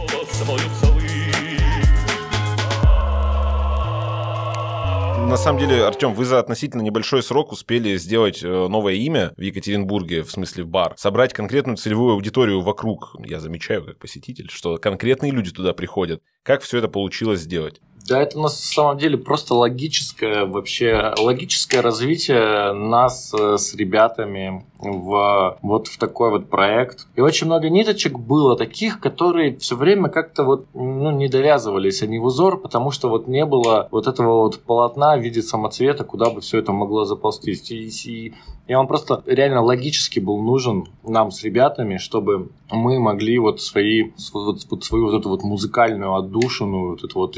На 5.28 5.36
самом 5.36 5.58
деле, 5.58 5.84
Артем, 5.84 6.14
вы 6.14 6.24
за 6.24 6.38
относительно 6.38 6.80
небольшой 6.80 7.22
срок 7.22 7.52
успели 7.52 7.98
сделать 7.98 8.42
э, 8.42 8.48
новое 8.48 8.94
имя 8.94 9.34
в 9.36 9.40
Екатеринбурге, 9.42 10.22
в 10.22 10.30
смысле 10.30 10.64
в 10.64 10.68
бар, 10.68 10.94
собрать 10.96 11.34
конкретную 11.34 11.76
целевую 11.76 12.14
аудиторию 12.14 12.62
вокруг. 12.62 13.14
Я 13.26 13.38
замечаю, 13.38 13.84
как 13.84 13.98
посетитель, 13.98 14.48
что 14.50 14.78
конкретные 14.78 15.30
люди 15.30 15.50
туда 15.50 15.74
приходят. 15.74 16.22
Как 16.42 16.62
все 16.62 16.78
это 16.78 16.88
получилось 16.88 17.40
сделать? 17.40 17.82
Да, 18.08 18.22
это 18.22 18.38
на 18.38 18.48
самом 18.48 18.96
деле 18.96 19.18
просто 19.18 19.54
логическое 19.54 20.46
вообще 20.46 21.12
логическое 21.18 21.82
развитие 21.82 22.72
нас 22.72 23.34
э, 23.34 23.58
с 23.58 23.74
ребятами 23.74 24.64
в 24.78 25.58
вот 25.62 25.88
в 25.88 25.98
такой 25.98 26.30
вот 26.30 26.48
проект. 26.48 27.06
И 27.16 27.20
очень 27.20 27.46
много 27.46 27.68
ниточек 27.68 28.18
было 28.18 28.56
таких, 28.56 29.00
которые 29.00 29.56
все 29.58 29.76
время 29.76 30.08
как-то 30.08 30.44
вот 30.44 30.66
ну, 30.74 31.10
не 31.10 31.28
довязывались 31.28 32.02
они 32.02 32.18
в 32.18 32.24
узор, 32.24 32.60
потому 32.60 32.90
что 32.90 33.08
вот 33.08 33.26
не 33.28 33.44
было 33.44 33.88
вот 33.90 34.06
этого 34.06 34.42
вот 34.42 34.60
полотна 34.60 35.16
в 35.16 35.20
виде 35.20 35.42
самоцвета, 35.42 36.04
куда 36.04 36.30
бы 36.30 36.40
все 36.40 36.58
это 36.58 36.72
могло 36.72 37.04
заползтись. 37.04 37.70
И, 37.70 37.88
и, 37.88 38.34
и 38.66 38.74
он 38.74 38.86
просто 38.86 39.22
реально 39.26 39.62
логически 39.62 40.20
был 40.20 40.40
нужен 40.40 40.86
нам 41.02 41.30
с 41.30 41.42
ребятами, 41.42 41.98
чтобы 41.98 42.50
мы 42.70 42.98
могли 43.00 43.38
вот 43.38 43.60
свои 43.60 44.12
вот, 44.32 44.66
вот 44.70 44.84
свою 44.84 45.06
вот 45.06 45.20
эту 45.20 45.28
вот 45.28 45.42
музыкальную 45.42 46.14
отдушину, 46.14 46.90
вот 46.90 47.04
эту 47.04 47.18
вот 47.18 47.36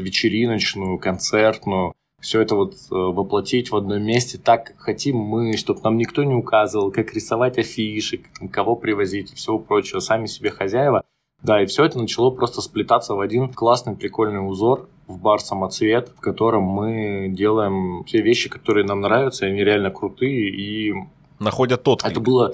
вечериночную, 0.60 0.98
концертную, 0.98 1.94
все 2.20 2.42
это 2.42 2.54
вот 2.54 2.74
э, 2.74 2.94
воплотить 2.94 3.70
в 3.70 3.76
одном 3.76 4.02
месте 4.02 4.36
так, 4.36 4.66
как 4.66 4.78
хотим 4.78 5.16
мы, 5.16 5.56
чтобы 5.56 5.80
нам 5.82 5.96
никто 5.96 6.22
не 6.22 6.34
указывал, 6.34 6.90
как 6.90 7.14
рисовать 7.14 7.56
афиши, 7.56 8.20
кого 8.52 8.76
привозить 8.76 9.32
и 9.32 9.36
всего 9.36 9.58
прочего, 9.58 10.00
сами 10.00 10.26
себе 10.26 10.50
хозяева. 10.50 11.02
Да, 11.42 11.62
и 11.62 11.66
все 11.66 11.86
это 11.86 11.98
начало 11.98 12.30
просто 12.30 12.60
сплетаться 12.60 13.14
в 13.14 13.20
один 13.20 13.48
классный, 13.48 13.96
прикольный 13.96 14.46
узор 14.46 14.86
в 15.06 15.18
бар 15.18 15.40
«Самоцвет», 15.40 16.10
в 16.14 16.20
котором 16.20 16.64
мы 16.64 17.28
делаем 17.30 18.04
те 18.04 18.20
вещи, 18.20 18.50
которые 18.50 18.84
нам 18.84 19.00
нравятся, 19.00 19.46
они 19.46 19.64
реально 19.64 19.90
крутые, 19.90 20.50
и 20.50 20.92
Находят 21.38 21.82
тот. 21.82 22.04
это 22.04 22.20
было... 22.20 22.52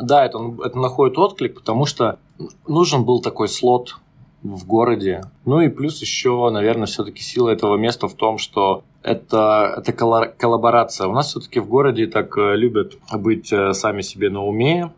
Да, 0.00 0.24
это, 0.24 0.38
это 0.64 0.78
находит 0.78 1.18
отклик, 1.18 1.56
потому 1.56 1.84
что 1.84 2.18
нужен 2.66 3.04
был 3.04 3.20
такой 3.20 3.48
слот 3.48 3.96
в 4.44 4.66
городе. 4.66 5.22
Ну 5.44 5.60
и 5.60 5.68
плюс 5.68 6.00
еще, 6.00 6.48
наверное, 6.50 6.86
все-таки 6.86 7.22
сила 7.22 7.48
этого 7.48 7.76
места 7.76 8.06
в 8.08 8.14
том, 8.14 8.38
что 8.38 8.84
это, 9.02 9.74
это 9.78 9.92
колла- 9.92 10.32
коллаборация. 10.36 11.08
У 11.08 11.12
нас 11.12 11.28
все-таки 11.28 11.60
в 11.60 11.68
городе 11.68 12.06
так 12.06 12.36
э, 12.36 12.54
любят 12.54 12.96
быть 13.12 13.52
э, 13.52 13.72
сами 13.72 14.02
себе 14.02 14.30
на 14.30 14.44
уме. 14.44 14.92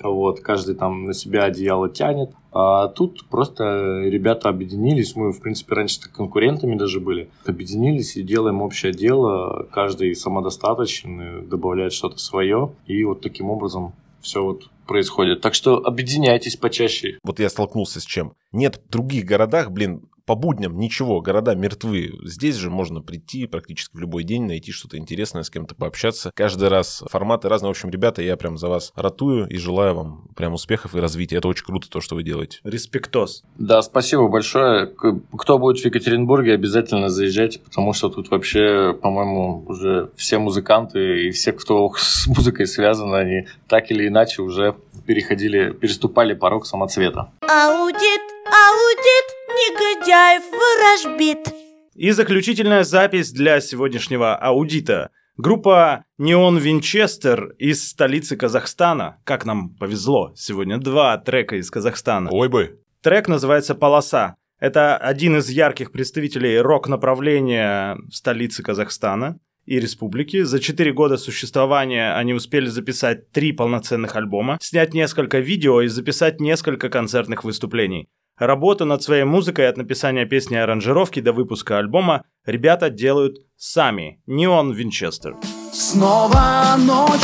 Вот, 0.00 0.40
каждый 0.40 0.74
там 0.74 1.04
на 1.04 1.14
себя 1.14 1.44
одеяло 1.44 1.88
тянет. 1.88 2.30
А 2.52 2.88
тут 2.88 3.26
просто 3.28 4.02
ребята 4.04 4.48
объединились. 4.48 5.16
Мы, 5.16 5.32
в 5.32 5.40
принципе, 5.40 5.74
раньше 5.74 6.00
конкурентами 6.12 6.76
даже 6.76 7.00
были. 7.00 7.30
Объединились 7.46 8.16
и 8.16 8.22
делаем 8.22 8.62
общее 8.62 8.92
дело. 8.92 9.66
Каждый 9.72 10.14
самодостаточен, 10.14 11.48
добавляет 11.48 11.92
что-то 11.92 12.18
свое. 12.18 12.70
И 12.86 13.02
вот 13.04 13.20
таким 13.20 13.50
образом 13.50 13.92
все 14.28 14.42
вот 14.42 14.70
происходит. 14.86 15.40
Так 15.40 15.54
что 15.54 15.78
объединяйтесь 15.78 16.56
почаще. 16.56 17.18
Вот 17.22 17.40
я 17.40 17.48
столкнулся 17.48 18.00
с 18.00 18.04
чем. 18.04 18.34
Нет 18.52 18.76
в 18.76 18.90
других 18.90 19.24
городах, 19.24 19.70
блин, 19.70 20.08
по 20.28 20.34
будням 20.34 20.78
ничего, 20.78 21.22
города 21.22 21.54
мертвы. 21.54 22.12
Здесь 22.22 22.56
же 22.56 22.68
можно 22.68 23.00
прийти 23.00 23.46
практически 23.46 23.96
в 23.96 23.98
любой 23.98 24.24
день, 24.24 24.44
найти 24.44 24.72
что-то 24.72 24.98
интересное, 24.98 25.42
с 25.42 25.48
кем-то 25.48 25.74
пообщаться. 25.74 26.32
Каждый 26.34 26.68
раз 26.68 27.02
форматы 27.10 27.48
разные. 27.48 27.68
В 27.68 27.70
общем, 27.70 27.88
ребята, 27.88 28.20
я 28.20 28.36
прям 28.36 28.58
за 28.58 28.68
вас 28.68 28.92
ратую 28.94 29.48
и 29.48 29.56
желаю 29.56 29.94
вам 29.94 30.28
прям 30.36 30.52
успехов 30.52 30.94
и 30.94 31.00
развития. 31.00 31.36
Это 31.36 31.48
очень 31.48 31.64
круто, 31.64 31.88
то, 31.88 32.02
что 32.02 32.14
вы 32.14 32.24
делаете. 32.24 32.60
Респектос. 32.62 33.42
Да, 33.56 33.80
спасибо 33.80 34.28
большое. 34.28 34.86
Кто 34.86 35.58
будет 35.58 35.80
в 35.80 35.84
Екатеринбурге, 35.86 36.52
обязательно 36.52 37.08
заезжайте, 37.08 37.60
потому 37.60 37.94
что 37.94 38.10
тут 38.10 38.30
вообще, 38.30 38.92
по-моему, 39.00 39.64
уже 39.66 40.10
все 40.14 40.36
музыканты 40.36 41.26
и 41.26 41.30
все, 41.30 41.52
кто 41.52 41.90
с 41.96 42.26
музыкой 42.26 42.66
связан, 42.66 43.14
они 43.14 43.46
так 43.66 43.90
или 43.90 44.06
иначе 44.06 44.42
уже 44.42 44.74
переходили, 45.06 45.72
переступали 45.72 46.34
порог 46.34 46.66
самоцвета. 46.66 47.32
Аудит, 47.40 48.37
аудит, 48.48 49.26
негодяев 49.48 50.42
ворожбит. 50.52 51.54
И 51.94 52.10
заключительная 52.12 52.84
запись 52.84 53.30
для 53.30 53.60
сегодняшнего 53.60 54.36
аудита. 54.36 55.10
Группа 55.36 56.04
Неон 56.16 56.58
Винчестер 56.58 57.50
из 57.58 57.88
столицы 57.88 58.36
Казахстана. 58.36 59.16
Как 59.24 59.44
нам 59.44 59.74
повезло, 59.74 60.32
сегодня 60.36 60.78
два 60.78 61.16
трека 61.18 61.56
из 61.56 61.70
Казахстана. 61.70 62.30
Ой 62.32 62.48
бы. 62.48 62.80
Трек 63.02 63.28
называется 63.28 63.74
«Полоса». 63.74 64.34
Это 64.58 64.96
один 64.96 65.36
из 65.36 65.48
ярких 65.48 65.92
представителей 65.92 66.58
рок-направления 66.58 67.96
в 68.08 68.12
столице 68.12 68.64
Казахстана 68.64 69.38
и 69.66 69.78
республики. 69.78 70.42
За 70.42 70.58
четыре 70.58 70.92
года 70.92 71.16
существования 71.16 72.12
они 72.14 72.34
успели 72.34 72.66
записать 72.66 73.30
три 73.30 73.52
полноценных 73.52 74.16
альбома, 74.16 74.58
снять 74.60 74.94
несколько 74.94 75.38
видео 75.38 75.82
и 75.82 75.86
записать 75.86 76.40
несколько 76.40 76.88
концертных 76.88 77.44
выступлений. 77.44 78.08
Работу 78.38 78.84
над 78.84 79.02
своей 79.02 79.24
музыкой 79.24 79.68
от 79.68 79.76
написания 79.76 80.24
песни 80.24 80.56
и 80.56 80.60
аранжировки 80.60 81.20
до 81.20 81.32
выпуска 81.32 81.78
альбома 81.78 82.22
ребята 82.46 82.88
делают 82.88 83.38
сами. 83.56 84.20
Неон 84.26 84.72
Винчестер. 84.72 85.34
Снова 85.72 86.76
ночь 86.78 87.20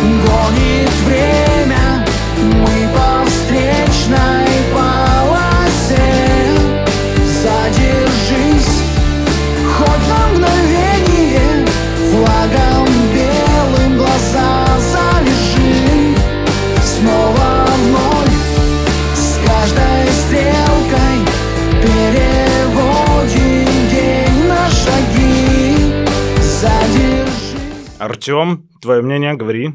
гонит 0.00 0.90
время 1.06 2.06
Мы 2.40 2.88
по 2.94 3.24
встречной 3.28 4.46
полосе 4.72 5.21
Артем, 28.22 28.68
твое 28.80 29.02
мнение, 29.02 29.34
говори. 29.34 29.72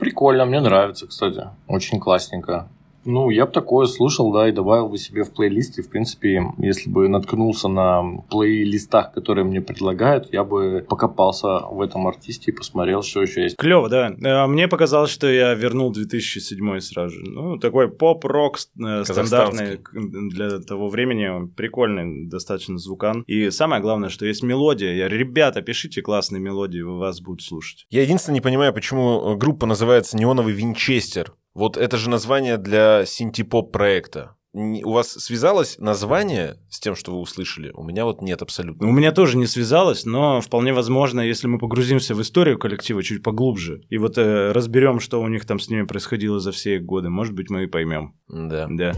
Прикольно, 0.00 0.44
мне 0.44 0.58
нравится, 0.58 1.06
кстати. 1.06 1.44
Очень 1.68 2.00
классненько. 2.00 2.68
Ну, 3.06 3.30
я 3.30 3.46
бы 3.46 3.52
такое 3.52 3.86
слушал, 3.86 4.32
да, 4.32 4.48
и 4.48 4.52
добавил 4.52 4.88
бы 4.88 4.98
себе 4.98 5.22
в 5.22 5.32
плейлист. 5.32 5.78
И, 5.78 5.82
в 5.82 5.88
принципе, 5.88 6.42
если 6.58 6.90
бы 6.90 7.08
наткнулся 7.08 7.68
на 7.68 8.02
плейлистах, 8.30 9.12
которые 9.12 9.44
мне 9.44 9.60
предлагают, 9.60 10.32
я 10.32 10.44
бы 10.44 10.84
покопался 10.88 11.60
в 11.60 11.80
этом 11.80 12.06
артисте 12.06 12.50
и 12.50 12.54
посмотрел, 12.54 13.02
что 13.02 13.22
еще 13.22 13.42
есть. 13.42 13.56
Клево, 13.56 13.88
да. 13.88 14.10
Э, 14.22 14.46
Мне 14.46 14.68
показалось, 14.68 15.10
что 15.10 15.28
я 15.28 15.54
вернул 15.54 15.92
2007 15.92 16.80
сразу 16.80 17.16
же. 17.16 17.30
Ну, 17.30 17.58
такой 17.58 17.88
поп-рок 17.88 18.58
э, 18.58 19.04
стандартный 19.04 19.80
для 19.92 20.58
того 20.58 20.88
времени. 20.88 21.48
Прикольный 21.54 22.26
достаточно 22.26 22.78
звукан. 22.78 23.22
И 23.26 23.50
самое 23.50 23.80
главное, 23.80 24.08
что 24.08 24.26
есть 24.26 24.42
мелодия. 24.42 24.92
Я, 24.94 25.08
ребята, 25.08 25.62
пишите 25.62 26.02
классные 26.02 26.40
мелодии, 26.40 26.80
вас 26.80 27.20
будут 27.20 27.42
слушать. 27.42 27.86
Я 27.90 28.02
единственное 28.02 28.34
не 28.34 28.40
понимаю, 28.40 28.72
почему 28.72 29.36
группа 29.36 29.66
называется 29.66 30.16
«Неоновый 30.16 30.52
Винчестер». 30.52 31.32
Вот 31.56 31.78
это 31.78 31.96
же 31.96 32.10
название 32.10 32.58
для 32.58 33.06
синтепоп 33.06 33.72
проекта. 33.72 34.36
У 34.52 34.92
вас 34.92 35.08
связалось 35.08 35.78
название 35.78 36.58
с 36.68 36.78
тем, 36.80 36.94
что 36.94 37.12
вы 37.12 37.18
услышали? 37.18 37.70
У 37.72 37.82
меня 37.82 38.04
вот 38.04 38.20
нет 38.20 38.42
абсолютно. 38.42 38.86
У 38.86 38.92
меня 38.92 39.10
тоже 39.10 39.38
не 39.38 39.46
связалось, 39.46 40.04
но 40.04 40.42
вполне 40.42 40.74
возможно, 40.74 41.22
если 41.22 41.46
мы 41.46 41.58
погрузимся 41.58 42.14
в 42.14 42.20
историю 42.20 42.58
коллектива 42.58 43.02
чуть 43.02 43.22
поглубже 43.22 43.80
и 43.88 43.96
вот 43.96 44.18
э, 44.18 44.52
разберем, 44.52 45.00
что 45.00 45.22
у 45.22 45.28
них 45.28 45.46
там 45.46 45.58
с 45.58 45.70
ними 45.70 45.84
происходило 45.84 46.40
за 46.40 46.52
все 46.52 46.78
годы, 46.78 47.08
может 47.08 47.34
быть, 47.34 47.48
мы 47.48 47.64
и 47.64 47.66
поймем. 47.66 48.14
Да. 48.28 48.66
Да. 48.68 48.92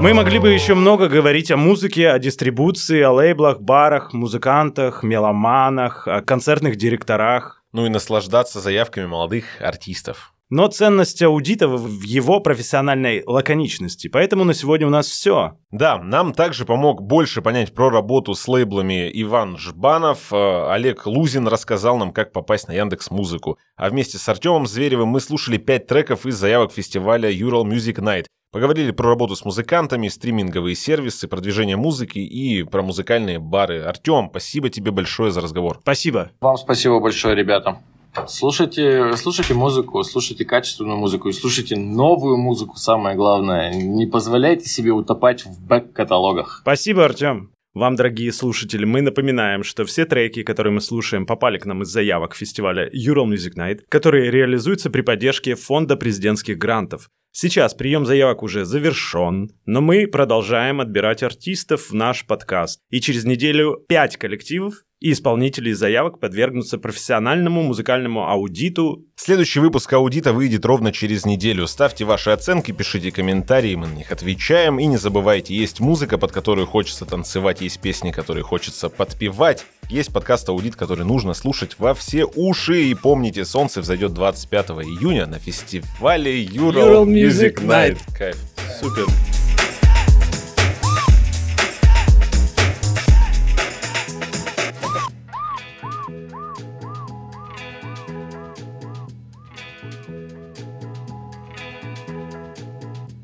Мы 0.00 0.12
могли 0.12 0.38
бы 0.38 0.50
еще 0.50 0.74
много 0.74 1.08
говорить 1.08 1.50
о 1.50 1.56
музыке, 1.56 2.10
о 2.10 2.18
дистрибуции, 2.18 3.00
о 3.00 3.12
лейблах, 3.12 3.60
барах, 3.60 4.12
музыкантах, 4.12 5.02
меломанах, 5.02 6.06
о 6.06 6.20
концертных 6.20 6.76
директорах. 6.76 7.62
Ну 7.72 7.86
и 7.86 7.88
наслаждаться 7.88 8.60
заявками 8.60 9.06
молодых 9.06 9.44
артистов. 9.60 10.34
Но 10.50 10.68
ценность 10.68 11.22
аудита 11.22 11.68
в 11.68 12.02
его 12.02 12.38
профессиональной 12.40 13.24
лаконичности. 13.26 14.08
Поэтому 14.08 14.44
на 14.44 14.52
сегодня 14.52 14.86
у 14.86 14.90
нас 14.90 15.06
все. 15.08 15.58
Да, 15.70 15.98
нам 15.98 16.34
также 16.34 16.66
помог 16.66 17.02
больше 17.02 17.40
понять 17.40 17.74
про 17.74 17.88
работу 17.88 18.34
с 18.34 18.46
лейблами 18.46 19.10
Иван 19.14 19.56
Жбанов. 19.56 20.32
Э, 20.32 20.70
Олег 20.70 21.06
Лузин 21.06 21.48
рассказал 21.48 21.96
нам, 21.96 22.12
как 22.12 22.32
попасть 22.32 22.68
на 22.68 22.72
Яндекс 22.72 23.10
Музыку. 23.10 23.58
А 23.76 23.88
вместе 23.88 24.18
с 24.18 24.28
Артемом 24.28 24.66
Зверевым 24.66 25.08
мы 25.08 25.20
слушали 25.20 25.56
пять 25.56 25.86
треков 25.86 26.26
из 26.26 26.36
заявок 26.36 26.72
фестиваля 26.72 27.32
Ural 27.32 27.64
Music 27.64 27.96
Night. 27.96 28.26
Поговорили 28.54 28.92
про 28.92 29.08
работу 29.08 29.34
с 29.34 29.44
музыкантами, 29.44 30.06
стриминговые 30.06 30.76
сервисы, 30.76 31.26
продвижение 31.26 31.76
музыки 31.76 32.20
и 32.20 32.62
про 32.62 32.82
музыкальные 32.82 33.40
бары. 33.40 33.82
Артем, 33.82 34.28
спасибо 34.30 34.70
тебе 34.70 34.92
большое 34.92 35.32
за 35.32 35.40
разговор. 35.40 35.80
Спасибо. 35.82 36.30
Вам 36.40 36.56
спасибо 36.56 37.00
большое, 37.00 37.34
ребята. 37.34 37.80
Слушайте, 38.28 39.16
слушайте 39.16 39.54
музыку, 39.54 40.04
слушайте 40.04 40.44
качественную 40.44 40.96
музыку 40.96 41.30
и 41.30 41.32
слушайте 41.32 41.76
новую 41.76 42.36
музыку, 42.36 42.76
самое 42.76 43.16
главное. 43.16 43.74
Не 43.74 44.06
позволяйте 44.06 44.68
себе 44.68 44.92
утопать 44.92 45.44
в 45.44 45.60
бэк-каталогах. 45.66 46.60
Спасибо, 46.62 47.06
Артем. 47.06 47.50
Вам, 47.74 47.96
дорогие 47.96 48.32
слушатели, 48.32 48.84
мы 48.84 49.02
напоминаем, 49.02 49.64
что 49.64 49.84
все 49.84 50.04
треки, 50.04 50.44
которые 50.44 50.72
мы 50.72 50.80
слушаем, 50.80 51.26
попали 51.26 51.58
к 51.58 51.66
нам 51.66 51.82
из 51.82 51.88
заявок 51.88 52.36
фестиваля 52.36 52.88
Ural 52.90 53.26
Music 53.26 53.56
Night, 53.56 53.80
которые 53.88 54.30
реализуются 54.30 54.90
при 54.90 55.00
поддержке 55.00 55.56
Фонда 55.56 55.96
президентских 55.96 56.56
грантов. 56.56 57.10
Сейчас 57.32 57.74
прием 57.74 58.06
заявок 58.06 58.44
уже 58.44 58.64
завершен, 58.64 59.50
но 59.66 59.80
мы 59.80 60.06
продолжаем 60.06 60.80
отбирать 60.80 61.24
артистов 61.24 61.90
в 61.90 61.94
наш 61.94 62.24
подкаст. 62.24 62.78
И 62.90 63.00
через 63.00 63.24
неделю 63.24 63.84
пять 63.88 64.16
коллективов 64.18 64.84
и 65.04 65.12
исполнителей 65.12 65.74
заявок 65.74 66.18
подвергнутся 66.18 66.78
профессиональному 66.78 67.62
музыкальному 67.62 68.26
аудиту. 68.26 69.04
Следующий 69.16 69.60
выпуск 69.60 69.92
аудита 69.92 70.32
выйдет 70.32 70.64
ровно 70.64 70.92
через 70.92 71.26
неделю. 71.26 71.66
Ставьте 71.66 72.06
ваши 72.06 72.30
оценки, 72.30 72.72
пишите 72.72 73.10
комментарии, 73.10 73.74
мы 73.74 73.86
на 73.86 73.92
них 73.92 74.10
отвечаем. 74.10 74.78
И 74.78 74.86
не 74.86 74.96
забывайте, 74.96 75.54
есть 75.54 75.78
музыка, 75.78 76.16
под 76.16 76.32
которую 76.32 76.66
хочется 76.66 77.04
танцевать, 77.04 77.60
есть 77.60 77.82
песни, 77.82 78.12
которые 78.12 78.44
хочется 78.44 78.88
подпевать. 78.88 79.66
Есть 79.90 80.10
подкаст 80.10 80.48
«Аудит», 80.48 80.74
который 80.74 81.04
нужно 81.04 81.34
слушать 81.34 81.76
во 81.78 81.92
все 81.92 82.24
уши. 82.24 82.84
И 82.84 82.94
помните, 82.94 83.44
солнце 83.44 83.82
взойдет 83.82 84.14
25 84.14 84.70
июня 84.70 85.26
на 85.26 85.38
фестивале 85.38 86.42
Ural, 86.46 86.72
Ural 86.72 87.04
Music 87.04 87.56
Music 87.56 87.66
Night. 87.66 87.98
Night. 87.98 88.16
Кайф. 88.16 88.36
Супер. 88.80 89.04